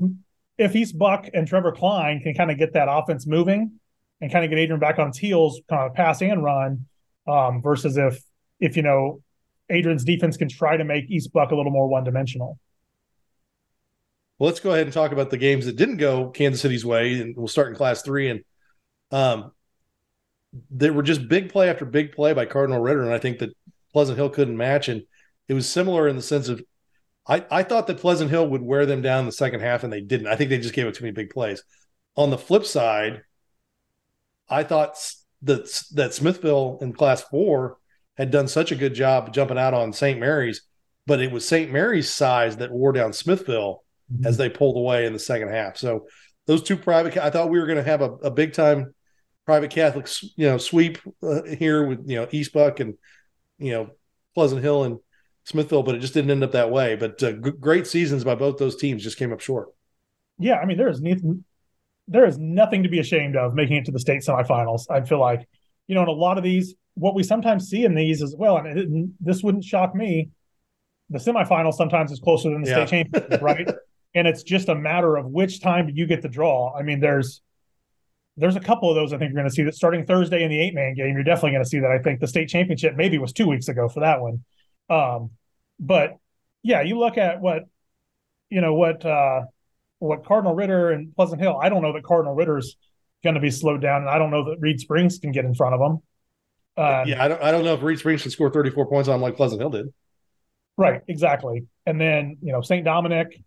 if 0.57 0.75
East 0.75 0.97
Buck 0.97 1.27
and 1.33 1.47
Trevor 1.47 1.71
Klein 1.71 2.21
can 2.21 2.33
kind 2.33 2.51
of 2.51 2.57
get 2.57 2.73
that 2.73 2.87
offense 2.89 3.25
moving 3.27 3.79
and 4.21 4.31
kind 4.31 4.43
of 4.43 4.49
get 4.49 4.59
Adrian 4.59 4.79
back 4.79 4.99
on 4.99 5.07
his 5.07 5.17
heels, 5.17 5.61
kind 5.69 5.89
of 5.89 5.93
pass 5.93 6.21
and 6.21 6.43
run, 6.43 6.85
um, 7.27 7.61
versus 7.61 7.97
if 7.97 8.21
if 8.59 8.77
you 8.77 8.83
know 8.83 9.21
Adrian's 9.69 10.03
defense 10.03 10.37
can 10.37 10.49
try 10.49 10.77
to 10.77 10.83
make 10.83 11.09
East 11.09 11.33
Buck 11.33 11.51
a 11.51 11.55
little 11.55 11.71
more 11.71 11.87
one 11.87 12.03
dimensional. 12.03 12.59
Well, 14.37 14.49
let's 14.49 14.59
go 14.59 14.71
ahead 14.71 14.85
and 14.85 14.93
talk 14.93 15.11
about 15.11 15.29
the 15.29 15.37
games 15.37 15.65
that 15.65 15.77
didn't 15.77 15.97
go 15.97 16.29
Kansas 16.29 16.61
City's 16.61 16.85
way, 16.85 17.19
and 17.21 17.35
we'll 17.35 17.47
start 17.47 17.69
in 17.69 17.75
Class 17.75 18.01
Three. 18.01 18.29
And 18.29 18.43
um, 19.11 19.51
there 20.69 20.93
were 20.93 21.03
just 21.03 21.27
big 21.27 21.51
play 21.51 21.69
after 21.69 21.85
big 21.85 22.11
play 22.11 22.33
by 22.33 22.45
Cardinal 22.45 22.81
Ritter, 22.81 23.03
and 23.03 23.13
I 23.13 23.19
think 23.19 23.39
that 23.39 23.55
Pleasant 23.93 24.17
Hill 24.17 24.29
couldn't 24.29 24.57
match. 24.57 24.89
And 24.89 25.03
it 25.47 25.53
was 25.53 25.69
similar 25.69 26.07
in 26.07 26.15
the 26.15 26.21
sense 26.21 26.49
of 26.49 26.61
I, 27.27 27.45
I 27.49 27.63
thought 27.63 27.87
that 27.87 27.97
Pleasant 27.97 28.29
Hill 28.29 28.47
would 28.49 28.61
wear 28.61 28.85
them 28.85 29.01
down 29.01 29.21
in 29.21 29.25
the 29.25 29.31
second 29.31 29.61
half, 29.61 29.83
and 29.83 29.91
they 29.91 30.01
didn't. 30.01 30.27
I 30.27 30.35
think 30.35 30.49
they 30.49 30.57
just 30.57 30.73
gave 30.73 30.85
it 30.85 30.95
too 30.95 31.03
many 31.03 31.13
big 31.13 31.29
plays. 31.29 31.63
On 32.15 32.29
the 32.29 32.37
flip 32.37 32.65
side, 32.65 33.23
I 34.49 34.63
thought 34.63 34.97
that 35.43 35.83
that 35.93 36.13
Smithville 36.13 36.79
in 36.81 36.93
Class 36.93 37.21
Four 37.23 37.77
had 38.17 38.31
done 38.31 38.47
such 38.47 38.71
a 38.71 38.75
good 38.75 38.93
job 38.93 39.33
jumping 39.33 39.57
out 39.57 39.73
on 39.73 39.93
St. 39.93 40.19
Mary's, 40.19 40.61
but 41.05 41.21
it 41.21 41.31
was 41.31 41.47
St. 41.47 41.71
Mary's 41.71 42.09
size 42.09 42.57
that 42.57 42.71
wore 42.71 42.93
down 42.93 43.13
Smithville 43.13 43.83
mm-hmm. 44.11 44.25
as 44.25 44.37
they 44.37 44.49
pulled 44.49 44.77
away 44.77 45.05
in 45.05 45.13
the 45.13 45.19
second 45.19 45.49
half. 45.49 45.77
So 45.77 46.07
those 46.45 46.63
two 46.63 46.77
private, 46.77 47.17
I 47.17 47.29
thought 47.29 47.49
we 47.49 47.59
were 47.59 47.65
going 47.65 47.77
to 47.77 47.83
have 47.83 48.01
a, 48.01 48.11
a 48.15 48.31
big 48.31 48.53
time 48.53 48.93
private 49.45 49.71
Catholic, 49.71 50.07
you 50.35 50.47
know, 50.47 50.57
sweep 50.57 50.97
uh, 51.23 51.43
here 51.43 51.85
with 51.85 52.09
you 52.09 52.17
know 52.17 52.27
East 52.31 52.53
Buck 52.53 52.79
and 52.79 52.95
you 53.57 53.71
know 53.71 53.91
Pleasant 54.33 54.61
Hill 54.61 54.83
and 54.83 54.99
Smithville, 55.43 55.83
but 55.83 55.95
it 55.95 55.99
just 55.99 56.13
didn't 56.13 56.31
end 56.31 56.43
up 56.43 56.51
that 56.53 56.71
way. 56.71 56.95
But 56.95 57.21
uh, 57.21 57.33
g- 57.33 57.51
great 57.59 57.87
seasons 57.87 58.23
by 58.23 58.35
both 58.35 58.57
those 58.57 58.75
teams 58.75 59.03
just 59.03 59.17
came 59.17 59.31
up 59.31 59.41
short. 59.41 59.69
Yeah, 60.39 60.55
I 60.55 60.65
mean 60.65 60.77
there 60.77 60.89
is 60.89 61.01
there 62.07 62.25
is 62.25 62.37
nothing 62.37 62.83
to 62.83 62.89
be 62.89 62.99
ashamed 62.99 63.35
of 63.35 63.53
making 63.53 63.77
it 63.77 63.85
to 63.85 63.91
the 63.91 63.99
state 63.99 64.21
semifinals. 64.21 64.83
I 64.89 65.01
feel 65.01 65.19
like 65.19 65.47
you 65.87 65.95
know 65.95 66.03
in 66.03 66.07
a 66.07 66.11
lot 66.11 66.37
of 66.37 66.43
these, 66.43 66.75
what 66.95 67.15
we 67.15 67.23
sometimes 67.23 67.67
see 67.67 67.83
in 67.83 67.95
these 67.95 68.21
as 68.21 68.35
well, 68.37 68.57
and 68.57 68.79
it, 68.79 69.09
this 69.19 69.43
wouldn't 69.43 69.63
shock 69.63 69.95
me. 69.95 70.29
The 71.09 71.19
semifinals 71.19 71.75
sometimes 71.75 72.11
is 72.11 72.19
closer 72.19 72.49
than 72.49 72.63
the 72.63 72.69
yeah. 72.69 72.85
state 72.85 73.11
championship, 73.11 73.41
right? 73.41 73.67
and 74.15 74.27
it's 74.27 74.43
just 74.43 74.69
a 74.69 74.75
matter 74.75 75.17
of 75.17 75.27
which 75.27 75.61
time 75.61 75.87
do 75.87 75.93
you 75.93 76.07
get 76.07 76.21
the 76.21 76.29
draw. 76.29 76.73
I 76.73 76.81
mean, 76.81 76.99
there's 76.99 77.41
there's 78.37 78.55
a 78.55 78.61
couple 78.61 78.89
of 78.89 78.95
those 78.95 79.13
I 79.13 79.17
think 79.17 79.31
you're 79.31 79.41
going 79.41 79.49
to 79.49 79.53
see 79.53 79.63
that 79.63 79.75
starting 79.75 80.05
Thursday 80.05 80.43
in 80.43 80.49
the 80.49 80.59
eight 80.59 80.73
man 80.73 80.93
game. 80.95 81.13
You're 81.13 81.23
definitely 81.23 81.51
going 81.51 81.63
to 81.63 81.69
see 81.69 81.79
that. 81.79 81.91
I 81.91 81.99
think 81.99 82.19
the 82.19 82.27
state 82.27 82.49
championship 82.49 82.95
maybe 82.95 83.17
was 83.17 83.33
two 83.33 83.47
weeks 83.47 83.67
ago 83.67 83.87
for 83.87 84.01
that 84.01 84.21
one. 84.21 84.43
Um, 84.89 85.31
but 85.79 86.17
yeah, 86.63 86.81
you 86.81 86.97
look 86.97 87.17
at 87.17 87.41
what 87.41 87.63
you 88.49 88.61
know 88.61 88.73
what 88.73 89.05
uh, 89.05 89.41
what 89.99 90.25
Cardinal 90.25 90.55
Ritter 90.55 90.91
and 90.91 91.15
Pleasant 91.15 91.41
Hill. 91.41 91.59
I 91.61 91.69
don't 91.69 91.81
know 91.81 91.93
that 91.93 92.03
Cardinal 92.03 92.35
Ritter's 92.35 92.77
going 93.23 93.35
to 93.35 93.41
be 93.41 93.51
slowed 93.51 93.81
down, 93.81 94.01
and 94.01 94.09
I 94.09 94.17
don't 94.17 94.31
know 94.31 94.45
that 94.49 94.57
Reed 94.59 94.79
Springs 94.79 95.19
can 95.19 95.31
get 95.31 95.45
in 95.45 95.53
front 95.53 95.73
of 95.73 95.79
them. 95.79 95.91
Um, 96.77 97.07
yeah, 97.07 97.23
I 97.23 97.27
don't. 97.27 97.41
I 97.41 97.51
don't 97.51 97.63
know 97.63 97.73
if 97.73 97.81
Reed 97.81 97.99
Springs 97.99 98.21
can 98.21 98.31
score 98.31 98.51
34 98.51 98.87
points 98.87 99.09
on 99.09 99.21
like 99.21 99.35
Pleasant 99.35 99.61
Hill 99.61 99.69
did. 99.69 99.93
Right, 100.77 101.01
exactly. 101.07 101.67
And 101.85 101.99
then 101.99 102.37
you 102.41 102.51
know 102.51 102.61
St. 102.61 102.83
Dominic 102.83 103.41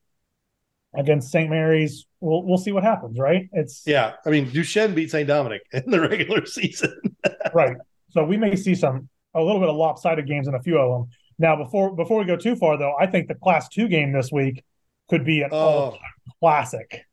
against 0.95 1.31
St. 1.31 1.51
Mary's. 1.51 2.07
We'll 2.21 2.43
we'll 2.43 2.59
see 2.59 2.73
what 2.73 2.85
happens, 2.85 3.19
right? 3.19 3.49
It's 3.53 3.83
yeah. 3.87 4.15
I 4.25 4.31
mean, 4.31 4.51
Duchesne 4.51 4.95
beat 4.95 5.11
St. 5.11 5.29
Dominic 5.29 5.63
in 5.73 5.91
the 5.91 6.01
regular 6.01 6.47
season, 6.47 6.99
right? 7.55 7.77
So 8.11 8.25
we 8.25 8.37
may 8.37 8.57
see 8.57 8.75
some 8.75 9.09
a 9.35 9.43
little 9.43 9.61
bit 9.61 9.69
of 9.69 9.77
lopsided 9.77 10.27
games 10.27 10.49
in 10.49 10.55
a 10.55 10.63
few 10.63 10.79
of 10.79 10.91
them. 10.91 11.11
Now, 11.39 11.55
before 11.55 11.95
before 11.95 12.19
we 12.19 12.25
go 12.25 12.37
too 12.37 12.57
far, 12.57 12.79
though, 12.79 12.95
I 12.99 13.07
think 13.07 13.29
the 13.29 13.35
Class 13.35 13.69
Two 13.69 13.89
game 13.89 14.13
this 14.13 14.33
week 14.33 14.65
could 15.09 15.25
be 15.25 15.43
an 15.43 15.51
oh. 15.53 15.97
classic. 16.41 17.05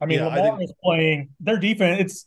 I 0.00 0.06
mean, 0.06 0.18
yeah, 0.18 0.26
Lamar 0.26 0.54
I 0.54 0.56
think... 0.58 0.62
is 0.62 0.74
playing 0.82 1.30
their 1.40 1.58
defense. 1.58 2.00
It's 2.00 2.26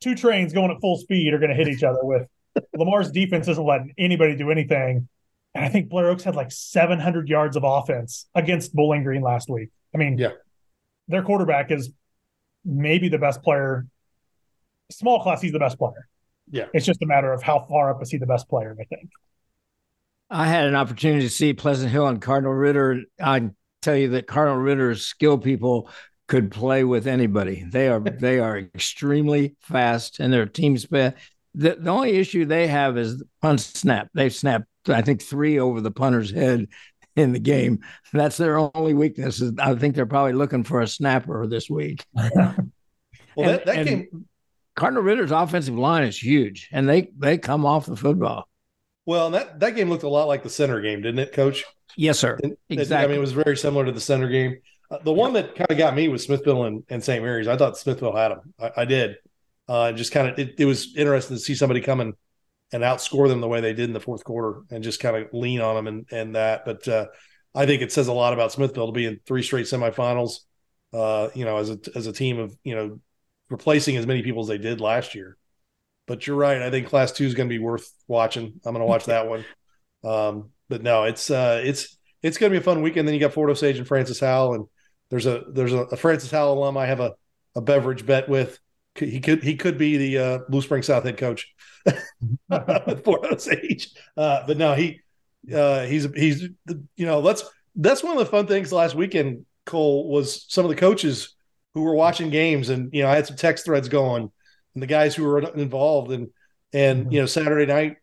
two 0.00 0.14
trains 0.14 0.52
going 0.52 0.70
at 0.70 0.80
full 0.80 0.96
speed 0.98 1.32
are 1.34 1.38
going 1.38 1.50
to 1.50 1.56
hit 1.56 1.68
each 1.68 1.82
other 1.82 2.00
with 2.02 2.26
Lamar's 2.76 3.10
defense 3.10 3.48
isn't 3.48 3.64
letting 3.64 3.92
anybody 3.98 4.36
do 4.36 4.50
anything. 4.50 5.08
And 5.54 5.64
I 5.64 5.68
think 5.68 5.88
Blair 5.88 6.08
Oaks 6.08 6.24
had 6.24 6.36
like 6.36 6.52
700 6.52 7.28
yards 7.28 7.56
of 7.56 7.64
offense 7.64 8.26
against 8.34 8.74
Bowling 8.74 9.02
Green 9.02 9.22
last 9.22 9.48
week. 9.48 9.70
I 9.94 9.98
mean, 9.98 10.18
yeah, 10.18 10.32
their 11.08 11.22
quarterback 11.22 11.70
is 11.70 11.90
maybe 12.64 13.08
the 13.08 13.18
best 13.18 13.42
player. 13.42 13.86
Small 14.90 15.22
class, 15.22 15.40
he's 15.40 15.52
the 15.52 15.58
best 15.58 15.78
player. 15.78 16.08
Yeah. 16.50 16.66
It's 16.72 16.86
just 16.86 17.02
a 17.02 17.06
matter 17.06 17.32
of 17.32 17.42
how 17.42 17.66
far 17.68 17.90
up 17.90 18.02
is 18.02 18.10
he 18.10 18.18
the 18.18 18.26
best 18.26 18.48
player, 18.48 18.76
I 18.78 18.84
think. 18.84 19.10
I 20.30 20.46
had 20.46 20.66
an 20.66 20.74
opportunity 20.74 21.22
to 21.22 21.30
see 21.30 21.52
Pleasant 21.54 21.90
Hill 21.90 22.06
and 22.06 22.20
Cardinal 22.20 22.52
Ritter. 22.52 23.02
I 23.20 23.50
tell 23.82 23.96
you 23.96 24.08
that 24.10 24.26
Cardinal 24.26 24.58
Ritter's 24.58 25.02
skill 25.02 25.38
people 25.38 25.90
could 26.26 26.50
play 26.50 26.84
with 26.84 27.06
anybody. 27.06 27.64
They 27.68 27.88
are 27.88 28.00
they 28.20 28.38
are 28.38 28.58
extremely 28.58 29.56
fast 29.60 30.20
and 30.20 30.32
their 30.32 30.46
team 30.46 30.76
span. 30.78 31.14
The, 31.54 31.76
the 31.80 31.90
only 31.90 32.12
issue 32.16 32.44
they 32.44 32.66
have 32.68 32.98
is 32.98 33.22
punt 33.40 33.60
snap. 33.60 34.08
They've 34.14 34.34
snapped 34.34 34.66
I 34.88 35.02
think 35.02 35.22
three 35.22 35.58
over 35.58 35.80
the 35.80 35.90
punter's 35.90 36.30
head 36.30 36.68
in 37.16 37.32
the 37.32 37.38
game. 37.38 37.80
That's 38.12 38.36
their 38.36 38.58
only 38.58 38.94
weakness. 38.94 39.42
I 39.58 39.74
think 39.74 39.94
they're 39.94 40.06
probably 40.06 40.34
looking 40.34 40.64
for 40.64 40.80
a 40.80 40.86
snapper 40.86 41.46
this 41.46 41.68
week. 41.68 42.04
well, 42.14 42.54
and, 43.36 43.46
that, 43.46 43.66
that 43.66 43.86
game. 43.86 44.26
Cardinal 44.76 45.02
Ritter's 45.02 45.32
offensive 45.32 45.76
line 45.76 46.04
is 46.04 46.16
huge, 46.16 46.68
and 46.72 46.88
they 46.88 47.10
they 47.18 47.36
come 47.36 47.66
off 47.66 47.86
the 47.86 47.96
football. 47.96 48.48
Well, 49.08 49.30
that 49.30 49.58
that 49.60 49.74
game 49.74 49.88
looked 49.88 50.02
a 50.02 50.08
lot 50.08 50.28
like 50.28 50.42
the 50.42 50.50
center 50.50 50.82
game, 50.82 51.00
didn't 51.00 51.20
it, 51.20 51.32
Coach? 51.32 51.64
Yes, 51.96 52.18
sir. 52.18 52.38
And, 52.42 52.58
exactly. 52.68 53.04
I 53.04 53.06
mean, 53.06 53.16
it 53.16 53.20
was 53.20 53.32
very 53.32 53.56
similar 53.56 53.86
to 53.86 53.92
the 53.92 54.02
center 54.02 54.28
game. 54.28 54.58
Uh, 54.90 54.98
the 55.02 55.14
one 55.14 55.32
that 55.32 55.54
kind 55.54 55.70
of 55.70 55.78
got 55.78 55.94
me 55.94 56.08
was 56.08 56.24
Smithville 56.24 56.64
and, 56.64 56.84
and 56.90 57.02
St. 57.02 57.24
Mary's. 57.24 57.48
I 57.48 57.56
thought 57.56 57.78
Smithville 57.78 58.14
had 58.14 58.32
them. 58.32 58.52
I, 58.60 58.82
I 58.82 58.84
did. 58.84 59.16
Uh, 59.66 59.92
just 59.92 60.12
kind 60.12 60.28
of, 60.28 60.38
it, 60.38 60.56
it 60.60 60.66
was 60.66 60.94
interesting 60.94 61.38
to 61.38 61.42
see 61.42 61.54
somebody 61.54 61.80
coming 61.80 62.12
and 62.70 62.82
outscore 62.82 63.28
them 63.28 63.40
the 63.40 63.48
way 63.48 63.62
they 63.62 63.72
did 63.72 63.88
in 63.88 63.94
the 63.94 63.98
fourth 63.98 64.24
quarter 64.24 64.60
and 64.70 64.84
just 64.84 65.00
kind 65.00 65.16
of 65.16 65.32
lean 65.32 65.62
on 65.62 65.74
them 65.74 65.86
and, 65.86 66.06
and 66.12 66.36
that. 66.36 66.66
But 66.66 66.86
uh, 66.86 67.06
I 67.54 67.64
think 67.64 67.80
it 67.80 67.92
says 67.92 68.08
a 68.08 68.12
lot 68.12 68.34
about 68.34 68.52
Smithville 68.52 68.88
to 68.88 68.92
be 68.92 69.06
in 69.06 69.20
three 69.24 69.42
straight 69.42 69.64
semifinals, 69.64 70.40
uh, 70.92 71.30
you 71.34 71.46
know, 71.46 71.56
as 71.56 71.70
a, 71.70 71.78
as 71.96 72.06
a 72.06 72.12
team 72.12 72.38
of, 72.38 72.54
you 72.62 72.74
know, 72.74 73.00
replacing 73.48 73.96
as 73.96 74.06
many 74.06 74.20
people 74.20 74.42
as 74.42 74.48
they 74.48 74.58
did 74.58 74.82
last 74.82 75.14
year. 75.14 75.37
But 76.08 76.26
you're 76.26 76.36
right. 76.36 76.60
I 76.60 76.70
think 76.70 76.88
class 76.88 77.12
two 77.12 77.24
is 77.26 77.34
going 77.34 77.48
to 77.48 77.54
be 77.54 77.58
worth 77.58 77.88
watching. 78.08 78.60
I'm 78.64 78.72
going 78.72 78.80
to 78.80 78.86
watch 78.86 79.04
that 79.04 79.28
one. 79.28 79.44
Um, 80.02 80.50
but 80.68 80.82
no, 80.82 81.04
it's, 81.04 81.30
uh, 81.30 81.60
it's, 81.64 81.96
it's 82.22 82.38
going 82.38 82.50
to 82.50 82.58
be 82.58 82.60
a 82.60 82.64
fun 82.64 82.82
weekend. 82.82 83.06
Then 83.06 83.14
you 83.14 83.20
got 83.20 83.32
Fort 83.32 83.50
Osage 83.50 83.78
and 83.78 83.86
Francis 83.86 84.20
Howell 84.20 84.54
and 84.54 84.66
there's 85.10 85.26
a 85.26 85.44
there's 85.48 85.72
a, 85.72 85.78
a 85.78 85.96
Francis 85.96 86.30
Howell 86.30 86.58
alum 86.58 86.76
I 86.76 86.86
have 86.86 87.00
a, 87.00 87.14
a 87.56 87.60
beverage 87.60 88.04
bet 88.04 88.28
with. 88.28 88.58
He 88.94 89.20
could 89.20 89.42
he 89.42 89.56
could 89.56 89.78
be 89.78 89.96
the 89.96 90.18
uh, 90.18 90.38
Blue 90.48 90.60
Spring 90.60 90.82
South 90.82 91.04
head 91.04 91.16
coach 91.16 91.54
for 92.48 93.20
those 93.22 93.48
age. 93.48 93.90
Uh, 94.16 94.44
but 94.46 94.56
no, 94.56 94.74
he 94.74 95.00
uh, 95.54 95.84
he's 95.84 96.06
he's 96.14 96.42
you 96.96 97.06
know 97.06 97.20
let's 97.20 97.44
that's 97.76 98.02
one 98.02 98.12
of 98.12 98.18
the 98.18 98.26
fun 98.26 98.46
things 98.46 98.72
last 98.72 98.94
weekend. 98.94 99.46
Cole 99.66 100.08
was 100.08 100.46
some 100.48 100.64
of 100.64 100.70
the 100.70 100.76
coaches 100.76 101.36
who 101.74 101.82
were 101.82 101.94
watching 101.94 102.30
games, 102.30 102.70
and 102.70 102.92
you 102.92 103.02
know 103.02 103.08
I 103.08 103.14
had 103.14 103.26
some 103.26 103.36
text 103.36 103.64
threads 103.64 103.88
going, 103.88 104.32
and 104.78 104.82
the 104.82 104.86
guys 104.86 105.16
who 105.16 105.24
were 105.24 105.40
involved, 105.56 106.12
and 106.12 106.28
and 106.72 107.02
mm-hmm. 107.02 107.12
you 107.12 107.20
know 107.20 107.26
Saturday 107.26 107.66
night. 107.66 107.96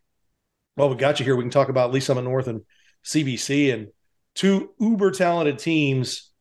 Well, 0.76 0.90
we 0.90 0.98
got 0.98 1.20
you 1.20 1.24
here. 1.24 1.38
We 1.38 1.44
can 1.44 1.52
talk 1.52 1.70
about 1.70 1.94
Lee's 1.94 2.06
Summit 2.06 2.24
North 2.24 2.48
and 2.48 2.62
CBC 3.06 3.74
and 3.74 3.88
two 4.34 4.72
uber 4.78 5.12
talented 5.12 5.58
teams 5.58 6.32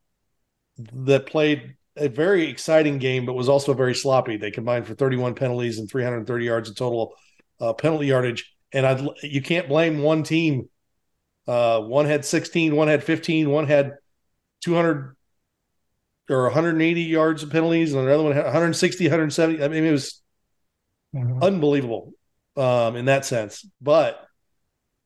that 0.76 1.26
played 1.26 1.76
a 1.97 2.09
very 2.09 2.49
exciting 2.49 2.99
game, 2.99 3.26
but 3.26 3.35
was 3.35 3.49
also 3.49 3.74
very 3.74 3.95
sloppy. 3.95 4.37
They 4.37 4.51
combined 4.51 4.89
for 4.89 4.95
31 4.97 5.37
penalties 5.37 5.78
and 5.78 5.89
330 5.89 6.45
yards 6.45 6.68
of 6.68 6.74
total 6.74 7.14
uh, 7.61 7.74
penalty 7.74 8.07
yardage. 8.09 8.53
And 8.72 8.85
I'd, 8.85 9.07
you 9.22 9.41
can't 9.41 9.68
blame 9.68 10.03
one 10.03 10.24
team. 10.24 10.68
Uh, 11.47 11.78
one 11.82 12.07
had 12.07 12.24
16, 12.24 12.74
one 12.74 12.89
had 12.89 13.05
15, 13.05 13.49
one 13.49 13.68
had 13.68 13.93
200 14.64 15.14
or 16.28 16.43
180 16.45 17.03
yards 17.03 17.45
of 17.45 17.51
penalties, 17.51 17.93
and 17.93 18.03
another 18.03 18.24
one 18.24 18.32
had 18.32 18.45
160, 18.45 19.05
170. 19.05 19.62
I 19.62 19.68
mean, 19.68 19.85
it 19.85 19.93
was 19.93 20.22
mm-hmm. 21.15 21.43
unbelievable 21.43 22.12
um, 22.57 22.97
in 22.97 23.07
that 23.07 23.25
sense. 23.25 23.67
But 23.81 24.21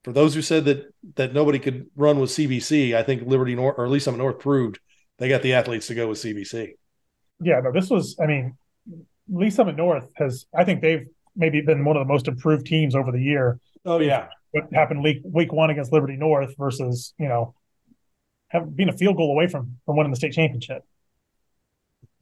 for 0.05 0.13
those 0.13 0.35
who 0.35 0.43
said 0.43 0.65
that 0.67 0.93
that 1.17 1.35
nobody 1.35 1.59
could 1.59 1.87
run 1.97 2.19
with 2.19 2.31
CBC, 2.31 2.95
I 2.95 3.03
think 3.03 3.27
Liberty 3.27 3.55
North 3.55 3.75
or 3.79 3.85
at 3.85 3.91
least 3.91 4.05
some 4.07 4.17
North 4.17 4.39
proved 4.39 4.79
they 5.19 5.29
got 5.29 5.43
the 5.43 5.55
athletes 5.55 5.89
to 5.89 5.95
go 5.95 6.09
with 6.09 6.19
CBC. 6.19 6.75
Yeah, 7.41 7.61
no, 7.61 7.73
this 7.73 7.91
was. 7.91 8.17
I 8.21 8.27
mean, 8.27 8.57
Lee's 9.29 9.55
Summit 9.55 9.77
North 9.77 10.11
has. 10.17 10.47
I 10.55 10.65
think 10.65 10.81
they've 10.81 11.07
maybe 11.37 11.61
been 11.61 11.85
one 11.85 11.97
of 11.97 12.07
the 12.07 12.13
most 12.13 12.29
improved 12.29 12.67
teams 12.67 12.95
over 12.95 13.13
the 13.13 13.23
year. 13.23 13.61
Oh 13.85 14.01
yeah, 14.01 14.29
what 14.53 14.65
happened 14.73 15.03
week 15.03 15.21
week 15.25 15.53
one 15.53 15.71
against 15.71 15.93
Liberty 15.93 16.17
North 16.17 16.55
versus 16.57 17.15
you 17.19 17.29
know, 17.29 17.55
have, 18.49 18.75
being 18.75 18.89
a 18.89 18.97
field 18.97 19.17
goal 19.17 19.33
away 19.33 19.47
from 19.47 19.79
from 19.87 19.97
winning 19.97 20.13
the 20.13 20.17
state 20.17 20.33
championship. 20.33 20.83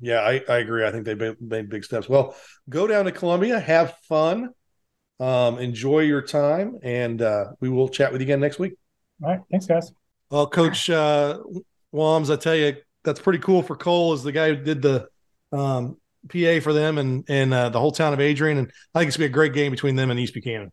Yeah, 0.01 0.21
I, 0.21 0.43
I 0.49 0.59
agree. 0.59 0.87
I 0.87 0.91
think 0.91 1.05
they've 1.05 1.19
made, 1.19 1.41
made 1.41 1.69
big 1.71 1.85
steps. 1.85 2.09
Well, 2.09 2.35
go 2.69 2.87
down 2.87 3.07
to 3.07 3.13
Columbia, 3.13 3.59
have 3.59 3.97
fun, 4.09 4.51
um, 5.21 5.59
enjoy 5.59 6.01
your 6.01 6.23
time, 6.23 6.79
and 6.83 7.23
uh, 7.23 7.53
we 7.61 7.69
will 7.69 7.89
chat 7.89 8.13
with 8.13 8.21
you 8.21 8.27
again 8.27 8.41
next 8.41 8.59
week. 8.59 8.75
All 9.23 9.31
right, 9.31 9.41
thanks, 9.51 9.67
guys. 9.67 9.93
Well, 10.31 10.47
Coach 10.47 10.91
uh, 10.91 11.39
Wams, 11.95 12.31
I 12.31 12.37
tell 12.37 12.55
you, 12.55 12.77
that's 13.05 13.21
pretty 13.21 13.39
cool 13.39 13.63
for 13.63 13.77
Cole. 13.77 14.13
Is 14.13 14.23
the 14.23 14.33
guy 14.33 14.49
who 14.49 14.57
did 14.57 14.83
the 14.83 15.09
um, 15.53 15.97
PA 16.29 16.61
for 16.61 16.73
them 16.73 16.99
and 16.99 17.25
and 17.29 17.55
uh, 17.55 17.69
the 17.71 17.81
whole 17.81 17.93
town 17.93 18.13
of 18.13 18.21
Adrian, 18.21 18.59
and 18.59 18.73
I 18.95 18.99
think 18.99 19.09
it's 19.09 19.17
gonna 19.17 19.29
be 19.29 19.33
a 19.33 19.35
great 19.35 19.55
game 19.55 19.71
between 19.71 19.97
them 19.97 20.11
and 20.11 20.21
East 20.21 20.35
Buchanan. 20.35 20.73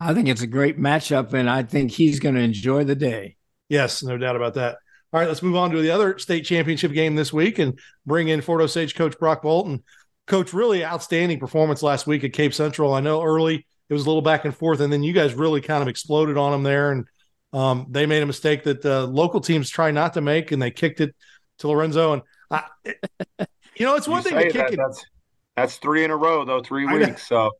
I 0.00 0.14
think 0.14 0.28
it's 0.28 0.42
a 0.42 0.46
great 0.46 0.78
matchup, 0.78 1.32
and 1.32 1.48
I 1.48 1.62
think 1.62 1.90
he's 1.90 2.20
going 2.20 2.34
to 2.34 2.40
enjoy 2.40 2.84
the 2.84 2.94
day. 2.94 3.36
Yes, 3.68 4.02
no 4.02 4.18
doubt 4.18 4.36
about 4.36 4.54
that. 4.54 4.78
All 5.14 5.20
right, 5.20 5.28
let's 5.28 5.44
move 5.44 5.54
on 5.54 5.70
to 5.70 5.80
the 5.80 5.92
other 5.92 6.18
state 6.18 6.44
championship 6.44 6.90
game 6.90 7.14
this 7.14 7.32
week 7.32 7.60
and 7.60 7.78
bring 8.04 8.26
in 8.26 8.40
Fort 8.40 8.60
Osage 8.60 8.96
coach 8.96 9.16
Brock 9.16 9.42
Bolton. 9.42 9.84
Coach, 10.26 10.52
really 10.52 10.84
outstanding 10.84 11.38
performance 11.38 11.84
last 11.84 12.08
week 12.08 12.24
at 12.24 12.32
Cape 12.32 12.52
Central. 12.52 12.92
I 12.92 12.98
know 12.98 13.22
early 13.22 13.64
it 13.88 13.92
was 13.92 14.02
a 14.02 14.06
little 14.08 14.22
back 14.22 14.44
and 14.44 14.52
forth, 14.52 14.80
and 14.80 14.92
then 14.92 15.04
you 15.04 15.12
guys 15.12 15.34
really 15.34 15.60
kind 15.60 15.82
of 15.82 15.88
exploded 15.88 16.36
on 16.36 16.50
them 16.50 16.64
there, 16.64 16.90
and 16.90 17.06
um, 17.52 17.86
they 17.90 18.06
made 18.06 18.24
a 18.24 18.26
mistake 18.26 18.64
that 18.64 18.84
uh, 18.84 19.04
local 19.04 19.40
teams 19.40 19.70
try 19.70 19.92
not 19.92 20.14
to 20.14 20.20
make, 20.20 20.50
and 20.50 20.60
they 20.60 20.72
kicked 20.72 21.00
it 21.00 21.14
to 21.58 21.68
Lorenzo. 21.68 22.14
And 22.14 22.22
I, 22.50 22.64
you 23.76 23.86
know, 23.86 23.94
it's 23.94 24.08
one 24.08 24.24
you 24.24 24.30
thing 24.30 24.38
to 24.38 24.44
kick 24.46 24.54
that, 24.54 24.72
it. 24.72 24.76
That's, 24.78 25.06
that's 25.54 25.76
three 25.76 26.02
in 26.02 26.10
a 26.10 26.16
row, 26.16 26.44
though, 26.44 26.60
three 26.60 26.86
weeks. 26.86 27.28
So 27.28 27.52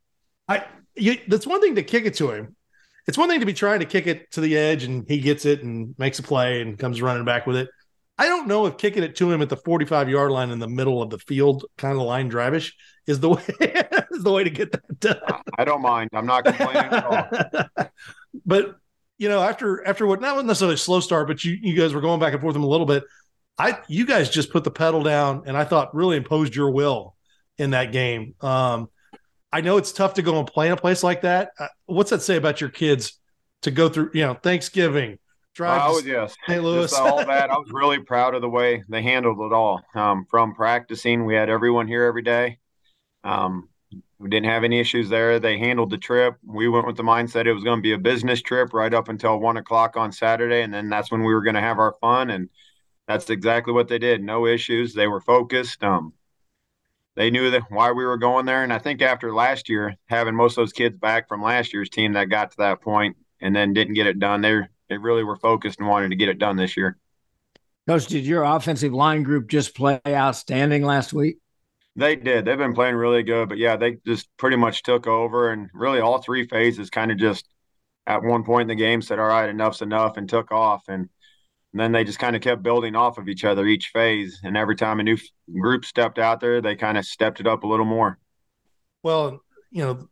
I, 0.48 0.64
you, 0.96 1.18
that's 1.28 1.46
one 1.46 1.60
thing 1.60 1.76
to 1.76 1.84
kick 1.84 2.04
it 2.04 2.14
to 2.14 2.32
him. 2.32 2.56
It's 3.06 3.18
one 3.18 3.28
thing 3.28 3.40
to 3.40 3.46
be 3.46 3.52
trying 3.52 3.80
to 3.80 3.86
kick 3.86 4.06
it 4.06 4.30
to 4.32 4.40
the 4.40 4.56
edge 4.56 4.84
and 4.84 5.04
he 5.06 5.20
gets 5.20 5.44
it 5.44 5.62
and 5.62 5.94
makes 5.98 6.18
a 6.18 6.22
play 6.22 6.62
and 6.62 6.78
comes 6.78 7.02
running 7.02 7.24
back 7.24 7.46
with 7.46 7.56
it. 7.56 7.68
I 8.16 8.26
don't 8.26 8.46
know 8.46 8.66
if 8.66 8.76
kicking 8.76 9.02
it 9.02 9.16
to 9.16 9.30
him 9.30 9.42
at 9.42 9.48
the 9.48 9.56
45 9.56 10.08
yard 10.08 10.30
line 10.30 10.50
in 10.50 10.58
the 10.58 10.68
middle 10.68 11.02
of 11.02 11.10
the 11.10 11.18
field, 11.18 11.64
kind 11.76 11.96
of 11.96 12.02
line 12.04 12.30
drivish, 12.30 12.72
is 13.06 13.20
the 13.20 13.28
way 13.30 13.42
is 14.12 14.22
the 14.22 14.32
way 14.32 14.44
to 14.44 14.50
get 14.50 14.72
that 14.72 15.00
done. 15.00 15.20
I 15.58 15.64
don't 15.64 15.82
mind. 15.82 16.10
I'm 16.12 16.26
not 16.26 16.44
complaining 16.44 16.92
at 16.92 17.04
all. 17.04 17.88
but 18.46 18.76
you 19.18 19.28
know, 19.28 19.42
after 19.42 19.86
after 19.86 20.06
what 20.06 20.20
not 20.20 20.44
necessarily 20.44 20.74
a 20.74 20.78
slow 20.78 21.00
start, 21.00 21.26
but 21.26 21.44
you 21.44 21.58
you 21.60 21.76
guys 21.76 21.92
were 21.92 22.00
going 22.00 22.20
back 22.20 22.32
and 22.32 22.42
forth 22.42 22.56
a 22.56 22.58
little 22.58 22.86
bit. 22.86 23.04
I 23.58 23.78
you 23.88 24.06
guys 24.06 24.30
just 24.30 24.50
put 24.50 24.64
the 24.64 24.70
pedal 24.70 25.02
down 25.02 25.44
and 25.46 25.56
I 25.56 25.64
thought 25.64 25.94
really 25.94 26.16
imposed 26.16 26.54
your 26.54 26.70
will 26.70 27.16
in 27.58 27.70
that 27.70 27.92
game. 27.92 28.34
Um, 28.40 28.88
I 29.54 29.60
know 29.60 29.76
it's 29.76 29.92
tough 29.92 30.14
to 30.14 30.22
go 30.22 30.40
and 30.40 30.48
play 30.48 30.66
in 30.66 30.72
a 30.72 30.76
place 30.76 31.04
like 31.04 31.20
that. 31.20 31.52
Uh, 31.56 31.68
what's 31.86 32.10
that 32.10 32.22
say 32.22 32.34
about 32.34 32.60
your 32.60 32.70
kids 32.70 33.20
to 33.62 33.70
go 33.70 33.88
through, 33.88 34.10
you 34.12 34.22
know, 34.22 34.34
Thanksgiving, 34.34 35.16
drive 35.54 35.80
oh, 35.84 36.00
yes. 36.00 36.34
St. 36.48 36.60
Louis, 36.60 36.90
Just 36.90 37.00
all 37.00 37.24
that. 37.24 37.50
I 37.50 37.56
was 37.56 37.70
really 37.70 38.00
proud 38.00 38.34
of 38.34 38.42
the 38.42 38.48
way 38.48 38.82
they 38.88 39.00
handled 39.00 39.38
it 39.38 39.54
all. 39.54 39.80
Um, 39.94 40.26
from 40.28 40.56
practicing, 40.56 41.24
we 41.24 41.36
had 41.36 41.48
everyone 41.48 41.86
here 41.86 42.02
every 42.02 42.22
day. 42.22 42.58
Um, 43.22 43.68
we 44.18 44.28
didn't 44.28 44.50
have 44.50 44.64
any 44.64 44.80
issues 44.80 45.08
there. 45.08 45.38
They 45.38 45.56
handled 45.56 45.90
the 45.90 45.98
trip. 45.98 46.34
We 46.44 46.66
went 46.66 46.88
with 46.88 46.96
the 46.96 47.04
mindset 47.04 47.46
it 47.46 47.52
was 47.52 47.62
going 47.62 47.78
to 47.78 47.82
be 47.82 47.92
a 47.92 47.98
business 47.98 48.42
trip 48.42 48.74
right 48.74 48.92
up 48.92 49.08
until 49.08 49.38
one 49.38 49.56
o'clock 49.56 49.96
on 49.96 50.10
Saturday, 50.10 50.62
and 50.62 50.74
then 50.74 50.88
that's 50.88 51.12
when 51.12 51.22
we 51.22 51.32
were 51.32 51.42
going 51.42 51.54
to 51.54 51.60
have 51.60 51.78
our 51.78 51.94
fun. 52.00 52.30
And 52.30 52.48
that's 53.06 53.30
exactly 53.30 53.72
what 53.72 53.86
they 53.86 54.00
did. 54.00 54.20
No 54.20 54.46
issues. 54.46 54.94
They 54.94 55.06
were 55.06 55.20
focused. 55.20 55.84
Um, 55.84 56.12
they 57.16 57.30
knew 57.30 57.50
that 57.50 57.62
why 57.68 57.92
we 57.92 58.04
were 58.04 58.16
going 58.16 58.46
there. 58.46 58.64
And 58.64 58.72
I 58.72 58.78
think 58.78 59.02
after 59.02 59.32
last 59.32 59.68
year, 59.68 59.94
having 60.06 60.34
most 60.34 60.52
of 60.52 60.56
those 60.56 60.72
kids 60.72 60.96
back 60.96 61.28
from 61.28 61.42
last 61.42 61.72
year's 61.72 61.88
team 61.88 62.14
that 62.14 62.28
got 62.28 62.50
to 62.52 62.56
that 62.58 62.80
point 62.80 63.16
and 63.40 63.54
then 63.54 63.72
didn't 63.72 63.94
get 63.94 64.06
it 64.06 64.18
done, 64.18 64.40
they 64.40 64.60
they 64.88 64.98
really 64.98 65.24
were 65.24 65.36
focused 65.36 65.78
and 65.78 65.88
wanted 65.88 66.10
to 66.10 66.16
get 66.16 66.28
it 66.28 66.38
done 66.38 66.56
this 66.56 66.76
year. 66.76 66.98
Coach, 67.86 68.06
did 68.06 68.24
your 68.24 68.42
offensive 68.44 68.92
line 68.92 69.22
group 69.22 69.48
just 69.48 69.74
play 69.74 70.00
outstanding 70.06 70.84
last 70.84 71.12
week? 71.12 71.38
They 71.96 72.16
did. 72.16 72.44
They've 72.44 72.58
been 72.58 72.74
playing 72.74 72.96
really 72.96 73.22
good, 73.22 73.48
but 73.48 73.58
yeah, 73.58 73.76
they 73.76 73.98
just 74.06 74.28
pretty 74.36 74.56
much 74.56 74.82
took 74.82 75.06
over 75.06 75.52
and 75.52 75.70
really 75.72 76.00
all 76.00 76.20
three 76.20 76.46
phases 76.46 76.90
kind 76.90 77.12
of 77.12 77.18
just 77.18 77.46
at 78.06 78.22
one 78.22 78.42
point 78.42 78.70
in 78.70 78.76
the 78.76 78.82
game 78.82 79.00
said, 79.00 79.18
"All 79.18 79.26
right, 79.28 79.48
enough's 79.48 79.82
enough," 79.82 80.16
and 80.16 80.28
took 80.28 80.50
off. 80.50 80.88
And 80.88 81.08
and 81.74 81.80
then 81.80 81.90
they 81.90 82.04
just 82.04 82.20
kind 82.20 82.36
of 82.36 82.42
kept 82.42 82.62
building 82.62 82.94
off 82.94 83.18
of 83.18 83.28
each 83.28 83.44
other 83.44 83.66
each 83.66 83.88
phase. 83.88 84.40
And 84.44 84.56
every 84.56 84.76
time 84.76 85.00
a 85.00 85.02
new 85.02 85.18
group 85.52 85.84
stepped 85.84 86.20
out 86.20 86.38
there, 86.38 86.60
they 86.60 86.76
kind 86.76 86.96
of 86.96 87.04
stepped 87.04 87.40
it 87.40 87.48
up 87.48 87.64
a 87.64 87.66
little 87.66 87.84
more. 87.84 88.16
Well, 89.02 89.40
you 89.72 89.82
know, 89.82 90.08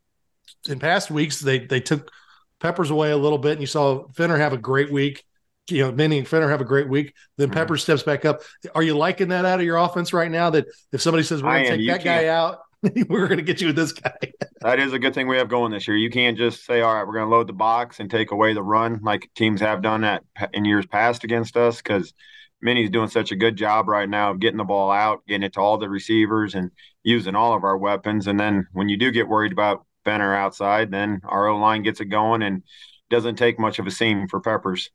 in 0.68 0.80
past 0.80 1.08
weeks 1.08 1.38
they 1.38 1.60
they 1.60 1.78
took 1.78 2.10
Peppers 2.58 2.90
away 2.90 3.12
a 3.12 3.16
little 3.16 3.38
bit, 3.38 3.52
and 3.52 3.60
you 3.60 3.68
saw 3.68 4.08
Fenner 4.08 4.36
have 4.38 4.52
a 4.52 4.58
great 4.58 4.90
week. 4.90 5.22
You 5.70 5.84
know, 5.84 5.92
Benny 5.92 6.18
and 6.18 6.26
Fenner 6.26 6.50
have 6.50 6.60
a 6.60 6.64
great 6.64 6.88
week. 6.88 7.14
Then 7.38 7.46
mm-hmm. 7.46 7.54
Pepper 7.54 7.76
steps 7.76 8.02
back 8.02 8.24
up. 8.24 8.42
Are 8.74 8.82
you 8.82 8.96
liking 8.96 9.28
that 9.28 9.44
out 9.44 9.60
of 9.60 9.64
your 9.64 9.76
offense 9.76 10.12
right 10.12 10.30
now? 10.30 10.50
That 10.50 10.66
if 10.90 11.00
somebody 11.00 11.22
says 11.22 11.44
we're 11.44 11.52
going 11.52 11.64
to 11.64 11.76
take 11.76 11.86
that 11.86 12.04
guy 12.04 12.26
out, 12.26 12.58
we're 13.08 13.28
going 13.28 13.38
to 13.38 13.44
get 13.44 13.60
you 13.60 13.68
with 13.68 13.76
this 13.76 13.92
guy. 13.92 14.18
that 14.60 14.80
is 14.80 14.92
a 14.92 14.98
good 14.98 15.14
thing 15.14 15.28
we 15.28 15.36
have 15.36 15.48
going 15.48 15.70
this 15.70 15.86
year. 15.86 15.96
You 15.96 16.10
can't 16.10 16.36
just 16.36 16.64
say, 16.64 16.80
"All 16.80 16.94
right, 16.94 17.06
we're 17.06 17.14
going 17.14 17.26
to 17.26 17.34
load 17.34 17.46
the 17.46 17.52
box 17.52 18.00
and 18.00 18.10
take 18.10 18.32
away 18.32 18.54
the 18.54 18.62
run," 18.62 19.00
like 19.02 19.30
teams 19.36 19.60
have 19.60 19.82
done 19.82 20.00
that 20.00 20.24
in 20.52 20.64
years 20.64 20.86
past 20.86 21.22
against 21.22 21.56
us. 21.56 21.80
Because 21.80 22.12
Minnie's 22.60 22.90
doing 22.90 23.08
such 23.08 23.30
a 23.30 23.36
good 23.36 23.56
job 23.56 23.88
right 23.88 24.08
now 24.08 24.32
of 24.32 24.40
getting 24.40 24.58
the 24.58 24.64
ball 24.64 24.90
out, 24.90 25.24
getting 25.28 25.44
it 25.44 25.52
to 25.54 25.60
all 25.60 25.78
the 25.78 25.88
receivers, 25.88 26.54
and 26.56 26.72
using 27.04 27.36
all 27.36 27.54
of 27.54 27.62
our 27.62 27.78
weapons. 27.78 28.26
And 28.26 28.38
then 28.38 28.66
when 28.72 28.88
you 28.88 28.96
do 28.96 29.12
get 29.12 29.28
worried 29.28 29.52
about 29.52 29.86
Benner 30.04 30.34
outside, 30.34 30.90
then 30.90 31.20
our 31.24 31.46
O 31.46 31.58
line 31.58 31.84
gets 31.84 32.00
it 32.00 32.06
going, 32.06 32.42
and 32.42 32.64
doesn't 33.10 33.36
take 33.36 33.60
much 33.60 33.78
of 33.78 33.86
a 33.86 33.92
seam 33.92 34.26
for 34.26 34.40
Peppers. 34.40 34.90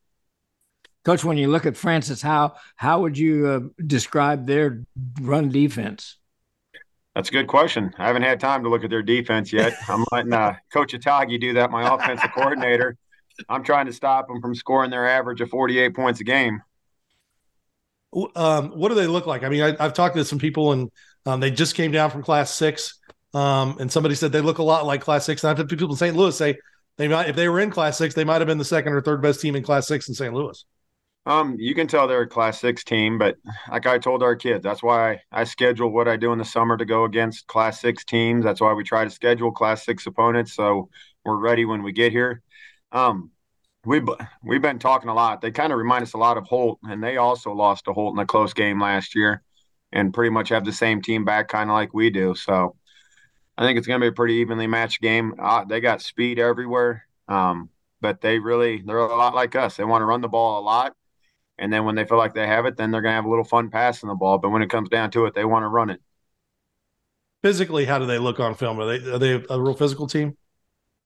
Coach, 1.05 1.23
when 1.23 1.37
you 1.37 1.47
look 1.47 1.65
at 1.65 1.77
Francis, 1.77 2.21
how 2.21 2.55
how 2.75 2.99
would 2.99 3.17
you 3.17 3.47
uh, 3.47 3.81
describe 3.85 4.45
their 4.45 4.83
run 5.21 5.47
defense? 5.47 6.17
That's 7.17 7.29
a 7.29 7.31
good 7.31 7.47
question. 7.47 7.95
I 7.97 8.05
haven't 8.05 8.21
had 8.21 8.39
time 8.39 8.61
to 8.61 8.69
look 8.69 8.83
at 8.83 8.91
their 8.91 9.01
defense 9.01 9.51
yet. 9.51 9.75
I'm 9.89 10.05
letting 10.11 10.33
uh, 10.33 10.53
Coach 10.71 10.93
Atagi 10.93 11.41
do 11.41 11.53
that, 11.53 11.71
my 11.71 11.95
offensive 11.95 12.29
coordinator. 12.31 12.95
I'm 13.49 13.63
trying 13.63 13.87
to 13.87 13.93
stop 13.93 14.27
them 14.27 14.39
from 14.39 14.53
scoring 14.53 14.91
their 14.91 15.09
average 15.09 15.41
of 15.41 15.49
48 15.49 15.95
points 15.95 16.21
a 16.21 16.23
game. 16.23 16.61
Um, 18.35 18.69
what 18.69 18.89
do 18.89 18.93
they 18.93 19.07
look 19.07 19.25
like? 19.25 19.41
I 19.41 19.49
mean, 19.49 19.63
I, 19.63 19.81
have 19.81 19.95
talked 19.95 20.15
to 20.15 20.23
some 20.25 20.37
people, 20.37 20.73
and 20.73 20.91
um, 21.25 21.39
they 21.39 21.49
just 21.49 21.73
came 21.73 21.91
down 21.91 22.11
from 22.11 22.21
Class 22.21 22.53
Six, 22.53 22.99
um, 23.33 23.77
and 23.79 23.91
somebody 23.91 24.13
said 24.13 24.31
they 24.31 24.41
look 24.41 24.59
a 24.59 24.63
lot 24.63 24.85
like 24.85 25.01
Class 25.01 25.25
Six. 25.25 25.43
And 25.43 25.49
I've 25.49 25.57
had 25.57 25.69
people 25.69 25.89
in 25.89 25.95
St. 25.95 26.15
Louis 26.15 26.37
say 26.37 26.59
they 26.97 27.07
might, 27.07 27.29
if 27.29 27.35
they 27.35 27.49
were 27.49 27.59
in 27.59 27.71
Class 27.71 27.97
Six, 27.97 28.13
they 28.13 28.25
might 28.25 28.41
have 28.41 28.47
been 28.47 28.59
the 28.59 28.63
second 28.63 28.93
or 28.93 29.01
third 29.01 29.23
best 29.23 29.41
team 29.41 29.55
in 29.55 29.63
Class 29.63 29.87
Six 29.87 30.07
in 30.07 30.13
St. 30.13 30.35
Louis. 30.35 30.63
Um, 31.27 31.57
you 31.59 31.75
can 31.75 31.87
tell 31.87 32.07
they're 32.07 32.21
a 32.21 32.27
class 32.27 32.61
six 32.61 32.85
team, 32.85 33.17
but 33.17 33.35
like 33.69 33.85
I 33.85 33.97
told 33.97 34.23
our 34.23 34.33
kids, 34.33 34.63
that's 34.63 34.81
why 34.81 35.19
I, 35.29 35.43
schedule 35.43 35.91
what 35.91 36.07
I 36.07 36.15
do 36.15 36.31
in 36.31 36.39
the 36.39 36.45
summer 36.45 36.77
to 36.77 36.85
go 36.85 37.03
against 37.03 37.47
class 37.47 37.81
six 37.81 38.05
teams. 38.05 38.45
That's 38.45 38.61
why 38.61 38.71
we 38.71 38.85
try 38.85 39.03
to 39.03 39.09
schedule 39.09 39.51
class 39.51 39.83
six 39.83 40.07
opponents 40.07 40.53
so 40.53 40.87
we're 41.25 41.35
ready 41.35 41.65
when 41.65 41.83
we 41.83 41.91
get 41.91 42.13
here. 42.13 42.41
Um, 42.93 43.31
we 43.83 44.01
we've 44.41 44.61
been 44.61 44.79
talking 44.79 45.09
a 45.09 45.13
lot. 45.13 45.41
They 45.41 45.51
kind 45.51 45.73
of 45.73 45.79
remind 45.79 46.03
us 46.03 46.13
a 46.13 46.17
lot 46.17 46.37
of 46.37 46.45
Holt, 46.45 46.79
and 46.83 47.03
they 47.03 47.17
also 47.17 47.51
lost 47.51 47.85
to 47.85 47.93
Holt 47.93 48.15
in 48.15 48.19
a 48.19 48.25
close 48.25 48.53
game 48.53 48.81
last 48.81 49.13
year, 49.13 49.43
and 49.91 50.13
pretty 50.13 50.29
much 50.29 50.47
have 50.47 50.63
the 50.63 50.71
same 50.71 51.01
team 51.01 51.25
back, 51.25 51.49
kind 51.49 51.69
of 51.69 51.73
like 51.73 51.93
we 51.93 52.09
do. 52.09 52.35
So 52.35 52.77
I 53.57 53.65
think 53.65 53.77
it's 53.77 53.87
going 53.87 53.99
to 53.99 54.05
be 54.05 54.09
a 54.09 54.13
pretty 54.13 54.35
evenly 54.35 54.67
matched 54.67 55.01
game. 55.01 55.33
Uh, 55.37 55.65
they 55.65 55.81
got 55.81 56.01
speed 56.01 56.39
everywhere, 56.39 57.05
um, 57.27 57.69
but 57.99 58.21
they 58.21 58.39
really 58.39 58.81
they're 58.81 58.97
a 58.97 59.13
lot 59.13 59.35
like 59.35 59.57
us. 59.57 59.75
They 59.75 59.83
want 59.83 60.03
to 60.03 60.05
run 60.05 60.21
the 60.21 60.29
ball 60.29 60.61
a 60.61 60.63
lot, 60.63 60.95
and 61.57 61.71
then 61.71 61.85
when 61.85 61.95
they 61.95 62.05
feel 62.05 62.17
like 62.17 62.33
they 62.33 62.47
have 62.47 62.65
it, 62.65 62.77
then 62.77 62.91
they're 62.91 63.01
going 63.01 63.11
to 63.11 63.15
have 63.15 63.25
a 63.25 63.29
little 63.29 63.43
fun 63.43 63.69
passing 63.69 64.09
the 64.09 64.15
ball. 64.15 64.37
But 64.37 64.49
when 64.49 64.61
it 64.61 64.69
comes 64.69 64.89
down 64.89 65.11
to 65.11 65.25
it, 65.25 65.33
they 65.33 65.45
want 65.45 65.63
to 65.63 65.67
run 65.67 65.89
it. 65.89 66.01
Physically, 67.43 67.85
how 67.85 67.99
do 67.99 68.05
they 68.05 68.17
look 68.17 68.39
on 68.39 68.55
film? 68.55 68.79
Are 68.79 68.97
they 68.97 69.11
are 69.11 69.19
they 69.19 69.43
a 69.49 69.61
real 69.61 69.73
physical 69.73 70.07
team? 70.07 70.37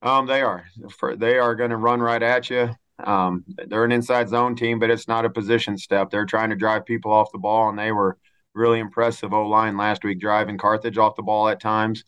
Um, 0.01 0.25
they 0.25 0.41
are. 0.41 0.65
For, 0.97 1.15
they 1.15 1.37
are 1.37 1.55
going 1.55 1.69
to 1.69 1.77
run 1.77 1.99
right 1.99 2.21
at 2.23 2.49
you. 2.49 2.69
Um, 3.03 3.43
they're 3.67 3.85
an 3.85 3.91
inside 3.91 4.29
zone 4.29 4.55
team, 4.55 4.79
but 4.79 4.89
it's 4.89 5.07
not 5.07 5.25
a 5.25 5.29
position 5.29 5.77
step. 5.77 6.09
They're 6.09 6.25
trying 6.25 6.49
to 6.49 6.55
drive 6.55 6.85
people 6.85 7.11
off 7.11 7.31
the 7.31 7.37
ball, 7.37 7.69
and 7.69 7.77
they 7.77 7.91
were 7.91 8.17
really 8.53 8.79
impressive 8.79 9.33
O 9.33 9.47
line 9.47 9.77
last 9.77 10.03
week, 10.03 10.19
driving 10.19 10.57
Carthage 10.57 10.97
off 10.97 11.15
the 11.15 11.23
ball 11.23 11.47
at 11.49 11.59
times. 11.59 12.03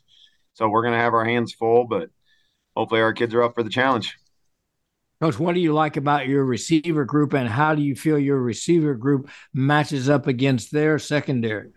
So 0.53 0.67
we're 0.69 0.81
going 0.81 0.93
to 0.93 0.99
have 0.99 1.13
our 1.13 1.25
hands 1.25 1.53
full, 1.53 1.85
but 1.85 2.09
hopefully 2.75 3.01
our 3.01 3.13
kids 3.13 3.33
are 3.33 3.43
up 3.43 3.55
for 3.55 3.63
the 3.63 3.69
challenge. 3.69 4.17
Coach, 5.21 5.39
what 5.39 5.55
do 5.55 5.61
you 5.61 5.73
like 5.73 5.95
about 5.95 6.27
your 6.27 6.43
receiver 6.43 7.05
group, 7.05 7.33
and 7.33 7.47
how 7.47 7.75
do 7.75 7.81
you 7.81 7.95
feel 7.95 8.19
your 8.19 8.39
receiver 8.39 8.93
group 8.93 9.29
matches 9.53 10.09
up 10.09 10.27
against 10.27 10.71
their 10.71 10.99
secondary? 10.99 11.71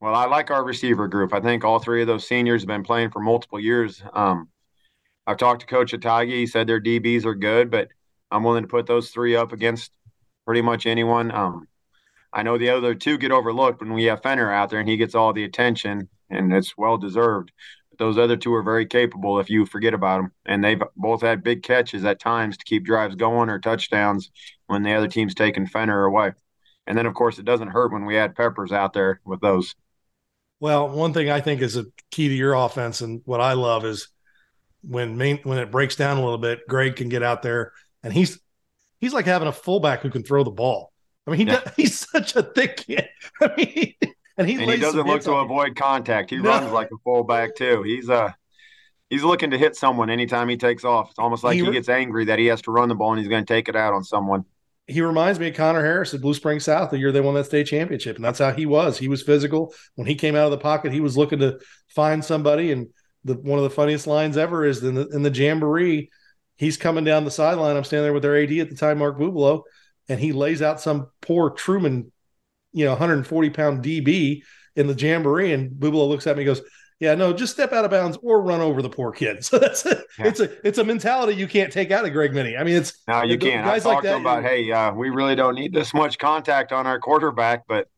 Well, 0.00 0.14
I 0.14 0.24
like 0.24 0.50
our 0.50 0.64
receiver 0.64 1.08
group. 1.08 1.34
I 1.34 1.40
think 1.40 1.64
all 1.64 1.78
three 1.78 2.00
of 2.00 2.06
those 2.06 2.26
seniors 2.26 2.62
have 2.62 2.68
been 2.68 2.82
playing 2.82 3.10
for 3.10 3.20
multiple 3.20 3.60
years. 3.60 4.02
Um, 4.14 4.48
I've 5.26 5.36
talked 5.36 5.60
to 5.60 5.66
Coach 5.66 5.92
Atagi. 5.92 6.30
He 6.30 6.46
said 6.46 6.66
their 6.66 6.80
DBs 6.80 7.26
are 7.26 7.34
good, 7.34 7.70
but 7.70 7.88
I'm 8.30 8.42
willing 8.42 8.62
to 8.62 8.68
put 8.68 8.86
those 8.86 9.10
three 9.10 9.36
up 9.36 9.52
against 9.52 9.92
pretty 10.46 10.62
much 10.62 10.86
anyone. 10.86 11.30
Um, 11.30 11.68
I 12.32 12.42
know 12.42 12.56
the 12.56 12.70
other 12.70 12.94
two 12.94 13.18
get 13.18 13.32
overlooked 13.32 13.80
when 13.80 13.92
we 13.92 14.04
have 14.04 14.22
Fenner 14.22 14.50
out 14.50 14.70
there 14.70 14.80
and 14.80 14.88
he 14.88 14.96
gets 14.96 15.14
all 15.14 15.32
the 15.32 15.44
attention, 15.44 16.08
and 16.30 16.52
it's 16.54 16.78
well 16.78 16.96
deserved. 16.96 17.52
Those 18.00 18.16
other 18.16 18.38
two 18.38 18.54
are 18.54 18.62
very 18.62 18.86
capable 18.86 19.40
if 19.40 19.50
you 19.50 19.66
forget 19.66 19.92
about 19.92 20.22
them, 20.22 20.32
and 20.46 20.64
they've 20.64 20.82
both 20.96 21.20
had 21.20 21.44
big 21.44 21.62
catches 21.62 22.02
at 22.06 22.18
times 22.18 22.56
to 22.56 22.64
keep 22.64 22.82
drives 22.82 23.14
going 23.14 23.50
or 23.50 23.58
touchdowns 23.58 24.30
when 24.68 24.82
the 24.82 24.94
other 24.94 25.06
team's 25.06 25.34
taking 25.34 25.66
Fenner 25.66 26.06
away. 26.06 26.32
And 26.86 26.96
then, 26.96 27.04
of 27.04 27.12
course, 27.12 27.38
it 27.38 27.44
doesn't 27.44 27.68
hurt 27.68 27.92
when 27.92 28.06
we 28.06 28.16
add 28.16 28.34
Peppers 28.34 28.72
out 28.72 28.94
there 28.94 29.20
with 29.26 29.42
those. 29.42 29.74
Well, 30.60 30.88
one 30.88 31.12
thing 31.12 31.28
I 31.28 31.42
think 31.42 31.60
is 31.60 31.76
a 31.76 31.84
key 32.10 32.28
to 32.28 32.34
your 32.34 32.54
offense, 32.54 33.02
and 33.02 33.20
what 33.26 33.42
I 33.42 33.52
love 33.52 33.84
is 33.84 34.08
when 34.80 35.18
main, 35.18 35.36
when 35.42 35.58
it 35.58 35.70
breaks 35.70 35.94
down 35.94 36.16
a 36.16 36.22
little 36.22 36.38
bit, 36.38 36.66
Greg 36.66 36.96
can 36.96 37.10
get 37.10 37.22
out 37.22 37.42
there, 37.42 37.74
and 38.02 38.14
he's 38.14 38.40
he's 38.98 39.12
like 39.12 39.26
having 39.26 39.46
a 39.48 39.52
fullback 39.52 40.00
who 40.00 40.08
can 40.08 40.22
throw 40.22 40.42
the 40.42 40.50
ball. 40.50 40.90
I 41.26 41.32
mean, 41.32 41.40
he 41.40 41.52
yeah. 41.52 41.60
does, 41.60 41.74
he's 41.76 41.98
such 42.10 42.34
a 42.34 42.42
thick 42.42 42.78
kid. 42.78 43.10
I 43.42 43.54
mean, 43.58 43.94
and 44.36 44.48
he, 44.48 44.56
and 44.56 44.70
he 44.70 44.76
doesn't 44.78 45.06
look 45.06 45.22
to 45.22 45.32
avoid 45.34 45.76
contact. 45.76 46.30
He 46.30 46.36
no. 46.38 46.48
runs 46.48 46.72
like 46.72 46.90
a 46.92 46.98
fullback 47.04 47.56
too. 47.56 47.82
He's 47.82 48.08
uh 48.08 48.32
he's 49.10 49.22
looking 49.22 49.50
to 49.50 49.58
hit 49.58 49.76
someone 49.76 50.08
anytime 50.08 50.48
he 50.48 50.56
takes 50.56 50.84
off. 50.84 51.10
It's 51.10 51.18
almost 51.18 51.44
like 51.44 51.56
he, 51.56 51.64
he 51.64 51.72
gets 51.72 51.88
angry 51.88 52.26
that 52.26 52.38
he 52.38 52.46
has 52.46 52.62
to 52.62 52.70
run 52.70 52.88
the 52.88 52.94
ball 52.94 53.12
and 53.12 53.18
he's 53.18 53.28
going 53.28 53.44
to 53.44 53.52
take 53.52 53.68
it 53.68 53.76
out 53.76 53.92
on 53.92 54.04
someone. 54.04 54.44
He 54.86 55.02
reminds 55.02 55.38
me 55.38 55.48
of 55.48 55.54
Connor 55.54 55.84
Harris 55.84 56.14
at 56.14 56.20
Blue 56.20 56.34
Spring 56.34 56.58
South 56.58 56.90
the 56.90 56.98
year 56.98 57.12
they 57.12 57.20
won 57.20 57.34
that 57.34 57.44
state 57.44 57.66
championship, 57.66 58.16
and 58.16 58.24
that's 58.24 58.40
how 58.40 58.52
he 58.52 58.66
was. 58.66 58.98
He 58.98 59.08
was 59.08 59.22
physical 59.22 59.72
when 59.94 60.08
he 60.08 60.16
came 60.16 60.34
out 60.34 60.46
of 60.46 60.50
the 60.50 60.58
pocket. 60.58 60.92
He 60.92 61.00
was 61.00 61.16
looking 61.16 61.38
to 61.40 61.60
find 61.88 62.24
somebody, 62.24 62.72
and 62.72 62.88
the 63.24 63.34
one 63.34 63.58
of 63.58 63.62
the 63.62 63.70
funniest 63.70 64.06
lines 64.06 64.36
ever 64.36 64.64
is 64.64 64.82
in 64.82 64.94
the 64.94 65.06
in 65.08 65.22
the 65.22 65.30
jamboree. 65.30 66.10
He's 66.56 66.76
coming 66.76 67.04
down 67.04 67.24
the 67.24 67.30
sideline. 67.30 67.76
I'm 67.76 67.84
standing 67.84 68.04
there 68.04 68.12
with 68.12 68.22
their 68.22 68.36
AD 68.36 68.52
at 68.52 68.68
the 68.68 68.76
time, 68.76 68.98
Mark 68.98 69.18
Bubalo, 69.18 69.62
and 70.08 70.18
he 70.18 70.32
lays 70.32 70.60
out 70.60 70.80
some 70.80 71.08
poor 71.20 71.50
Truman, 71.50 72.10
you 72.72 72.84
know, 72.84 72.92
140 72.92 73.50
pound 73.50 73.84
DB 73.84 74.42
in 74.76 74.86
the 74.86 74.94
jamboree. 74.94 75.52
And 75.52 75.70
Bubalo 75.70 76.08
looks 76.08 76.26
at 76.26 76.36
me 76.36 76.42
and 76.42 76.46
goes, 76.46 76.62
Yeah, 76.98 77.14
no, 77.14 77.32
just 77.32 77.52
step 77.52 77.72
out 77.72 77.84
of 77.84 77.90
bounds 77.90 78.18
or 78.22 78.42
run 78.42 78.60
over 78.60 78.82
the 78.82 78.90
poor 78.90 79.12
kid. 79.12 79.44
So 79.44 79.58
that's 79.58 79.84
a, 79.86 80.02
yeah. 80.18 80.26
it's 80.26 80.40
a 80.40 80.66
it's 80.66 80.78
a 80.78 80.84
mentality 80.84 81.34
you 81.34 81.48
can't 81.48 81.72
take 81.72 81.90
out 81.90 82.04
of 82.04 82.12
Greg 82.12 82.32
Minnie. 82.32 82.56
I 82.56 82.64
mean, 82.64 82.76
it's 82.76 83.02
no, 83.08 83.22
you 83.22 83.38
can't. 83.38 83.64
Guys 83.64 83.86
I 83.86 83.94
like 83.94 84.02
that, 84.04 84.20
about, 84.20 84.42
hey, 84.42 84.70
uh, 84.70 84.92
we 84.92 85.10
really 85.10 85.34
don't 85.34 85.54
need 85.54 85.72
this 85.72 85.94
much 85.94 86.18
contact 86.18 86.72
on 86.72 86.86
our 86.86 86.98
quarterback, 86.98 87.64
but 87.66 87.88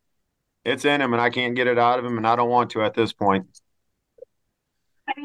it's 0.64 0.84
in 0.84 1.00
him, 1.00 1.12
and 1.12 1.20
I 1.20 1.30
can't 1.30 1.56
get 1.56 1.66
it 1.66 1.78
out 1.78 1.98
of 1.98 2.04
him, 2.04 2.16
and 2.16 2.26
I 2.26 2.36
don't 2.36 2.48
want 2.48 2.70
to 2.70 2.82
at 2.82 2.94
this 2.94 3.12
point. 3.12 3.46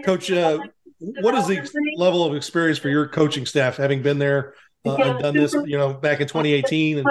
Coach, 0.04 0.32
uh, 0.32 0.60
what 1.00 1.36
is 1.36 1.48
the 1.48 1.93
level 1.95 2.26
of 2.26 2.36
experience 2.36 2.80
for 2.80 2.89
your 2.89 3.08
coaching 3.08 3.45
staff, 3.45 3.78
having 3.78 4.02
been 4.02 4.18
there 4.18 4.56
uh, 4.86 4.95
and 4.95 5.19
done 5.19 5.36
this, 5.36 5.53
you 5.53 5.78
know, 5.78 5.93
back 5.93 6.21
in 6.21 6.28
2018 6.28 6.99
and, 6.99 7.07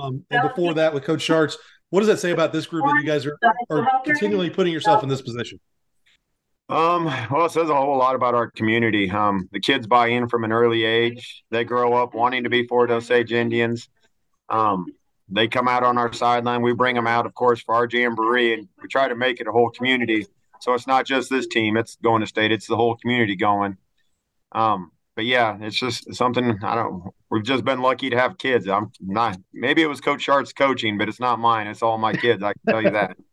um, 0.00 0.24
and 0.30 0.48
before 0.48 0.74
that 0.74 0.94
with 0.94 1.04
Coach 1.04 1.26
Sharts? 1.26 1.56
What 1.90 2.00
does 2.00 2.08
that 2.08 2.18
say 2.18 2.30
about 2.30 2.52
this 2.52 2.66
group 2.66 2.84
that 2.84 2.94
you 3.00 3.04
guys 3.04 3.26
are, 3.26 3.36
are 3.70 4.02
continually 4.04 4.48
putting 4.48 4.72
yourself 4.72 5.02
in 5.02 5.08
this 5.08 5.20
position? 5.20 5.58
Um, 6.68 7.06
well, 7.32 7.46
it 7.46 7.50
says 7.50 7.68
a 7.68 7.74
whole 7.74 7.98
lot 7.98 8.14
about 8.14 8.34
our 8.34 8.48
community. 8.48 9.10
Um, 9.10 9.48
the 9.50 9.58
kids 9.58 9.88
buy 9.88 10.08
in 10.08 10.28
from 10.28 10.44
an 10.44 10.52
early 10.52 10.84
age. 10.84 11.42
They 11.50 11.64
grow 11.64 11.94
up 11.94 12.14
wanting 12.14 12.44
to 12.44 12.50
be 12.50 12.64
Fort 12.68 12.92
Osage 12.92 13.32
Indians. 13.32 13.88
Um, 14.48 14.86
they 15.28 15.48
come 15.48 15.66
out 15.66 15.82
on 15.82 15.98
our 15.98 16.12
sideline. 16.12 16.62
We 16.62 16.72
bring 16.72 16.94
them 16.94 17.08
out, 17.08 17.26
of 17.26 17.34
course, 17.34 17.60
for 17.60 17.74
our 17.74 17.88
jamboree, 17.90 18.54
and 18.54 18.68
we 18.80 18.86
try 18.86 19.08
to 19.08 19.16
make 19.16 19.40
it 19.40 19.48
a 19.48 19.52
whole 19.52 19.70
community. 19.70 20.26
So 20.60 20.74
it's 20.74 20.86
not 20.86 21.06
just 21.06 21.28
this 21.28 21.48
team; 21.48 21.76
it's 21.76 21.96
going 21.96 22.20
to 22.20 22.26
state. 22.26 22.52
It's 22.52 22.68
the 22.68 22.76
whole 22.76 22.96
community 22.96 23.34
going. 23.34 23.76
Um, 24.52 24.92
but 25.16 25.24
yeah, 25.24 25.58
it's 25.60 25.78
just 25.78 26.14
something 26.14 26.58
I 26.62 26.74
don't. 26.74 27.04
We've 27.30 27.44
just 27.44 27.64
been 27.64 27.80
lucky 27.80 28.10
to 28.10 28.18
have 28.18 28.38
kids. 28.38 28.68
I'm 28.68 28.90
not. 29.00 29.38
Maybe 29.52 29.82
it 29.82 29.86
was 29.86 30.00
Coach 30.00 30.22
Shart's 30.22 30.52
coaching, 30.52 30.98
but 30.98 31.08
it's 31.08 31.20
not 31.20 31.38
mine. 31.38 31.66
It's 31.66 31.82
all 31.82 31.98
my 31.98 32.12
kids. 32.12 32.42
I 32.42 32.52
can 32.52 32.72
tell 32.72 32.82
you 32.82 32.90
that. 32.90 33.16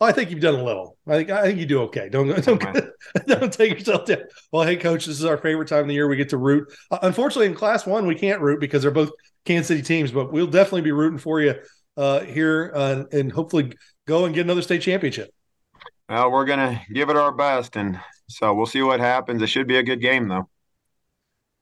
I 0.00 0.12
think 0.12 0.30
you've 0.30 0.40
done 0.40 0.56
a 0.56 0.62
little. 0.62 0.96
I 1.06 1.16
think 1.16 1.30
I 1.30 1.42
think 1.42 1.58
you 1.58 1.66
do 1.66 1.82
okay. 1.82 2.08
Don't 2.08 2.28
don't 2.44 2.60
don't 3.26 3.52
take 3.52 3.78
yourself 3.78 4.06
down. 4.06 4.22
Well, 4.52 4.64
hey, 4.64 4.76
coach, 4.76 5.06
this 5.06 5.18
is 5.18 5.24
our 5.24 5.38
favorite 5.38 5.68
time 5.68 5.82
of 5.82 5.88
the 5.88 5.94
year. 5.94 6.08
We 6.08 6.16
get 6.16 6.28
to 6.30 6.36
root. 6.36 6.72
Uh, 6.90 6.98
unfortunately, 7.02 7.46
in 7.46 7.54
Class 7.54 7.86
One, 7.86 8.06
we 8.06 8.14
can't 8.14 8.40
root 8.40 8.60
because 8.60 8.82
they're 8.82 8.90
both 8.90 9.10
Kansas 9.44 9.68
City 9.68 9.82
teams. 9.82 10.10
But 10.10 10.32
we'll 10.32 10.46
definitely 10.46 10.82
be 10.82 10.92
rooting 10.92 11.18
for 11.18 11.40
you 11.40 11.54
uh, 11.96 12.20
here 12.20 12.72
uh, 12.74 13.04
and 13.12 13.30
hopefully 13.30 13.72
go 14.06 14.24
and 14.24 14.34
get 14.34 14.42
another 14.42 14.62
state 14.62 14.82
championship. 14.82 15.30
Well, 16.08 16.30
we're 16.30 16.44
gonna 16.44 16.82
give 16.92 17.08
it 17.08 17.16
our 17.16 17.32
best, 17.32 17.76
and 17.76 17.98
so 18.28 18.52
we'll 18.52 18.66
see 18.66 18.82
what 18.82 19.00
happens. 19.00 19.42
It 19.42 19.48
should 19.48 19.68
be 19.68 19.76
a 19.76 19.82
good 19.82 20.00
game, 20.00 20.28
though. 20.28 20.48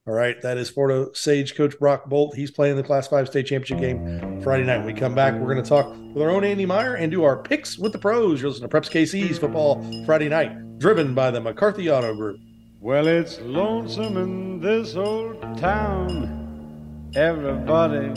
All 0.05 0.15
right, 0.15 0.41
that 0.43 0.59
is 0.59 0.69
Fort 0.69 0.91
Osage 0.91 1.55
coach 1.55 1.79
Brock 1.79 2.09
Bolt. 2.09 2.35
He's 2.35 2.51
playing 2.51 2.75
the 2.75 2.83
Class 2.83 3.07
Five 3.07 3.29
state 3.29 3.47
championship 3.47 3.79
game 3.79 4.43
Friday 4.43 4.65
night. 4.65 4.79
When 4.79 4.87
we 4.87 4.95
come 4.95 5.15
back, 5.15 5.33
we're 5.35 5.53
going 5.53 5.63
to 5.63 5.69
talk 5.69 5.95
with 6.13 6.21
our 6.21 6.31
own 6.31 6.43
Andy 6.43 6.67
Meyer 6.67 6.97
and 6.97 7.09
do 7.13 7.23
our 7.23 7.41
picks 7.41 7.79
with 7.79 7.93
the 7.93 8.01
pros. 8.01 8.41
You're 8.41 8.51
listening 8.51 8.69
to 8.69 8.77
Preps 8.77 8.91
KC's 8.91 9.39
football 9.39 9.81
Friday 10.05 10.29
night, 10.29 10.81
driven 10.81 11.15
by 11.15 11.31
the 11.31 11.41
McCarthy 11.41 11.89
Auto 11.89 12.17
Group. 12.17 12.41
Well, 12.81 13.07
it's 13.07 13.39
lonesome 13.43 14.17
in 14.17 14.61
this 14.61 14.97
old 14.97 15.41
town. 15.59 17.13
Everybody 17.15 18.09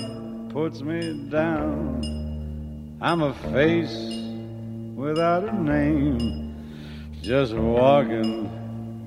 puts 0.51 0.81
me 0.81 1.29
down. 1.29 2.97
I'm 2.99 3.21
a 3.21 3.31
face 3.53 3.93
without 4.95 5.47
a 5.47 5.53
name, 5.53 6.55
just 7.21 7.53
walking 7.53 8.49
in 8.49 8.64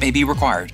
may 0.00 0.10
be 0.10 0.24
required. 0.24 0.72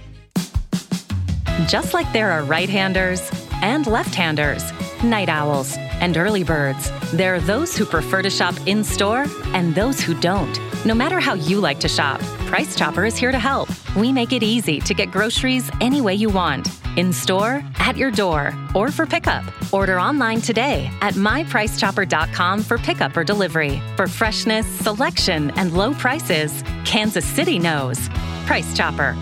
Just 1.69 1.93
like 1.93 2.11
there 2.13 2.31
are 2.31 2.45
right 2.45 2.69
handers 2.69 3.31
and 3.63 3.87
left 3.87 4.15
handers, 4.15 4.73
night 5.05 5.29
owls 5.29 5.77
and 6.01 6.17
early 6.17 6.43
birds, 6.45 6.91
there 7.13 7.35
are 7.35 7.41
those 7.41 7.77
who 7.77 7.85
prefer 7.85 8.23
to 8.23 8.31
shop 8.31 8.55
in 8.67 8.83
store 8.83 9.27
and 9.53 9.75
those 9.75 10.01
who 10.01 10.19
don't. 10.21 10.59
No 10.85 10.95
matter 10.95 11.21
how 11.21 11.35
you 11.35 11.61
like 11.61 11.79
to 11.81 11.89
shop, 11.89 12.21
Price 12.47 12.75
Chopper 12.75 13.05
is 13.05 13.17
here 13.17 13.31
to 13.31 13.39
help. 13.39 13.69
We 13.95 14.13
make 14.13 14.33
it 14.33 14.43
easy 14.43 14.81
to 14.81 14.95
get 14.95 15.13
groceries 15.13 15.71
any 15.81 16.01
way 16.01 16.15
you 16.15 16.29
want 16.29 16.69
in 16.97 17.13
store, 17.13 17.65
at 17.79 17.97
your 17.97 18.11
door, 18.11 18.53
or 18.75 18.91
for 18.91 19.07
pickup. 19.07 19.45
Order 19.73 19.99
online 19.99 20.41
today 20.41 20.91
at 21.01 21.15
mypricechopper.com 21.15 22.63
for 22.63 22.79
pickup 22.79 23.17
or 23.17 23.25
delivery. 23.25 23.81
For 23.97 24.07
freshness, 24.07 24.67
selection, 24.67 25.51
and 25.53 25.73
low 25.73 25.95
prices, 25.95 26.63
Kansas 26.85 27.25
City 27.25 27.59
knows. 27.59 28.09
Price 28.45 28.77
Chopper. 28.77 29.17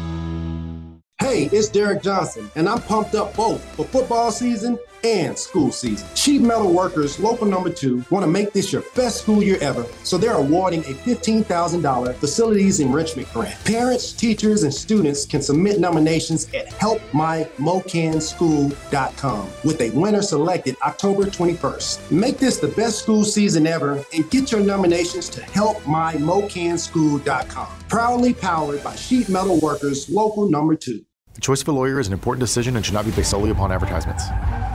Hey, 1.21 1.51
it's 1.53 1.69
Derek 1.69 2.03
Johnson, 2.03 2.51
and 2.57 2.69
I'm 2.69 2.81
pumped 2.81 3.15
up 3.15 3.37
both 3.37 3.63
for 3.77 3.85
football 3.85 4.33
season 4.33 4.79
and 5.05 5.39
school 5.39 5.71
season. 5.73 6.07
Sheet 6.15 6.43
Metal 6.43 6.71
Workers 6.73 7.19
Local 7.19 7.47
Number 7.47 7.71
2 7.71 8.05
want 8.11 8.25
to 8.25 8.31
make 8.31 8.53
this 8.53 8.73
your 8.73 8.85
best 8.95 9.23
school 9.23 9.43
year 9.43 9.59
ever, 9.61 9.85
so 10.05 10.17
they're 10.19 10.35
awarding 10.35 10.81
a 10.81 10.95
$15,000 10.95 12.15
facilities 12.17 12.81
enrichment 12.81 13.33
grant. 13.33 13.57
Parents, 13.65 14.13
teachers, 14.13 14.63
and 14.63 14.73
students 14.73 15.27
can 15.27 15.43
submit 15.43 15.81
nominations 15.81 16.47
at 16.55 16.69
helpmymocanschool.com 16.69 19.49
with 19.65 19.81
a 19.81 19.91
winner 19.91 20.23
selected 20.23 20.77
October 20.83 21.25
21st. 21.25 22.11
Make 22.11 22.39
this 22.39 22.57
the 22.59 22.69
best 22.69 22.99
school 22.99 23.25
season 23.25 23.67
ever 23.67 24.05
and 24.15 24.31
get 24.31 24.53
your 24.53 24.61
nominations 24.61 25.29
to 25.31 25.41
helpmymocanschool.com. 25.41 27.69
Proudly 27.89 28.35
powered 28.35 28.85
by 28.85 28.95
Sheet 28.97 29.29
Metal 29.29 29.59
Workers 29.61 30.09
Local 30.09 30.49
Number 30.49 30.77
2. 30.77 31.05
The 31.35 31.41
choice 31.41 31.63
of 31.63 31.69
a 31.69 31.73
lawyer 31.73 32.01
is 32.01 32.07
an 32.07 32.13
important 32.13 32.41
decision 32.41 32.77
and 32.77 32.85
should 32.85 32.95
not 32.95 33.05
be 33.05 33.11
based 33.13 33.31
solely 33.31 33.51
upon 33.51 33.73
advertisements. 33.73 34.25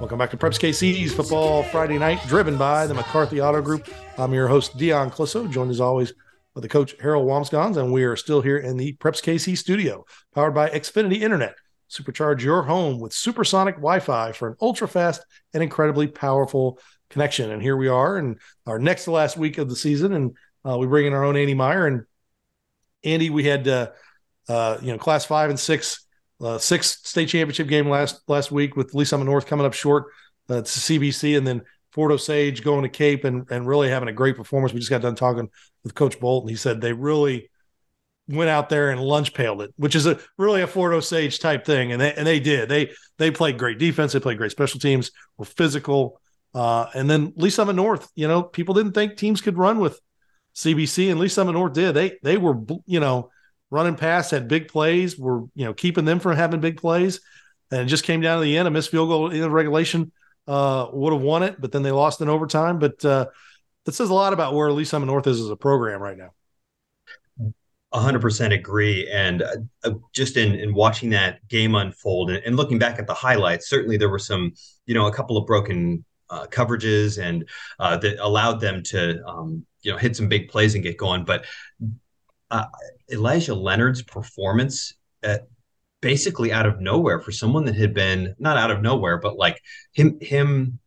Welcome 0.00 0.16
back 0.16 0.30
to 0.30 0.38
Preps 0.38 0.58
KC's 0.58 1.12
Football 1.12 1.62
Friday 1.62 1.98
Night, 1.98 2.26
driven 2.26 2.56
by 2.56 2.86
the 2.86 2.94
McCarthy 2.94 3.42
Auto 3.42 3.60
Group. 3.60 3.86
I'm 4.16 4.32
your 4.32 4.48
host, 4.48 4.78
Dion 4.78 5.10
Clisso, 5.10 5.48
joined 5.50 5.70
as 5.70 5.78
always 5.78 6.14
by 6.54 6.62
the 6.62 6.70
coach, 6.70 6.96
Harold 7.02 7.28
Wamsgans, 7.28 7.76
and 7.76 7.92
we 7.92 8.04
are 8.04 8.16
still 8.16 8.40
here 8.40 8.56
in 8.56 8.78
the 8.78 8.94
Preps 8.94 9.22
KC 9.22 9.58
studio, 9.58 10.06
powered 10.34 10.54
by 10.54 10.70
Xfinity 10.70 11.20
Internet. 11.20 11.54
Supercharge 11.90 12.40
your 12.40 12.62
home 12.62 12.98
with 12.98 13.12
supersonic 13.12 13.74
Wi 13.74 14.00
Fi 14.00 14.32
for 14.32 14.48
an 14.48 14.56
ultra 14.62 14.88
fast 14.88 15.22
and 15.52 15.62
incredibly 15.62 16.06
powerful 16.06 16.78
connection. 17.10 17.50
And 17.50 17.60
here 17.60 17.76
we 17.76 17.88
are 17.88 18.16
in 18.16 18.38
our 18.66 18.78
next 18.78 19.04
to 19.04 19.10
last 19.10 19.36
week 19.36 19.58
of 19.58 19.68
the 19.68 19.76
season, 19.76 20.14
and 20.14 20.34
uh, 20.64 20.78
we 20.78 20.86
bring 20.86 21.08
in 21.08 21.12
our 21.12 21.24
own 21.24 21.36
Andy 21.36 21.52
Meyer. 21.52 21.86
And 21.86 22.06
Andy, 23.04 23.28
we 23.28 23.44
had, 23.44 23.68
uh, 23.68 23.90
uh, 24.48 24.78
you 24.80 24.92
know, 24.92 24.98
class 24.98 25.26
five 25.26 25.50
and 25.50 25.60
six 25.60 26.06
uh, 26.40 26.58
six 26.58 26.98
state 27.04 27.28
championship 27.28 27.68
game 27.68 27.88
last 27.88 28.22
last 28.28 28.50
week 28.50 28.76
with 28.76 28.94
Lee's 28.94 29.08
Summit 29.08 29.24
North 29.24 29.46
coming 29.46 29.66
up 29.66 29.74
short. 29.74 30.06
Uh, 30.48 30.58
it's 30.58 30.76
CBC, 30.76 31.36
and 31.36 31.46
then 31.46 31.62
Fort 31.92 32.12
Osage 32.12 32.62
going 32.62 32.82
to 32.82 32.88
Cape 32.88 33.24
and 33.24 33.46
and 33.50 33.66
really 33.66 33.88
having 33.88 34.08
a 34.08 34.12
great 34.12 34.36
performance. 34.36 34.72
We 34.72 34.80
just 34.80 34.90
got 34.90 35.02
done 35.02 35.14
talking 35.14 35.48
with 35.84 35.94
Coach 35.94 36.18
Bolt, 36.18 36.44
and 36.44 36.50
He 36.50 36.56
said 36.56 36.80
they 36.80 36.92
really 36.92 37.50
went 38.28 38.50
out 38.50 38.68
there 38.68 38.90
and 38.90 39.00
lunch 39.00 39.34
pailed 39.34 39.60
it, 39.60 39.72
which 39.76 39.94
is 39.94 40.06
a 40.06 40.18
really 40.38 40.62
a 40.62 40.66
Fort 40.66 40.92
Osage 40.92 41.40
type 41.40 41.64
thing, 41.64 41.92
and 41.92 42.00
they 42.00 42.14
and 42.14 42.26
they 42.26 42.40
did. 42.40 42.68
They 42.68 42.92
they 43.18 43.30
played 43.30 43.58
great 43.58 43.78
defense. 43.78 44.12
They 44.12 44.20
played 44.20 44.38
great 44.38 44.52
special 44.52 44.80
teams. 44.80 45.10
Were 45.36 45.44
physical. 45.44 46.20
Uh, 46.52 46.86
and 46.94 47.08
then 47.08 47.32
Lee's 47.36 47.54
Summit 47.54 47.74
North, 47.74 48.10
you 48.16 48.26
know, 48.26 48.42
people 48.42 48.74
didn't 48.74 48.92
think 48.92 49.16
teams 49.16 49.40
could 49.40 49.56
run 49.56 49.78
with 49.78 50.00
CBC, 50.54 51.10
and 51.10 51.20
Lee 51.20 51.28
Summit 51.28 51.52
North 51.52 51.72
did. 51.72 51.92
They 51.92 52.18
they 52.22 52.36
were, 52.36 52.56
you 52.86 53.00
know, 53.00 53.30
running 53.70 53.96
past, 53.96 54.30
had 54.30 54.48
big 54.48 54.68
plays, 54.68 55.18
were 55.18 55.42
you 55.54 55.64
know 55.64 55.74
keeping 55.74 56.04
them 56.04 56.20
from 56.20 56.36
having 56.36 56.60
big 56.60 56.76
plays, 56.76 57.20
and 57.70 57.82
it 57.82 57.86
just 57.86 58.04
came 58.04 58.20
down 58.20 58.38
to 58.38 58.44
the 58.44 58.56
end. 58.56 58.68
A 58.68 58.70
missed 58.70 58.90
field 58.90 59.08
goal 59.08 59.30
in 59.30 59.40
the 59.40 59.50
regulation 59.50 60.12
uh, 60.46 60.88
would 60.92 61.12
have 61.12 61.22
won 61.22 61.42
it, 61.42 61.60
but 61.60 61.72
then 61.72 61.82
they 61.82 61.90
lost 61.90 62.20
in 62.20 62.28
overtime. 62.28 62.78
But 62.78 63.04
uh, 63.04 63.26
that 63.84 63.92
says 63.92 64.10
a 64.10 64.14
lot 64.14 64.32
about 64.32 64.54
where 64.54 64.70
Lee's 64.72 64.88
Summit 64.88 65.06
North 65.06 65.26
is 65.26 65.40
as 65.40 65.50
a 65.50 65.56
program 65.56 66.02
right 66.02 66.18
now. 66.18 66.30
100% 67.92 68.54
agree. 68.54 69.10
And 69.10 69.42
uh, 69.84 69.92
just 70.12 70.36
in, 70.36 70.54
in 70.54 70.74
watching 70.74 71.10
that 71.10 71.46
game 71.48 71.74
unfold 71.74 72.30
and, 72.30 72.42
and, 72.44 72.56
looking 72.56 72.78
back 72.78 73.00
at 73.00 73.08
the 73.08 73.14
highlights, 73.14 73.68
certainly 73.68 73.96
there 73.96 74.08
were 74.08 74.18
some, 74.18 74.52
you 74.86 74.94
know, 74.94 75.08
a 75.08 75.12
couple 75.12 75.36
of 75.36 75.44
broken 75.44 76.04
uh, 76.28 76.46
coverages 76.46 77.20
and 77.20 77.48
uh, 77.80 77.96
that 77.96 78.24
allowed 78.24 78.60
them 78.60 78.82
to, 78.84 79.20
um, 79.26 79.66
you 79.82 79.90
know, 79.90 79.98
hit 79.98 80.14
some 80.14 80.28
big 80.28 80.48
plays 80.48 80.76
and 80.76 80.84
get 80.84 80.96
going. 80.96 81.24
But 81.24 81.46
uh, 82.50 82.66
Elijah 83.10 83.54
Leonard's 83.54 84.02
performance 84.02 84.94
at 85.22 85.48
basically 86.00 86.52
out 86.52 86.66
of 86.66 86.80
nowhere 86.80 87.20
for 87.20 87.32
someone 87.32 87.64
that 87.66 87.76
had 87.76 87.94
been 87.94 88.34
not 88.38 88.56
out 88.56 88.70
of 88.70 88.82
nowhere, 88.82 89.18
but 89.18 89.36
like 89.36 89.60
him 89.92 90.18
him 90.20 90.78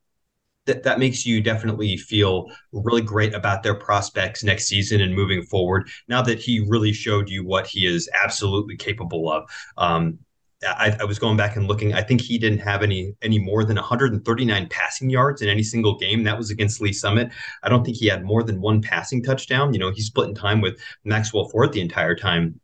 that 0.65 0.83
that 0.83 0.99
makes 0.99 1.25
you 1.25 1.41
definitely 1.41 1.97
feel 1.97 2.49
really 2.71 3.01
great 3.01 3.33
about 3.33 3.63
their 3.63 3.75
prospects 3.75 4.43
next 4.43 4.65
season 4.65 5.01
and 5.01 5.13
moving 5.13 5.43
forward. 5.43 5.89
Now 6.07 6.21
that 6.21 6.39
he 6.39 6.65
really 6.67 6.93
showed 6.93 7.29
you 7.29 7.45
what 7.45 7.67
he 7.67 7.85
is 7.85 8.09
absolutely 8.23 8.77
capable 8.77 9.29
of. 9.31 9.49
Um, 9.77 10.19
I, 10.65 10.95
I, 10.99 11.03
was 11.03 11.19
going 11.19 11.37
back 11.37 11.55
and 11.55 11.67
looking. 11.67 11.93
I 11.93 12.01
think 12.01 12.21
he 12.21 12.37
didn't 12.37 12.59
have 12.59 12.83
any 12.83 13.15
any 13.21 13.39
more 13.39 13.63
than 13.63 13.75
139 13.75 14.67
passing 14.69 15.09
yards 15.09 15.41
in 15.41 15.49
any 15.49 15.63
single 15.63 15.97
game. 15.97 16.23
That 16.23 16.37
was 16.37 16.49
against 16.49 16.81
Lee's 16.81 16.99
Summit. 16.99 17.31
I 17.63 17.69
don't 17.69 17.83
think 17.83 17.97
he 17.97 18.07
had 18.07 18.23
more 18.23 18.43
than 18.43 18.61
one 18.61 18.81
passing 18.81 19.23
touchdown. 19.23 19.73
You 19.73 19.79
know, 19.79 19.91
he's 19.91 20.07
splitting 20.07 20.35
time 20.35 20.61
with 20.61 20.79
Maxwell 21.03 21.49
Ford 21.49 21.73
the 21.73 21.81
entire 21.81 22.15
time 22.15 22.59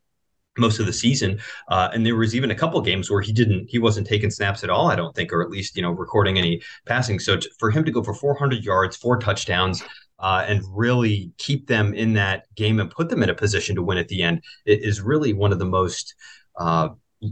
most 0.57 0.79
of 0.79 0.85
the 0.85 0.93
season. 0.93 1.39
Uh, 1.69 1.89
and 1.93 2.05
there 2.05 2.15
was 2.15 2.35
even 2.35 2.51
a 2.51 2.55
couple 2.55 2.81
games 2.81 3.09
where 3.09 3.21
he 3.21 3.31
didn't, 3.31 3.69
he 3.69 3.79
wasn't 3.79 4.05
taking 4.05 4.29
snaps 4.29 4.63
at 4.63 4.69
all, 4.69 4.91
I 4.91 4.95
don't 4.95 5.15
think, 5.15 5.31
or 5.31 5.41
at 5.41 5.49
least, 5.49 5.75
you 5.75 5.81
know, 5.81 5.91
recording 5.91 6.37
any 6.37 6.61
passing. 6.85 7.19
So 7.19 7.39
for 7.59 7.71
him 7.71 7.85
to 7.85 7.91
go 7.91 8.03
for 8.03 8.13
400 8.13 8.63
yards, 8.63 8.97
four 8.97 9.17
touchdowns, 9.17 9.81
uh, 10.19 10.43
and 10.47 10.61
really 10.69 11.31
keep 11.37 11.67
them 11.67 11.93
in 11.93 12.13
that 12.13 12.43
game 12.55 12.79
and 12.79 12.91
put 12.91 13.09
them 13.09 13.23
in 13.23 13.29
a 13.29 13.35
position 13.35 13.75
to 13.75 13.81
win 13.81 13.97
at 13.97 14.09
the 14.09 14.21
end 14.21 14.43
is 14.65 15.01
really 15.01 15.33
one 15.33 15.53
of 15.53 15.59
the 15.59 15.65
most 15.65 16.13
uh, 16.57 16.89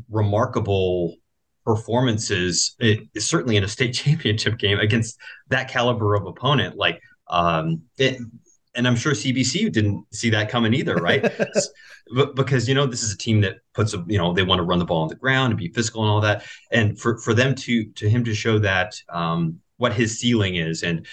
remarkable 0.10 1.16
performances, 1.66 2.76
it, 2.80 3.00
certainly 3.18 3.58
in 3.58 3.64
a 3.64 3.68
state 3.68 3.94
championship 3.94 4.58
game 4.58 4.80
against 4.80 5.18
that 5.50 5.70
caliber 5.70 6.16
of 6.16 6.26
opponent. 6.26 6.78
Like, 6.78 7.02
um, 7.30 7.82
it, 7.98 8.20
and 8.76 8.88
I'm 8.88 8.96
sure 8.96 9.12
CBC 9.12 9.72
didn't 9.72 10.06
see 10.14 10.30
that 10.30 10.50
coming 10.50 10.74
either, 10.74 10.96
right? 10.96 11.30
but 12.16 12.36
because 12.36 12.70
you 12.70 12.76
know 12.76 12.86
this 12.86 13.04
is 13.04 13.12
a 13.12 13.18
team 13.18 13.42
that 13.42 13.58
puts 13.74 13.94
a, 13.94 14.04
you 14.08 14.18
know 14.18 14.34
they 14.34 14.44
want 14.44 14.60
to 14.60 14.64
run 14.64 14.80
the 14.80 14.86
ball 14.86 15.02
on 15.02 15.10
the 15.10 15.16
ground 15.16 15.52
and 15.52 15.60
be 15.60 15.70
physical 15.70 16.04
and 16.04 16.12
all 16.12 16.22
that, 16.22 16.46
and 16.72 17.00
for 17.00 17.18
for 17.18 17.34
them 17.34 17.56
to 17.56 17.86
to 17.94 18.08
him 18.08 18.24
to 18.24 18.34
show 18.34 18.60
that 18.60 18.94
um, 19.10 19.60
what 19.78 19.94
his 19.94 20.20
ceiling 20.20 20.56
is 20.56 20.84
and 20.84 21.06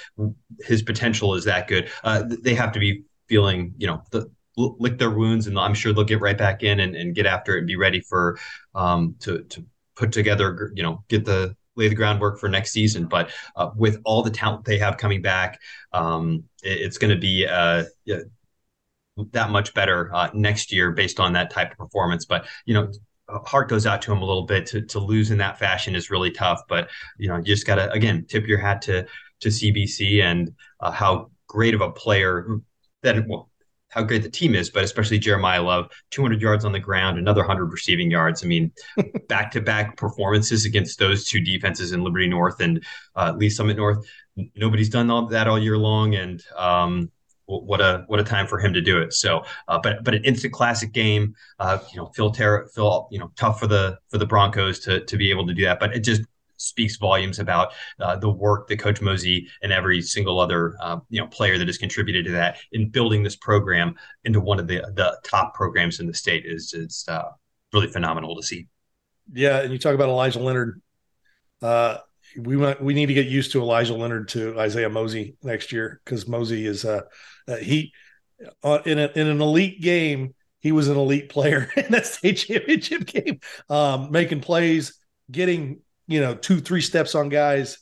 his 0.60 0.82
potential 0.82 1.34
is 1.34 1.44
that 1.44 1.66
good, 1.66 1.90
uh, 2.04 2.22
they 2.42 2.54
have 2.54 2.70
to 2.72 2.78
be 2.78 3.02
feeling 3.28 3.74
you 3.78 3.86
know 3.86 4.02
the 4.10 4.30
lick 4.56 4.98
their 4.98 5.10
wounds, 5.10 5.46
and 5.46 5.58
I'm 5.58 5.74
sure 5.74 5.92
they'll 5.92 6.04
get 6.04 6.20
right 6.20 6.38
back 6.38 6.62
in 6.62 6.80
and, 6.80 6.94
and 6.94 7.14
get 7.14 7.26
after 7.26 7.56
it 7.56 7.58
and 7.58 7.66
be 7.66 7.76
ready 7.76 8.00
for 8.00 8.38
um, 8.74 9.16
to 9.20 9.42
to 9.44 9.64
put 9.96 10.12
together, 10.12 10.72
you 10.74 10.82
know, 10.82 11.04
get 11.08 11.24
the 11.24 11.56
lay 11.76 11.88
the 11.88 11.94
groundwork 11.94 12.38
for 12.38 12.48
next 12.48 12.72
season. 12.72 13.06
But 13.06 13.30
uh, 13.56 13.70
with 13.76 14.00
all 14.04 14.22
the 14.22 14.30
talent 14.30 14.64
they 14.64 14.78
have 14.78 14.96
coming 14.96 15.22
back, 15.22 15.60
um, 15.92 16.44
it, 16.62 16.80
it's 16.80 16.98
going 16.98 17.14
to 17.14 17.20
be 17.20 17.46
uh, 17.46 17.84
that 19.32 19.50
much 19.50 19.74
better 19.74 20.14
uh, 20.14 20.30
next 20.34 20.72
year 20.72 20.92
based 20.92 21.20
on 21.20 21.32
that 21.34 21.50
type 21.50 21.72
of 21.72 21.78
performance. 21.78 22.24
But 22.24 22.46
you 22.64 22.74
know, 22.74 22.90
heart 23.28 23.68
goes 23.68 23.86
out 23.86 24.02
to 24.02 24.12
him 24.12 24.18
a 24.18 24.24
little 24.24 24.46
bit. 24.46 24.66
To 24.66 24.82
to 24.82 24.98
lose 24.98 25.30
in 25.30 25.38
that 25.38 25.58
fashion 25.58 25.94
is 25.94 26.10
really 26.10 26.30
tough. 26.30 26.62
But 26.68 26.90
you 27.18 27.28
know, 27.28 27.36
you 27.36 27.44
just 27.44 27.66
got 27.66 27.76
to 27.76 27.90
again 27.92 28.26
tip 28.28 28.46
your 28.46 28.58
hat 28.58 28.82
to 28.82 29.06
to 29.40 29.48
CBC 29.48 30.22
and 30.22 30.52
uh, 30.80 30.90
how 30.90 31.30
great 31.48 31.74
of 31.74 31.80
a 31.80 31.90
player 31.90 32.60
that 33.02 33.26
well, 33.28 33.50
how 33.94 34.02
great 34.02 34.24
the 34.24 34.28
team 34.28 34.56
is, 34.56 34.70
but 34.70 34.82
especially 34.82 35.20
Jeremiah 35.20 35.62
Love, 35.62 35.88
200 36.10 36.42
yards 36.42 36.64
on 36.64 36.72
the 36.72 36.80
ground, 36.80 37.16
another 37.16 37.42
100 37.42 37.66
receiving 37.66 38.10
yards. 38.10 38.42
I 38.42 38.48
mean, 38.48 38.72
back 39.28 39.52
to 39.52 39.60
back 39.60 39.96
performances 39.96 40.64
against 40.64 40.98
those 40.98 41.26
two 41.26 41.40
defenses 41.40 41.92
in 41.92 42.02
Liberty 42.02 42.26
North 42.26 42.60
and 42.60 42.84
uh, 43.14 43.32
Lee's 43.36 43.56
Summit 43.56 43.76
North. 43.76 44.04
Nobody's 44.56 44.88
done 44.88 45.10
all 45.10 45.26
that 45.28 45.46
all 45.46 45.60
year 45.60 45.78
long, 45.78 46.16
and 46.16 46.42
um, 46.56 47.12
what 47.46 47.80
a 47.80 48.02
what 48.08 48.18
a 48.18 48.24
time 48.24 48.48
for 48.48 48.58
him 48.58 48.72
to 48.72 48.80
do 48.80 49.00
it. 49.00 49.12
So, 49.12 49.44
uh, 49.68 49.78
but 49.80 50.02
but 50.02 50.14
an 50.14 50.24
instant 50.24 50.52
classic 50.52 50.92
game. 50.92 51.36
Uh, 51.60 51.78
you 51.92 51.98
know, 51.98 52.06
Phil 52.16 52.32
Terra, 52.32 52.66
Phil, 52.74 53.06
you 53.12 53.20
know, 53.20 53.30
tough 53.36 53.60
for 53.60 53.68
the 53.68 53.96
for 54.08 54.18
the 54.18 54.26
Broncos 54.26 54.80
to 54.80 55.04
to 55.04 55.16
be 55.16 55.30
able 55.30 55.46
to 55.46 55.54
do 55.54 55.62
that. 55.66 55.78
But 55.78 55.94
it 55.94 56.00
just 56.00 56.22
speaks 56.64 56.96
volumes 56.96 57.38
about 57.38 57.72
uh, 58.00 58.16
the 58.16 58.30
work 58.30 58.68
that 58.68 58.78
Coach 58.78 59.00
Mosey 59.00 59.48
and 59.62 59.72
every 59.72 60.00
single 60.02 60.40
other 60.40 60.74
uh, 60.80 60.98
you 61.10 61.20
know 61.20 61.26
player 61.26 61.58
that 61.58 61.66
has 61.66 61.78
contributed 61.78 62.24
to 62.26 62.32
that 62.32 62.58
in 62.72 62.88
building 62.90 63.22
this 63.22 63.36
program 63.36 63.94
into 64.24 64.40
one 64.40 64.58
of 64.58 64.66
the 64.66 64.80
the 64.94 65.18
top 65.24 65.54
programs 65.54 66.00
in 66.00 66.06
the 66.06 66.14
state 66.14 66.44
is 66.46 66.72
is 66.74 67.04
uh, 67.08 67.30
really 67.72 67.88
phenomenal 67.88 68.36
to 68.36 68.42
see. 68.42 68.66
Yeah, 69.32 69.60
and 69.60 69.72
you 69.72 69.78
talk 69.78 69.94
about 69.94 70.08
Elijah 70.08 70.40
Leonard. 70.40 70.80
Uh, 71.62 71.98
we 72.36 72.56
want 72.56 72.82
we 72.82 72.94
need 72.94 73.06
to 73.06 73.14
get 73.14 73.26
used 73.26 73.52
to 73.52 73.60
Elijah 73.60 73.94
Leonard 73.94 74.28
to 74.28 74.58
Isaiah 74.58 74.90
Mosey 74.90 75.36
next 75.42 75.72
year 75.72 76.00
because 76.04 76.26
Mosey 76.26 76.66
is 76.66 76.84
uh, 76.84 77.02
uh 77.46 77.56
he 77.56 77.92
in 78.84 78.98
a, 78.98 79.10
in 79.14 79.28
an 79.28 79.40
elite 79.40 79.80
game 79.80 80.34
he 80.64 80.72
was 80.72 80.88
an 80.88 80.96
elite 80.96 81.28
player 81.28 81.70
in 81.76 81.92
that 81.92 82.06
state 82.06 82.38
championship 82.38 83.04
game, 83.04 83.38
um, 83.68 84.10
making 84.10 84.40
plays, 84.40 84.98
getting 85.30 85.80
you 86.06 86.20
know, 86.20 86.34
two, 86.34 86.60
three 86.60 86.80
steps 86.80 87.14
on 87.14 87.28
guys. 87.28 87.78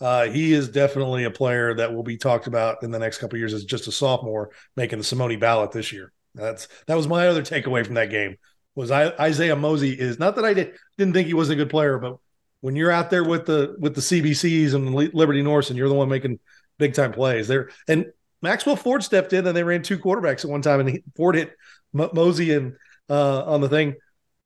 Uh, 0.00 0.26
he 0.26 0.52
is 0.52 0.68
definitely 0.68 1.24
a 1.24 1.30
player 1.30 1.74
that 1.74 1.94
will 1.94 2.02
be 2.02 2.18
talked 2.18 2.46
about 2.46 2.82
in 2.82 2.90
the 2.90 2.98
next 2.98 3.18
couple 3.18 3.38
years 3.38 3.54
as 3.54 3.64
just 3.64 3.88
a 3.88 3.92
sophomore 3.92 4.50
making 4.76 4.98
the 4.98 5.04
Simone 5.04 5.38
ballot 5.38 5.72
this 5.72 5.92
year. 5.92 6.12
That's 6.34 6.68
that 6.86 6.96
was 6.96 7.08
my 7.08 7.28
other 7.28 7.42
takeaway 7.42 7.84
from 7.84 7.94
that 7.94 8.10
game 8.10 8.36
was 8.76 8.90
I, 8.90 9.08
Isaiah 9.18 9.56
Mosey 9.56 9.98
is 9.98 10.18
not 10.18 10.36
that 10.36 10.44
I 10.44 10.54
did, 10.54 10.74
didn't 10.98 11.14
think 11.14 11.26
he 11.26 11.34
was 11.34 11.48
a 11.48 11.56
good 11.56 11.70
player, 11.70 11.98
but 11.98 12.18
when 12.60 12.76
you're 12.76 12.92
out 12.92 13.10
there 13.10 13.24
with 13.24 13.46
the 13.46 13.74
with 13.78 13.94
the 13.94 14.00
CBCs 14.00 14.74
and 14.74 14.94
Liberty 14.94 15.42
North 15.42 15.70
and 15.70 15.78
you're 15.78 15.88
the 15.88 15.94
one 15.94 16.08
making 16.08 16.38
big 16.78 16.94
time 16.94 17.12
plays 17.12 17.48
there, 17.48 17.70
and 17.88 18.06
Maxwell 18.42 18.76
Ford 18.76 19.02
stepped 19.02 19.32
in 19.32 19.46
and 19.46 19.56
they 19.56 19.64
ran 19.64 19.82
two 19.82 19.98
quarterbacks 19.98 20.44
at 20.44 20.50
one 20.50 20.62
time 20.62 20.80
and 20.80 20.90
he, 20.90 21.02
Ford 21.16 21.34
hit 21.34 21.52
Mosey 21.92 22.54
and 22.54 22.76
uh, 23.08 23.44
on 23.44 23.60
the 23.62 23.68
thing 23.68 23.94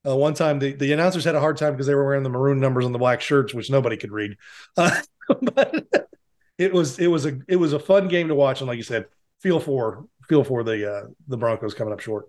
uh, 0.06 0.16
one 0.16 0.34
time, 0.34 0.58
the, 0.58 0.72
the 0.72 0.92
announcers 0.92 1.24
had 1.24 1.34
a 1.34 1.40
hard 1.40 1.56
time 1.56 1.72
because 1.72 1.86
they 1.86 1.94
were 1.94 2.04
wearing 2.04 2.22
the 2.22 2.30
maroon 2.30 2.58
numbers 2.58 2.84
on 2.84 2.92
the 2.92 2.98
black 2.98 3.20
shirts, 3.20 3.52
which 3.52 3.70
nobody 3.70 3.96
could 3.96 4.12
read. 4.12 4.36
Uh, 4.76 5.00
but 5.42 5.86
it 6.58 6.72
was 6.72 6.98
it 6.98 7.08
was 7.08 7.26
a 7.26 7.38
it 7.48 7.56
was 7.56 7.72
a 7.72 7.78
fun 7.78 8.08
game 8.08 8.28
to 8.28 8.34
watch, 8.34 8.60
and 8.60 8.68
like 8.68 8.76
you 8.76 8.82
said, 8.82 9.06
feel 9.40 9.60
for 9.60 10.06
feel 10.28 10.44
for 10.44 10.62
the 10.62 10.90
uh, 10.90 11.06
the 11.28 11.36
Broncos 11.36 11.74
coming 11.74 11.92
up 11.92 12.00
short. 12.00 12.26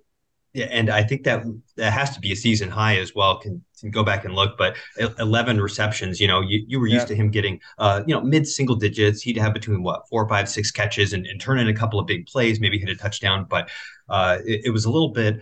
Yeah, 0.53 0.65
and 0.65 0.89
I 0.89 1.01
think 1.01 1.23
that 1.23 1.43
that 1.77 1.93
has 1.93 2.09
to 2.11 2.19
be 2.19 2.33
a 2.33 2.35
season 2.35 2.69
high 2.69 2.97
as 2.97 3.15
well. 3.15 3.39
Can, 3.39 3.63
can 3.79 3.89
go 3.89 4.03
back 4.03 4.25
and 4.25 4.35
look, 4.35 4.57
but 4.57 4.75
eleven 5.17 5.61
receptions. 5.61 6.19
You 6.19 6.27
know, 6.27 6.41
you, 6.41 6.65
you 6.67 6.77
were 6.77 6.87
used 6.87 7.03
yeah. 7.03 7.15
to 7.15 7.15
him 7.15 7.31
getting, 7.31 7.61
uh, 7.77 8.03
you 8.05 8.13
know, 8.13 8.19
mid 8.19 8.45
single 8.45 8.75
digits. 8.75 9.21
He'd 9.21 9.37
have 9.37 9.53
between 9.53 9.81
what 9.81 10.09
four, 10.09 10.27
five, 10.27 10.49
six 10.49 10.69
catches 10.69 11.13
and, 11.13 11.25
and 11.25 11.39
turn 11.39 11.57
in 11.57 11.69
a 11.69 11.73
couple 11.73 12.01
of 12.01 12.05
big 12.05 12.27
plays, 12.27 12.59
maybe 12.59 12.77
hit 12.77 12.89
a 12.89 12.95
touchdown. 12.95 13.45
But 13.49 13.69
uh, 14.09 14.39
it, 14.45 14.65
it 14.65 14.69
was 14.71 14.83
a 14.83 14.91
little 14.91 15.13
bit, 15.13 15.39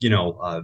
you 0.00 0.10
know, 0.10 0.32
uh, 0.32 0.60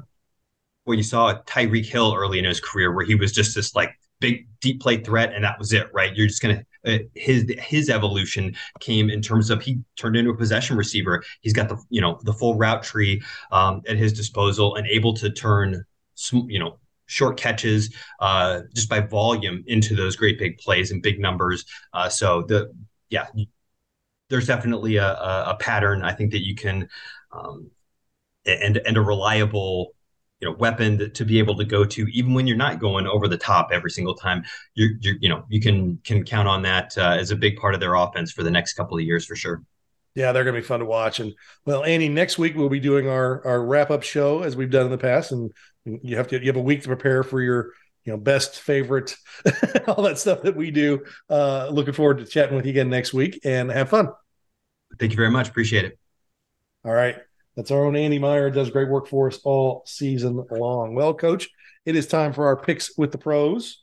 where 0.84 0.96
you 0.96 1.02
saw 1.02 1.34
Tyreek 1.46 1.86
Hill 1.86 2.14
early 2.16 2.38
in 2.38 2.44
his 2.44 2.60
career, 2.60 2.94
where 2.94 3.04
he 3.04 3.14
was 3.14 3.32
just 3.32 3.54
this 3.54 3.74
like 3.74 3.90
big 4.20 4.46
deep 4.60 4.80
play 4.80 4.98
threat, 4.98 5.32
and 5.34 5.44
that 5.44 5.58
was 5.58 5.72
it, 5.72 5.88
right? 5.92 6.14
You're 6.14 6.26
just 6.26 6.42
gonna 6.42 6.64
uh, 6.86 6.98
his 7.14 7.52
his 7.58 7.90
evolution 7.90 8.54
came 8.80 9.10
in 9.10 9.22
terms 9.22 9.50
of 9.50 9.62
he 9.62 9.80
turned 9.96 10.16
into 10.16 10.30
a 10.30 10.36
possession 10.36 10.76
receiver. 10.76 11.22
He's 11.42 11.52
got 11.52 11.68
the 11.68 11.76
you 11.90 12.00
know 12.00 12.18
the 12.22 12.32
full 12.32 12.56
route 12.56 12.82
tree 12.82 13.22
um, 13.50 13.82
at 13.86 13.96
his 13.96 14.12
disposal 14.12 14.76
and 14.76 14.86
able 14.86 15.14
to 15.14 15.30
turn 15.30 15.84
you 16.32 16.58
know 16.58 16.78
short 17.06 17.36
catches 17.36 17.94
uh, 18.20 18.62
just 18.74 18.88
by 18.88 19.00
volume 19.00 19.62
into 19.66 19.94
those 19.94 20.16
great 20.16 20.38
big 20.38 20.58
plays 20.58 20.90
and 20.90 21.02
big 21.02 21.20
numbers. 21.20 21.64
Uh, 21.92 22.08
so 22.08 22.42
the 22.48 22.72
yeah, 23.10 23.26
there's 24.30 24.46
definitely 24.46 24.96
a, 24.96 25.06
a, 25.06 25.44
a, 25.50 25.56
pattern 25.56 26.02
I 26.02 26.12
think 26.12 26.32
that 26.32 26.44
you 26.44 26.54
can 26.54 26.88
um, 27.32 27.70
and 28.46 28.78
and 28.78 28.96
a 28.96 29.02
reliable 29.02 29.94
you 30.42 30.48
know 30.48 30.56
weapon 30.58 30.98
to, 30.98 31.08
to, 31.08 31.24
be 31.24 31.38
able 31.38 31.56
to 31.56 31.64
go 31.64 31.84
to 31.84 32.06
even 32.08 32.34
when 32.34 32.48
you're 32.48 32.56
not 32.56 32.80
going 32.80 33.06
over 33.06 33.28
the 33.28 33.38
top 33.38 33.68
every 33.72 33.90
single 33.90 34.14
time 34.14 34.42
you're, 34.74 34.90
you're 35.00 35.14
you 35.20 35.28
know 35.28 35.44
you 35.48 35.60
can 35.60 35.98
can 36.04 36.24
count 36.24 36.48
on 36.48 36.62
that 36.62 36.98
uh, 36.98 37.16
as 37.18 37.30
a 37.30 37.36
big 37.36 37.56
part 37.56 37.74
of 37.74 37.80
their 37.80 37.94
offense 37.94 38.32
for 38.32 38.42
the 38.42 38.50
next 38.50 38.74
couple 38.74 38.98
of 38.98 39.04
years 39.04 39.24
for 39.24 39.36
sure. 39.36 39.62
Yeah 40.14 40.32
they're 40.32 40.44
going 40.44 40.56
to 40.56 40.60
be 40.60 40.66
fun 40.66 40.80
to 40.80 40.86
watch. 40.86 41.20
And 41.20 41.32
well 41.64 41.84
annie 41.84 42.08
next 42.08 42.38
week 42.38 42.56
we'll 42.56 42.68
be 42.68 42.80
doing 42.80 43.08
our 43.08 43.46
our 43.46 43.64
wrap 43.64 43.90
up 43.90 44.02
show 44.02 44.42
as 44.42 44.56
we've 44.56 44.70
done 44.70 44.84
in 44.84 44.90
the 44.90 44.98
past. 44.98 45.30
And 45.30 45.52
you 45.84 46.16
have 46.16 46.26
to 46.28 46.40
you 46.40 46.46
have 46.48 46.56
a 46.56 46.60
week 46.60 46.82
to 46.82 46.88
prepare 46.88 47.22
for 47.22 47.40
your 47.40 47.70
you 48.04 48.12
know 48.12 48.18
best 48.18 48.58
favorite 48.60 49.14
all 49.86 50.02
that 50.02 50.18
stuff 50.18 50.42
that 50.42 50.56
we 50.56 50.72
do. 50.72 51.04
Uh 51.30 51.68
looking 51.68 51.94
forward 51.94 52.18
to 52.18 52.26
chatting 52.26 52.56
with 52.56 52.66
you 52.66 52.70
again 52.70 52.90
next 52.90 53.14
week 53.14 53.38
and 53.44 53.70
have 53.70 53.90
fun. 53.90 54.08
Thank 54.98 55.12
you 55.12 55.16
very 55.16 55.30
much. 55.30 55.48
Appreciate 55.48 55.84
it. 55.84 55.98
All 56.84 56.92
right 56.92 57.16
that's 57.56 57.70
our 57.70 57.84
own 57.84 57.96
Andy 57.96 58.18
Meyer 58.18 58.50
does 58.50 58.70
great 58.70 58.88
work 58.88 59.06
for 59.06 59.28
us 59.28 59.38
all 59.44 59.82
season 59.86 60.44
long. 60.50 60.94
Well, 60.94 61.14
coach, 61.14 61.48
it 61.84 61.96
is 61.96 62.06
time 62.06 62.32
for 62.32 62.46
our 62.46 62.56
picks 62.56 62.96
with 62.96 63.12
the 63.12 63.18
pros. 63.18 63.82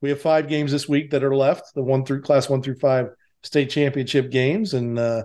We 0.00 0.08
have 0.08 0.20
five 0.20 0.48
games 0.48 0.72
this 0.72 0.88
week 0.88 1.10
that 1.10 1.24
are 1.24 1.36
left, 1.36 1.74
the 1.74 1.82
one 1.82 2.04
through 2.04 2.22
class 2.22 2.48
one 2.48 2.62
through 2.62 2.76
five 2.76 3.10
state 3.42 3.70
championship 3.70 4.30
games. 4.30 4.74
And 4.74 4.98
uh, 4.98 5.24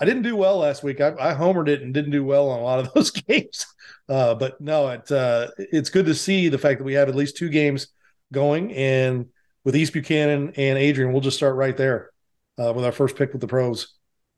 I 0.00 0.04
didn't 0.04 0.22
do 0.22 0.36
well 0.36 0.58
last 0.58 0.82
week. 0.82 1.00
I, 1.00 1.14
I, 1.18 1.34
homered 1.34 1.68
it 1.68 1.82
and 1.82 1.94
didn't 1.94 2.10
do 2.10 2.24
well 2.24 2.48
on 2.48 2.58
a 2.58 2.62
lot 2.62 2.80
of 2.80 2.92
those 2.94 3.10
games. 3.10 3.66
Uh, 4.08 4.34
but 4.34 4.60
no, 4.60 4.88
it, 4.88 5.10
uh, 5.10 5.48
it's 5.58 5.90
good 5.90 6.06
to 6.06 6.14
see 6.14 6.48
the 6.48 6.58
fact 6.58 6.78
that 6.78 6.84
we 6.84 6.94
have 6.94 7.08
at 7.08 7.14
least 7.14 7.36
two 7.36 7.48
games 7.48 7.88
going. 8.32 8.72
And 8.72 9.26
with 9.64 9.76
East 9.76 9.92
Buchanan 9.92 10.52
and 10.56 10.78
Adrian, 10.78 11.12
we'll 11.12 11.20
just 11.20 11.36
start 11.36 11.56
right 11.56 11.76
there 11.76 12.10
uh, 12.58 12.72
with 12.74 12.84
our 12.84 12.92
first 12.92 13.16
pick 13.16 13.32
with 13.32 13.40
the 13.40 13.48
pros. 13.48 13.95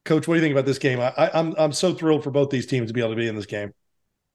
Coach, 0.08 0.26
what 0.26 0.34
do 0.34 0.40
you 0.40 0.44
think 0.44 0.52
about 0.52 0.64
this 0.64 0.78
game? 0.78 1.00
I, 1.00 1.12
am 1.16 1.30
I'm, 1.34 1.54
I'm 1.58 1.72
so 1.72 1.92
thrilled 1.92 2.24
for 2.24 2.30
both 2.30 2.48
these 2.48 2.66
teams 2.66 2.88
to 2.88 2.94
be 2.94 3.00
able 3.00 3.10
to 3.10 3.16
be 3.16 3.28
in 3.28 3.36
this 3.36 3.46
game. 3.46 3.72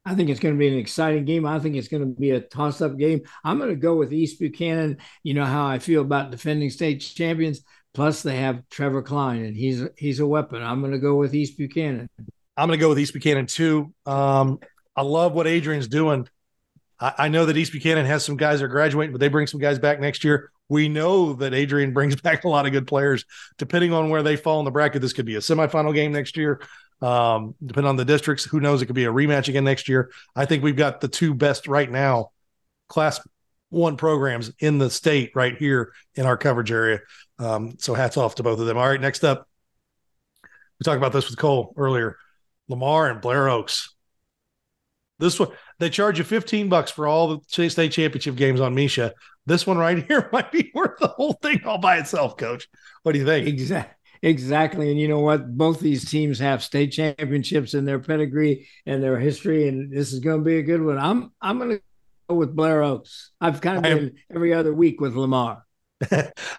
I 0.05 0.13
think 0.13 0.29
it's 0.29 0.39
going 0.39 0.53
to 0.53 0.59
be 0.59 0.67
an 0.67 0.77
exciting 0.77 1.25
game. 1.25 1.45
I 1.45 1.59
think 1.59 1.75
it's 1.75 1.87
going 1.87 2.03
to 2.03 2.19
be 2.19 2.31
a 2.31 2.41
toss-up 2.41 2.97
game. 2.97 3.21
I'm 3.43 3.57
going 3.57 3.71
to 3.71 3.75
go 3.75 3.95
with 3.95 4.13
East 4.13 4.39
Buchanan. 4.39 4.97
You 5.23 5.33
know 5.33 5.45
how 5.45 5.65
I 5.65 5.79
feel 5.79 6.01
about 6.01 6.29
defending 6.29 6.69
state 6.69 6.99
champions. 6.99 7.61
Plus, 7.93 8.21
they 8.21 8.37
have 8.37 8.67
Trevor 8.69 9.01
Klein, 9.01 9.45
and 9.45 9.55
he's 9.55 9.83
he's 9.97 10.19
a 10.19 10.27
weapon. 10.27 10.61
I'm 10.61 10.79
going 10.81 10.91
to 10.91 10.99
go 10.99 11.15
with 11.15 11.33
East 11.33 11.57
Buchanan. 11.57 12.07
I'm 12.55 12.67
going 12.67 12.77
to 12.77 12.81
go 12.81 12.89
with 12.89 12.99
East 12.99 13.13
Buchanan 13.13 13.47
too. 13.47 13.93
Um, 14.05 14.59
I 14.95 15.01
love 15.01 15.33
what 15.33 15.47
Adrian's 15.47 15.87
doing. 15.87 16.27
I, 16.99 17.13
I 17.17 17.27
know 17.29 17.45
that 17.45 17.57
East 17.57 17.71
Buchanan 17.71 18.05
has 18.05 18.23
some 18.23 18.37
guys 18.37 18.59
that 18.59 18.65
are 18.65 18.69
graduating, 18.69 19.11
but 19.11 19.19
they 19.19 19.27
bring 19.27 19.47
some 19.47 19.59
guys 19.59 19.79
back 19.79 19.99
next 19.99 20.23
year. 20.23 20.51
We 20.73 20.89
know 20.89 21.33
that 21.33 21.53
Adrian 21.53 21.93
brings 21.93 22.15
back 22.15 22.45
a 22.45 22.49
lot 22.49 22.65
of 22.65 22.71
good 22.71 22.87
players. 22.87 23.25
Depending 23.59 23.93
on 23.93 24.09
where 24.09 24.23
they 24.23 24.35
fall 24.35 24.57
in 24.57 24.65
the 24.65 24.71
bracket, 24.71 25.03
this 25.03 25.13
could 25.13 25.27
be 25.27 25.35
a 25.35 25.39
semifinal 25.39 25.93
game 25.93 26.11
next 26.11 26.35
year. 26.35 26.61
Um, 26.99 27.53
depending 27.63 27.89
on 27.89 27.95
the 27.95 28.05
districts, 28.05 28.43
who 28.43 28.59
knows? 28.59 28.81
It 28.81 28.87
could 28.87 28.95
be 28.95 29.05
a 29.05 29.11
rematch 29.11 29.49
again 29.49 29.65
next 29.65 29.87
year. 29.87 30.09
I 30.35 30.45
think 30.45 30.63
we've 30.63 30.75
got 30.75 30.99
the 30.99 31.07
two 31.07 31.35
best 31.35 31.67
right 31.67 31.89
now, 31.89 32.31
class 32.87 33.19
one 33.69 33.97
programs 33.97 34.51
in 34.59 34.79
the 34.79 34.89
state 34.89 35.31
right 35.35 35.55
here 35.57 35.93
in 36.15 36.25
our 36.25 36.37
coverage 36.37 36.71
area. 36.71 37.01
Um, 37.37 37.75
so 37.77 37.93
hats 37.93 38.17
off 38.17 38.35
to 38.35 38.43
both 38.43 38.59
of 38.59 38.65
them. 38.65 38.77
All 38.77 38.87
right, 38.87 39.01
next 39.01 39.23
up, 39.23 39.47
we 40.79 40.83
talked 40.83 40.97
about 40.97 41.13
this 41.13 41.29
with 41.29 41.37
Cole 41.37 41.73
earlier. 41.77 42.17
Lamar 42.67 43.11
and 43.11 43.21
Blair 43.21 43.47
Oaks. 43.47 43.93
This 45.19 45.39
one, 45.39 45.49
they 45.77 45.89
charge 45.89 46.17
you 46.17 46.23
15 46.23 46.69
bucks 46.69 46.89
for 46.89 47.07
all 47.07 47.37
the 47.37 47.69
state 47.69 47.91
championship 47.91 48.35
games 48.35 48.59
on 48.59 48.73
Misha. 48.73 49.13
This 49.45 49.67
one 49.67 49.77
right 49.77 50.05
here 50.05 50.29
might 50.33 50.51
be 50.51 50.71
worth 50.73 50.99
the 50.99 51.07
whole 51.07 51.33
thing 51.33 51.61
all 51.65 51.77
by 51.77 51.97
itself, 51.97 52.37
coach. 52.37 52.67
What 53.03 53.13
do 53.13 53.19
you 53.19 53.25
think? 53.25 53.47
Exactly. 53.47 53.95
Exactly. 54.23 54.89
And 54.89 54.97
you 54.97 55.09
know 55.09 55.19
what? 55.19 55.57
Both 55.57 55.81
these 55.81 56.09
teams 56.09 56.39
have 56.39 56.63
state 56.63 56.93
championships 56.93 57.73
in 57.73 57.83
their 57.83 57.99
pedigree 57.99 58.69
and 58.85 59.03
their 59.03 59.19
history, 59.19 59.67
and 59.67 59.91
this 59.91 60.13
is 60.13 60.21
going 60.21 60.39
to 60.39 60.45
be 60.45 60.57
a 60.57 60.63
good 60.63 60.81
one. 60.81 60.97
I'm 60.97 61.33
I'm 61.41 61.57
going 61.57 61.71
to 61.71 61.81
go 62.29 62.35
with 62.35 62.55
Blair 62.55 62.83
Oaks. 62.83 63.31
I've 63.41 63.59
kind 63.59 63.77
of 63.77 63.83
been 63.83 64.13
every 64.33 64.53
other 64.53 64.73
week 64.73 65.01
with 65.01 65.13
Lamar. 65.15 65.65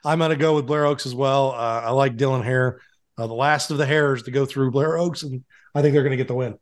I'm 0.05 0.18
going 0.18 0.30
to 0.30 0.37
go 0.37 0.57
with 0.57 0.66
Blair 0.66 0.85
Oaks 0.85 1.07
as 1.07 1.14
well. 1.14 1.53
Uh, 1.53 1.80
I 1.85 1.91
like 1.93 2.16
Dylan 2.16 2.45
Hare, 2.45 2.80
uh, 3.16 3.26
the 3.26 3.35
last 3.35 3.70
of 3.70 3.78
the 3.78 3.87
Hares 3.87 4.24
to 4.24 4.30
go 4.30 4.45
through 4.45 4.70
Blair 4.70 4.99
Oaks, 4.99 5.22
and 5.22 5.43
I 5.74 5.80
think 5.80 5.95
they're 5.95 6.03
going 6.03 6.11
to 6.11 6.18
get 6.18 6.28
the 6.28 6.35
win. 6.35 6.59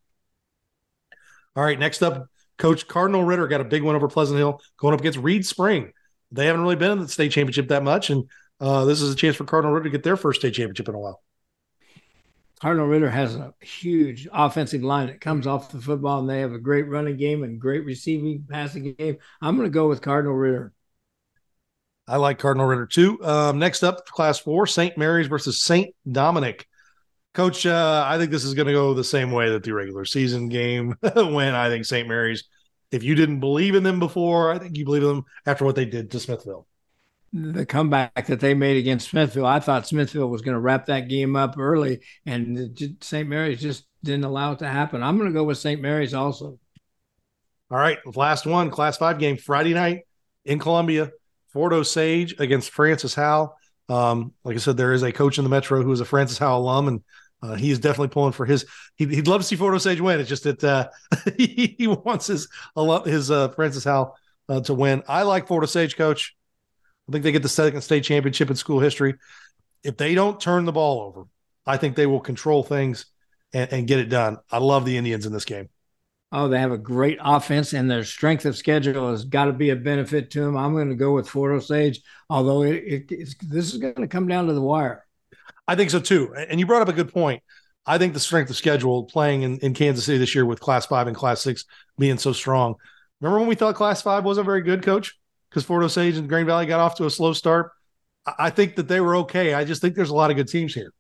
All 1.57 1.65
right, 1.65 1.81
next 1.81 2.03
up, 2.03 2.29
Coach 2.59 2.87
Cardinal 2.87 3.25
Ritter 3.25 3.49
got 3.49 3.61
a 3.61 3.65
big 3.65 3.83
one 3.83 3.97
over 3.97 4.07
Pleasant 4.07 4.39
Hill 4.39 4.61
going 4.77 4.95
up 4.95 5.01
against 5.01 5.19
Reed 5.19 5.45
Spring. 5.45 5.93
They 6.33 6.47
haven't 6.47 6.63
really 6.63 6.77
been 6.77 6.93
in 6.93 6.99
the 7.01 7.09
state 7.09 7.33
championship 7.33 7.69
that 7.69 7.83
much, 7.83 8.11
and 8.11 8.29
uh, 8.61 8.85
this 8.85 9.01
is 9.01 9.13
a 9.13 9.17
chance 9.17 9.37
for 9.37 9.45
Cardinal 9.45 9.75
Ritter 9.75 9.85
to 9.85 9.91
get 9.91 10.03
their 10.03 10.17
first 10.17 10.41
state 10.41 10.55
championship 10.55 10.89
in 10.89 10.95
a 10.95 10.99
while. 10.99 11.23
Cardinal 12.61 12.87
Ritter 12.87 13.11
has 13.11 13.35
a 13.35 13.53
huge 13.61 14.29
offensive 14.33 14.85
line 14.85 15.09
that 15.09 15.21
comes 15.21 15.49
off 15.49 15.73
the 15.73 15.81
football, 15.81 16.21
and 16.21 16.31
they 16.31 16.41
have 16.41 16.53
a 16.53 16.59
great 16.59 16.89
running 16.89 17.17
game 17.17 17.43
and 17.43 17.61
great 17.61 17.85
receiving 17.85 18.47
passing 18.49 18.95
game. 18.95 19.19
I'm 19.41 19.57
going 19.57 19.67
to 19.67 19.75
go 19.75 19.89
with 19.89 20.01
Cardinal 20.01 20.35
Ritter. 20.35 20.73
I 22.07 22.17
like 22.17 22.39
Cardinal 22.39 22.67
Ritter 22.67 22.87
too. 22.87 23.25
Um, 23.25 23.59
next 23.59 23.83
up, 23.83 24.07
class 24.07 24.39
four, 24.39 24.67
St. 24.67 24.97
Mary's 24.97 25.27
versus 25.27 25.63
St. 25.63 25.95
Dominic. 26.11 26.67
Coach, 27.35 27.67
uh, 27.67 28.05
I 28.07 28.19
think 28.19 28.31
this 28.31 28.45
is 28.45 28.55
going 28.55 28.67
to 28.67 28.73
go 28.73 28.95
the 28.95 29.03
same 29.03 29.33
way 29.33 29.51
that 29.51 29.65
the 29.65 29.73
regular 29.73 30.05
season 30.05 30.49
game 30.49 30.95
went. 31.03 31.57
I 31.57 31.69
think 31.69 31.85
St. 31.85 32.07
Mary's, 32.07 32.45
if 32.93 33.03
you 33.03 33.15
didn't 33.15 33.41
believe 33.41 33.75
in 33.75 33.83
them 33.83 33.99
before, 33.99 34.53
I 34.53 34.59
think 34.59 34.77
you 34.77 34.85
believe 34.85 35.03
in 35.03 35.09
them 35.09 35.25
after 35.47 35.65
what 35.65 35.75
they 35.75 35.87
did 35.87 36.11
to 36.13 36.21
Smithville 36.21 36.67
the 37.33 37.65
comeback 37.65 38.27
that 38.27 38.41
they 38.41 38.53
made 38.55 38.77
against 38.77 39.09
Smithville. 39.09 39.47
I 39.47 39.61
thought 39.61 39.87
Smithville 39.87 40.29
was 40.29 40.43
going 40.43 40.55
to 40.55 40.61
wrap 40.61 40.87
that 40.87 41.09
game 41.09 41.35
up 41.35 41.57
early, 41.59 42.01
and 42.27 42.97
St. 43.01 43.29
Mary's 43.29 43.61
just 43.61 43.87
didn't 44.05 44.25
allow 44.25 44.53
it 44.53 44.59
to 44.59 44.69
happen. 44.69 45.03
I'm 45.03 45.17
going 45.17 45.31
to 45.31 45.35
go 45.35 45.45
with 45.45 45.59
St. 45.59 45.81
Mary's 45.81 46.15
also. 46.15 46.59
All 47.71 47.79
right, 47.79 47.99
last 48.15 48.45
one, 48.45 48.71
Class 48.71 48.99
Five 48.99 49.19
game 49.19 49.39
Friday 49.39 49.73
night 49.73 50.03
in 50.45 50.59
Columbia. 50.59 51.11
Fort 51.49 51.73
Osage 51.73 52.39
against 52.39 52.71
Francis 52.71 53.15
Howell. 53.15 53.57
Um, 53.89 54.33
like 54.45 54.57
I 54.57 54.59
said, 54.59 54.77
there 54.77 54.93
is 54.93 55.03
a 55.03 55.13
coach 55.13 55.39
in 55.39 55.45
the 55.45 55.51
Metro 55.51 55.83
who 55.83 55.93
is 55.93 56.01
a 56.01 56.05
Francis 56.05 56.39
Howell 56.39 56.63
alum, 56.63 56.89
and 56.89 57.03
uh, 57.43 57.55
he 57.55 57.71
is 57.71 57.79
definitely 57.79 58.09
pulling 58.09 58.33
for 58.33 58.47
his. 58.47 58.65
He, 58.97 59.07
would 59.07 59.29
love 59.29 59.41
to 59.41 59.47
see 59.47 59.57
Fort 59.57 59.75
Osage 59.75 60.01
win. 60.01 60.21
It's 60.21 60.29
just 60.29 60.45
that 60.45 60.63
uh, 60.63 60.89
he, 61.37 61.87
wants 61.87 62.29
his 62.29 62.49
his 63.05 63.31
uh, 63.31 63.49
Francis 63.49 63.85
Howell 63.85 64.17
uh, 64.49 64.61
to 64.61 64.75
win. 64.75 65.03
I 65.09 65.23
like 65.23 65.49
Fort 65.49 65.65
Osage, 65.65 65.97
coach. 65.97 66.37
I 67.09 67.13
think 67.13 67.25
they 67.25 67.33
get 67.33 67.43
the 67.43 67.49
second 67.49 67.83
state 67.83 68.05
championship 68.05 68.49
in 68.49 68.57
school 68.57 68.79
history. 68.79 69.17
If 69.83 69.97
they 69.97 70.15
don't 70.15 70.41
turn 70.41 70.65
the 70.65 70.73
ball 70.73 71.03
over, 71.03 71.25
I 71.67 71.77
think 71.77 71.97
they 71.97 72.07
will 72.07 72.21
control 72.21 72.63
things 72.63 73.07
and, 73.53 73.73
and 73.73 73.89
get 73.89 73.99
it 73.99 74.09
done. 74.09 74.39
I 74.51 74.59
love 74.59 74.85
the 74.85 74.97
Indians 74.97 75.27
in 75.27 75.33
this 75.33 75.45
game. 75.45 75.69
Oh, 76.35 76.49
they 76.49 76.61
have 76.61 76.73
a 76.73 76.79
great 76.79 77.19
offense, 77.21 77.75
and 77.75 77.91
their 77.91 78.05
strength 78.05 78.47
of 78.47 78.57
schedule 78.57 79.11
has 79.11 79.25
got 79.25 79.47
to 79.47 79.53
be 79.53 79.69
a 79.71 79.77
benefit 79.77 80.31
to 80.31 80.41
them. 80.41 80.57
I'm 80.57 80.73
going 80.73 80.89
to 80.89 80.95
go 80.95 81.13
with 81.13 81.29
Fort 81.29 81.53
Osage, 81.53 82.01
although 82.31 82.63
it, 82.63 83.11
it, 83.11 83.35
this 83.43 83.75
is 83.75 83.77
going 83.77 83.97
to 83.97 84.07
come 84.07 84.29
down 84.29 84.47
to 84.47 84.55
the 84.55 84.63
wire. 84.63 85.02
I 85.69 85.77
think 85.77 85.91
so 85.91 86.01
too. 86.01 86.35
And 86.35 86.59
you 86.59 86.67
brought 86.67 86.83
up 86.83 86.89
a 86.89 86.93
good 86.93 87.13
point. 87.13 87.43
I 87.85 87.99
think 87.99 88.15
the 88.15 88.21
strength 88.21 88.51
of 88.51 88.57
schedule 88.57 89.05
playing 89.05 89.43
in, 89.43 89.59
in 89.59 89.75
Kansas 89.75 90.05
City 90.05 90.19
this 90.19 90.35
year 90.35 90.47
with 90.47 90.61
Class 90.61 90.87
Five 90.87 91.07
and 91.07 91.17
Class 91.17 91.43
Six 91.43 91.65
being 91.99 92.19
so 92.19 92.33
strong. 92.33 92.77
Remember 93.21 93.41
when 93.41 93.49
we 93.49 93.55
thought 93.55 93.75
Class 93.75 94.03
Five 94.03 94.25
wasn't 94.25 94.47
very 94.47 94.63
good, 94.63 94.83
Coach? 94.83 95.17
because 95.53 95.65
Fort 95.65 95.83
Osage 95.83 96.17
and 96.17 96.29
Green 96.29 96.47
Valley 96.47 96.65
got 96.65 96.81
off 96.81 96.95
to 96.97 97.05
a 97.05 97.11
slow 97.11 97.35
start. 97.35 97.73
I 98.39 98.51
think 98.51 98.77
that 98.77 98.89
they 98.89 99.01
were 99.01 99.17
okay. 99.17 99.53
I 99.53 99.65
just 99.65 99.83
think 99.83 99.95
there's 99.95 100.11
a 100.11 100.15
lot 100.15 100.31
of 100.31 100.37
good 100.37 100.49
teams 100.49 100.73
here. 100.73 100.93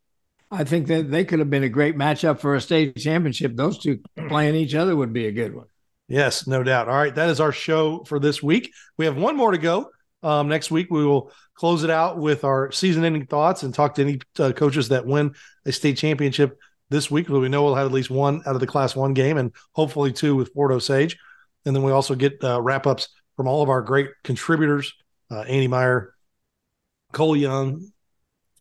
I 0.51 0.65
think 0.65 0.89
that 0.89 1.11
they 1.11 1.25
could 1.25 1.39
have 1.39 1.49
been 1.49 1.63
a 1.63 1.69
great 1.69 1.97
matchup 1.97 2.41
for 2.41 2.55
a 2.55 2.61
state 2.61 2.97
championship. 2.97 3.57
Those 3.57 3.79
two 3.79 4.01
playing 4.29 4.57
each 4.57 4.75
other 4.75 4.95
would 4.95 5.13
be 5.13 5.27
a 5.27 5.33
good 5.33 5.55
one. 5.55 5.67
Yes, 6.09 6.47
no 6.47 6.63
doubt. 6.63 6.89
All 6.89 6.97
right, 6.97 7.15
that 7.15 7.31
is 7.31 7.41
our 7.41 7.53
show 7.53 8.05
for 8.05 8.19
this 8.19 8.43
week. 8.43 8.73
We 8.99 9.07
have 9.07 9.17
one 9.17 9.37
more 9.37 9.53
to 9.53 9.59
go. 9.59 9.89
Um, 10.23 10.49
next 10.49 10.71
week, 10.71 10.89
we 10.91 11.05
will 11.05 11.33
close 11.55 11.85
it 11.85 11.91
out 11.91 12.19
with 12.19 12.45
our 12.45 12.71
season 12.73 13.05
ending 13.05 13.27
thoughts 13.27 13.63
and 13.63 13.75
talk 13.75 13.95
to 13.97 14.03
any 14.03 14.21
uh, 14.39 14.53
coaches 14.53 14.89
that 14.89 15.07
win 15.07 15.35
a 15.67 15.73
state 15.73 15.97
championship 15.97 16.59
this 16.91 17.11
week. 17.11 17.29
We 17.29 17.49
know 17.49 17.65
we'll 17.65 17.75
have 17.75 17.87
at 17.87 17.93
least 17.93 18.11
one 18.11 18.43
out 18.47 18.55
of 18.55 18.61
the 18.61 18.67
Class 18.67 18.95
One 18.95 19.15
game 19.15 19.39
and 19.39 19.53
hopefully 19.73 20.13
two 20.13 20.37
with 20.37 20.53
Fort 20.53 20.73
Osage. 20.73 21.19
And 21.65 21.75
then 21.75 21.83
we 21.83 21.93
also 21.93 22.15
get 22.15 22.43
uh, 22.43 22.61
wrap 22.61 22.87
ups 22.87 23.09
from 23.37 23.49
all 23.49 23.63
of 23.63 23.69
our 23.69 23.83
great 23.83 24.11
contributors 24.25 24.93
uh, 25.33 25.41
Andy 25.43 25.67
Meyer, 25.67 26.15
Cole 27.13 27.37
Young, 27.37 27.91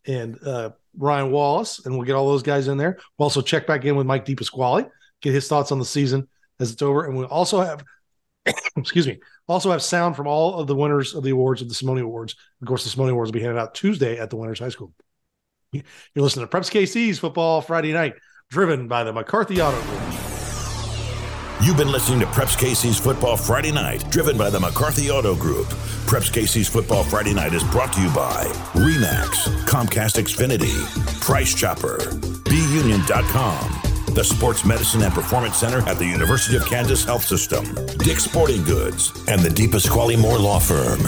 and 0.06 0.38
uh, 0.44 0.70
Ryan 0.96 1.30
Wallace, 1.30 1.84
and 1.84 1.94
we'll 1.94 2.06
get 2.06 2.14
all 2.14 2.28
those 2.28 2.42
guys 2.42 2.68
in 2.68 2.78
there. 2.78 2.98
We'll 3.16 3.26
also 3.26 3.42
check 3.42 3.66
back 3.66 3.84
in 3.84 3.94
with 3.94 4.06
Mike 4.06 4.24
DePasquale, 4.24 4.88
get 5.20 5.34
his 5.34 5.48
thoughts 5.48 5.70
on 5.70 5.78
the 5.78 5.84
season 5.84 6.28
as 6.60 6.72
it's 6.72 6.82
over, 6.82 7.04
and 7.04 7.16
we'll 7.16 7.26
also 7.26 7.60
have, 7.60 7.84
excuse 8.76 9.06
me, 9.06 9.18
also 9.48 9.70
have 9.70 9.82
sound 9.82 10.16
from 10.16 10.26
all 10.26 10.58
of 10.58 10.66
the 10.66 10.74
winners 10.74 11.14
of 11.14 11.22
the 11.22 11.30
awards 11.30 11.62
of 11.62 11.68
the 11.68 11.74
Simone 11.74 11.98
Awards. 11.98 12.34
Of 12.60 12.68
course, 12.68 12.84
the 12.84 12.90
Simone 12.90 13.10
Awards 13.10 13.28
will 13.28 13.38
be 13.38 13.42
handed 13.42 13.58
out 13.58 13.74
Tuesday 13.74 14.18
at 14.18 14.30
the 14.30 14.36
Winners 14.36 14.58
High 14.58 14.70
School. 14.70 14.92
You're 15.72 15.84
listening 16.16 16.46
to 16.46 16.54
Preps 16.54 16.70
KC's 16.70 17.18
Football 17.18 17.62
Friday 17.62 17.92
Night, 17.92 18.14
driven 18.50 18.88
by 18.88 19.04
the 19.04 19.12
McCarthy 19.12 19.60
Auto 19.60 19.80
Group. 19.82 20.02
You've 21.62 21.76
been 21.76 21.92
listening 21.92 22.18
to 22.20 22.26
Preps 22.26 22.58
KC's 22.58 22.98
Football 22.98 23.36
Friday 23.36 23.70
Night, 23.70 24.04
driven 24.10 24.36
by 24.36 24.50
the 24.50 24.58
McCarthy 24.58 25.10
Auto 25.10 25.36
Group. 25.36 25.68
Preps 26.06 26.30
KC's 26.30 26.68
Football 26.68 27.04
Friday 27.04 27.32
Night 27.32 27.54
is 27.54 27.62
brought 27.64 27.92
to 27.92 28.02
you 28.02 28.08
by 28.08 28.46
Remax, 28.74 29.46
Comcast 29.64 30.20
Xfinity, 30.20 30.74
Price 31.20 31.54
Chopper, 31.54 31.98
BeUnion.com, 32.50 33.91
the 34.14 34.24
Sports 34.24 34.64
Medicine 34.64 35.02
and 35.02 35.12
Performance 35.12 35.56
Center 35.56 35.78
at 35.88 35.98
the 35.98 36.06
University 36.06 36.56
of 36.56 36.66
Kansas 36.66 37.04
Health 37.04 37.24
System, 37.24 37.64
Dick's 37.98 38.24
Sporting 38.24 38.62
Goods, 38.64 39.10
and 39.28 39.40
the 39.40 39.48
DePasquale 39.48 40.18
Moore 40.18 40.38
Law 40.38 40.58
Firm. 40.58 41.00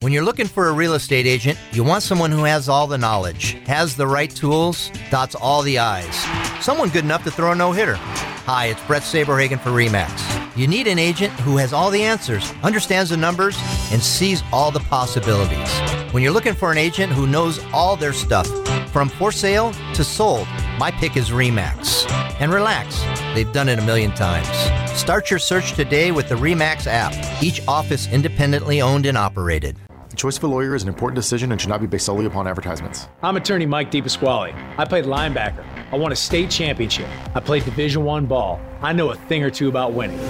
When 0.00 0.12
you're 0.12 0.24
looking 0.24 0.48
for 0.48 0.68
a 0.68 0.72
real 0.72 0.94
estate 0.94 1.26
agent, 1.26 1.58
you 1.72 1.84
want 1.84 2.02
someone 2.02 2.32
who 2.32 2.44
has 2.44 2.68
all 2.68 2.86
the 2.86 2.98
knowledge, 2.98 3.52
has 3.66 3.94
the 3.94 4.06
right 4.06 4.30
tools, 4.30 4.90
dots 5.10 5.34
all 5.34 5.62
the 5.62 5.78
I's. 5.78 6.64
Someone 6.64 6.88
good 6.88 7.04
enough 7.04 7.22
to 7.24 7.30
throw 7.30 7.52
a 7.52 7.54
no 7.54 7.70
hitter. 7.70 7.98
Hi, 8.46 8.66
it's 8.66 8.84
Bret 8.88 9.02
Saberhagen 9.02 9.60
for 9.60 9.70
REMAX. 9.70 10.56
You 10.56 10.66
need 10.66 10.88
an 10.88 10.98
agent 10.98 11.32
who 11.32 11.58
has 11.58 11.72
all 11.72 11.92
the 11.92 12.02
answers, 12.02 12.52
understands 12.64 13.10
the 13.10 13.16
numbers, 13.16 13.56
and 13.92 14.02
sees 14.02 14.42
all 14.52 14.72
the 14.72 14.80
possibilities. 14.80 15.70
When 16.12 16.24
you're 16.24 16.32
looking 16.32 16.54
for 16.54 16.72
an 16.72 16.76
agent 16.76 17.12
who 17.12 17.28
knows 17.28 17.64
all 17.72 17.94
their 17.94 18.12
stuff, 18.12 18.48
from 18.90 19.08
for 19.08 19.30
sale 19.30 19.72
to 19.94 20.02
sold, 20.02 20.48
my 20.76 20.90
pick 20.90 21.16
is 21.16 21.30
REMAX. 21.30 22.10
And 22.40 22.52
relax, 22.52 23.00
they've 23.32 23.52
done 23.52 23.68
it 23.68 23.78
a 23.78 23.82
million 23.82 24.10
times. 24.10 24.48
Start 24.98 25.30
your 25.30 25.38
search 25.38 25.74
today 25.74 26.10
with 26.10 26.28
the 26.28 26.34
REMAX 26.34 26.88
app, 26.88 27.14
each 27.40 27.60
office 27.68 28.08
independently 28.08 28.82
owned 28.82 29.06
and 29.06 29.16
operated. 29.16 29.76
The 30.12 30.16
choice 30.16 30.36
of 30.36 30.44
a 30.44 30.46
lawyer 30.46 30.74
is 30.74 30.82
an 30.82 30.90
important 30.90 31.16
decision 31.16 31.52
and 31.52 31.58
should 31.60 31.70
not 31.70 31.80
be 31.80 31.86
based 31.86 32.04
solely 32.04 32.26
upon 32.26 32.46
advertisements. 32.46 33.08
I'm 33.22 33.38
attorney 33.38 33.64
Mike 33.64 33.90
DePasquale. 33.90 34.52
I 34.76 34.84
played 34.84 35.06
linebacker. 35.06 35.64
I 35.90 35.96
won 35.96 36.12
a 36.12 36.16
state 36.16 36.50
championship. 36.50 37.08
I 37.34 37.40
played 37.40 37.64
Division 37.64 38.04
One 38.04 38.26
ball. 38.26 38.60
I 38.82 38.92
know 38.92 39.08
a 39.08 39.16
thing 39.16 39.42
or 39.42 39.48
two 39.48 39.70
about 39.70 39.94
winning. 39.94 40.20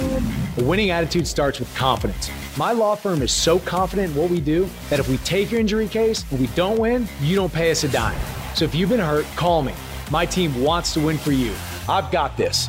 A 0.58 0.62
winning 0.62 0.90
attitude 0.90 1.26
starts 1.26 1.58
with 1.58 1.74
confidence. 1.74 2.30
My 2.56 2.70
law 2.70 2.94
firm 2.94 3.22
is 3.22 3.32
so 3.32 3.58
confident 3.58 4.12
in 4.12 4.16
what 4.16 4.30
we 4.30 4.40
do 4.40 4.70
that 4.88 5.00
if 5.00 5.08
we 5.08 5.18
take 5.18 5.50
your 5.50 5.60
injury 5.60 5.88
case 5.88 6.24
and 6.30 6.38
we 6.38 6.46
don't 6.48 6.78
win, 6.78 7.08
you 7.20 7.34
don't 7.34 7.52
pay 7.52 7.72
us 7.72 7.82
a 7.82 7.88
dime. 7.88 8.20
So 8.54 8.64
if 8.64 8.76
you've 8.76 8.90
been 8.90 9.00
hurt, 9.00 9.26
call 9.34 9.62
me. 9.62 9.74
My 10.12 10.24
team 10.24 10.62
wants 10.62 10.94
to 10.94 11.00
win 11.00 11.18
for 11.18 11.32
you. 11.32 11.52
I've 11.88 12.12
got 12.12 12.36
this. 12.36 12.68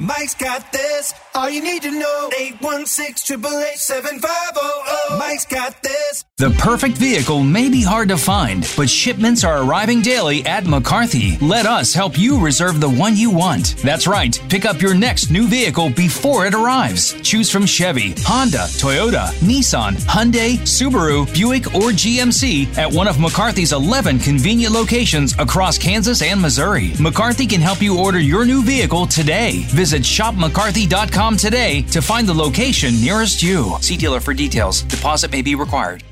Mike's 0.00 0.34
got 0.34 0.72
this. 0.72 1.12
All 1.34 1.50
you 1.50 1.62
need 1.62 1.82
to 1.82 1.90
know. 1.90 2.30
816 2.38 3.36
888 3.36 5.18
Mike's 5.18 5.44
got 5.44 5.82
this. 5.82 6.24
The 6.38 6.48
perfect 6.52 6.96
vehicle 6.96 7.42
may 7.42 7.68
be 7.68 7.82
hard 7.82 8.08
to 8.08 8.16
find, 8.16 8.66
but 8.74 8.88
shipments 8.88 9.44
are 9.44 9.62
arriving 9.62 10.00
daily 10.00 10.44
at 10.46 10.64
McCarthy. 10.64 11.36
Let 11.42 11.66
us 11.66 11.92
help 11.92 12.18
you 12.18 12.40
reserve 12.42 12.80
the 12.80 12.88
one 12.88 13.14
you 13.14 13.30
want. 13.30 13.76
That's 13.84 14.06
right. 14.06 14.40
Pick 14.48 14.64
up 14.64 14.80
your 14.80 14.94
next 14.94 15.30
new 15.30 15.46
vehicle 15.46 15.90
before 15.90 16.46
it 16.46 16.54
arrives. 16.54 17.12
Choose 17.20 17.50
from 17.50 17.66
Chevy, 17.66 18.14
Honda, 18.20 18.66
Toyota, 18.80 19.28
Nissan, 19.40 19.96
Hyundai, 20.06 20.56
Subaru, 20.60 21.30
Buick, 21.34 21.74
or 21.74 21.90
GMC 21.90 22.78
at 22.78 22.90
one 22.90 23.06
of 23.06 23.20
McCarthy's 23.20 23.72
11 23.72 24.18
convenient 24.20 24.72
locations 24.72 25.38
across 25.38 25.76
Kansas 25.76 26.22
and 26.22 26.40
Missouri. 26.40 26.92
McCarthy 26.98 27.46
can 27.46 27.60
help 27.60 27.82
you 27.82 27.98
order 27.98 28.18
your 28.18 28.46
new 28.46 28.62
vehicle 28.62 29.06
today. 29.06 29.66
Visit 29.90 30.02
shopmccarthy.com 30.02 31.36
today 31.36 31.82
to 31.82 32.00
find 32.00 32.24
the 32.24 32.32
location 32.32 33.00
nearest 33.00 33.42
you. 33.42 33.76
See 33.80 33.96
dealer 33.96 34.20
for 34.20 34.32
details. 34.32 34.82
Deposit 34.82 35.32
may 35.32 35.42
be 35.42 35.56
required. 35.56 36.04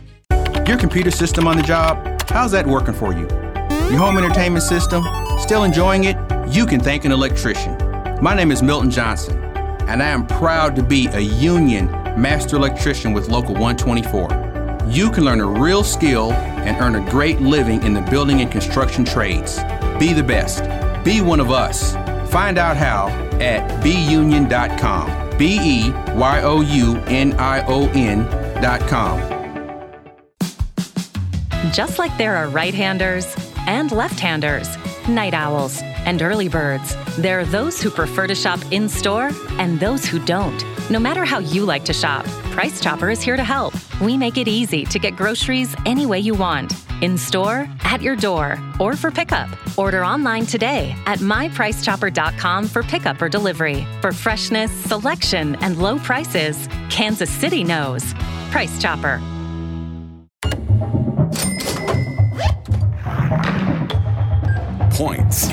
Your 0.66 0.76
computer 0.76 1.12
system 1.12 1.46
on 1.46 1.56
the 1.56 1.62
job, 1.62 2.20
how's 2.28 2.50
that 2.50 2.66
working 2.66 2.92
for 2.92 3.12
you? 3.12 3.28
Your 3.88 3.98
home 3.98 4.18
entertainment 4.18 4.64
system, 4.64 5.04
still 5.38 5.62
enjoying 5.62 6.02
it? 6.02 6.16
You 6.48 6.66
can 6.66 6.80
thank 6.80 7.04
an 7.04 7.12
electrician. 7.12 7.78
My 8.20 8.34
name 8.34 8.50
is 8.50 8.64
Milton 8.64 8.90
Johnson, 8.90 9.38
and 9.86 10.02
I 10.02 10.08
am 10.08 10.26
proud 10.26 10.74
to 10.74 10.82
be 10.82 11.06
a 11.12 11.20
union 11.20 11.86
master 12.20 12.56
electrician 12.56 13.12
with 13.12 13.28
Local 13.28 13.54
124. 13.54 14.86
You 14.88 15.08
can 15.08 15.24
learn 15.24 15.40
a 15.40 15.46
real 15.46 15.84
skill 15.84 16.32
and 16.32 16.76
earn 16.80 16.96
a 16.96 17.10
great 17.12 17.40
living 17.40 17.84
in 17.84 17.94
the 17.94 18.00
building 18.00 18.40
and 18.40 18.50
construction 18.50 19.04
trades. 19.04 19.60
Be 20.00 20.12
the 20.14 20.24
best. 20.24 20.64
Be 21.04 21.20
one 21.20 21.38
of 21.38 21.52
us. 21.52 21.94
Find 22.28 22.58
out 22.58 22.76
how 22.76 23.08
at 23.40 23.82
beunion.com. 23.82 25.28
B 25.38 25.58
E 25.60 25.90
Y 26.14 26.40
O 26.42 26.60
U 26.60 26.96
N 27.06 27.32
I 27.38 27.64
O 27.66 27.88
N.com. 27.88 29.20
Just 31.72 31.98
like 31.98 32.16
there 32.18 32.36
are 32.36 32.48
right 32.48 32.74
handers 32.74 33.36
and 33.66 33.92
left 33.92 34.18
handers, 34.18 34.76
night 35.08 35.34
owls 35.34 35.82
and 36.08 36.22
early 36.22 36.48
birds, 36.48 36.96
there 37.18 37.38
are 37.38 37.44
those 37.44 37.82
who 37.82 37.90
prefer 37.90 38.26
to 38.26 38.34
shop 38.34 38.58
in 38.70 38.88
store 38.88 39.30
and 39.58 39.78
those 39.78 40.06
who 40.06 40.18
don't. 40.24 40.64
No 40.90 40.98
matter 40.98 41.22
how 41.22 41.38
you 41.38 41.66
like 41.66 41.84
to 41.84 41.92
shop, 41.92 42.24
Price 42.56 42.80
Chopper 42.80 43.10
is 43.10 43.20
here 43.20 43.36
to 43.36 43.44
help. 43.44 43.74
We 44.00 44.16
make 44.16 44.38
it 44.38 44.48
easy 44.48 44.86
to 44.86 44.98
get 44.98 45.16
groceries 45.16 45.76
any 45.84 46.06
way 46.06 46.18
you 46.20 46.32
want 46.32 46.72
in 47.02 47.18
store, 47.18 47.68
at 47.84 48.00
your 48.00 48.16
door, 48.16 48.58
or 48.80 48.96
for 48.96 49.10
pickup. 49.10 49.50
Order 49.76 50.02
online 50.04 50.46
today 50.46 50.96
at 51.06 51.18
mypricechopper.com 51.18 52.66
for 52.68 52.82
pickup 52.82 53.20
or 53.20 53.28
delivery. 53.28 53.86
For 54.00 54.10
freshness, 54.10 54.72
selection, 54.72 55.56
and 55.56 55.76
low 55.76 55.98
prices, 55.98 56.68
Kansas 56.88 57.30
City 57.30 57.64
knows. 57.64 58.14
Price 58.50 58.80
Chopper. 58.80 59.20
Points, 64.98 65.52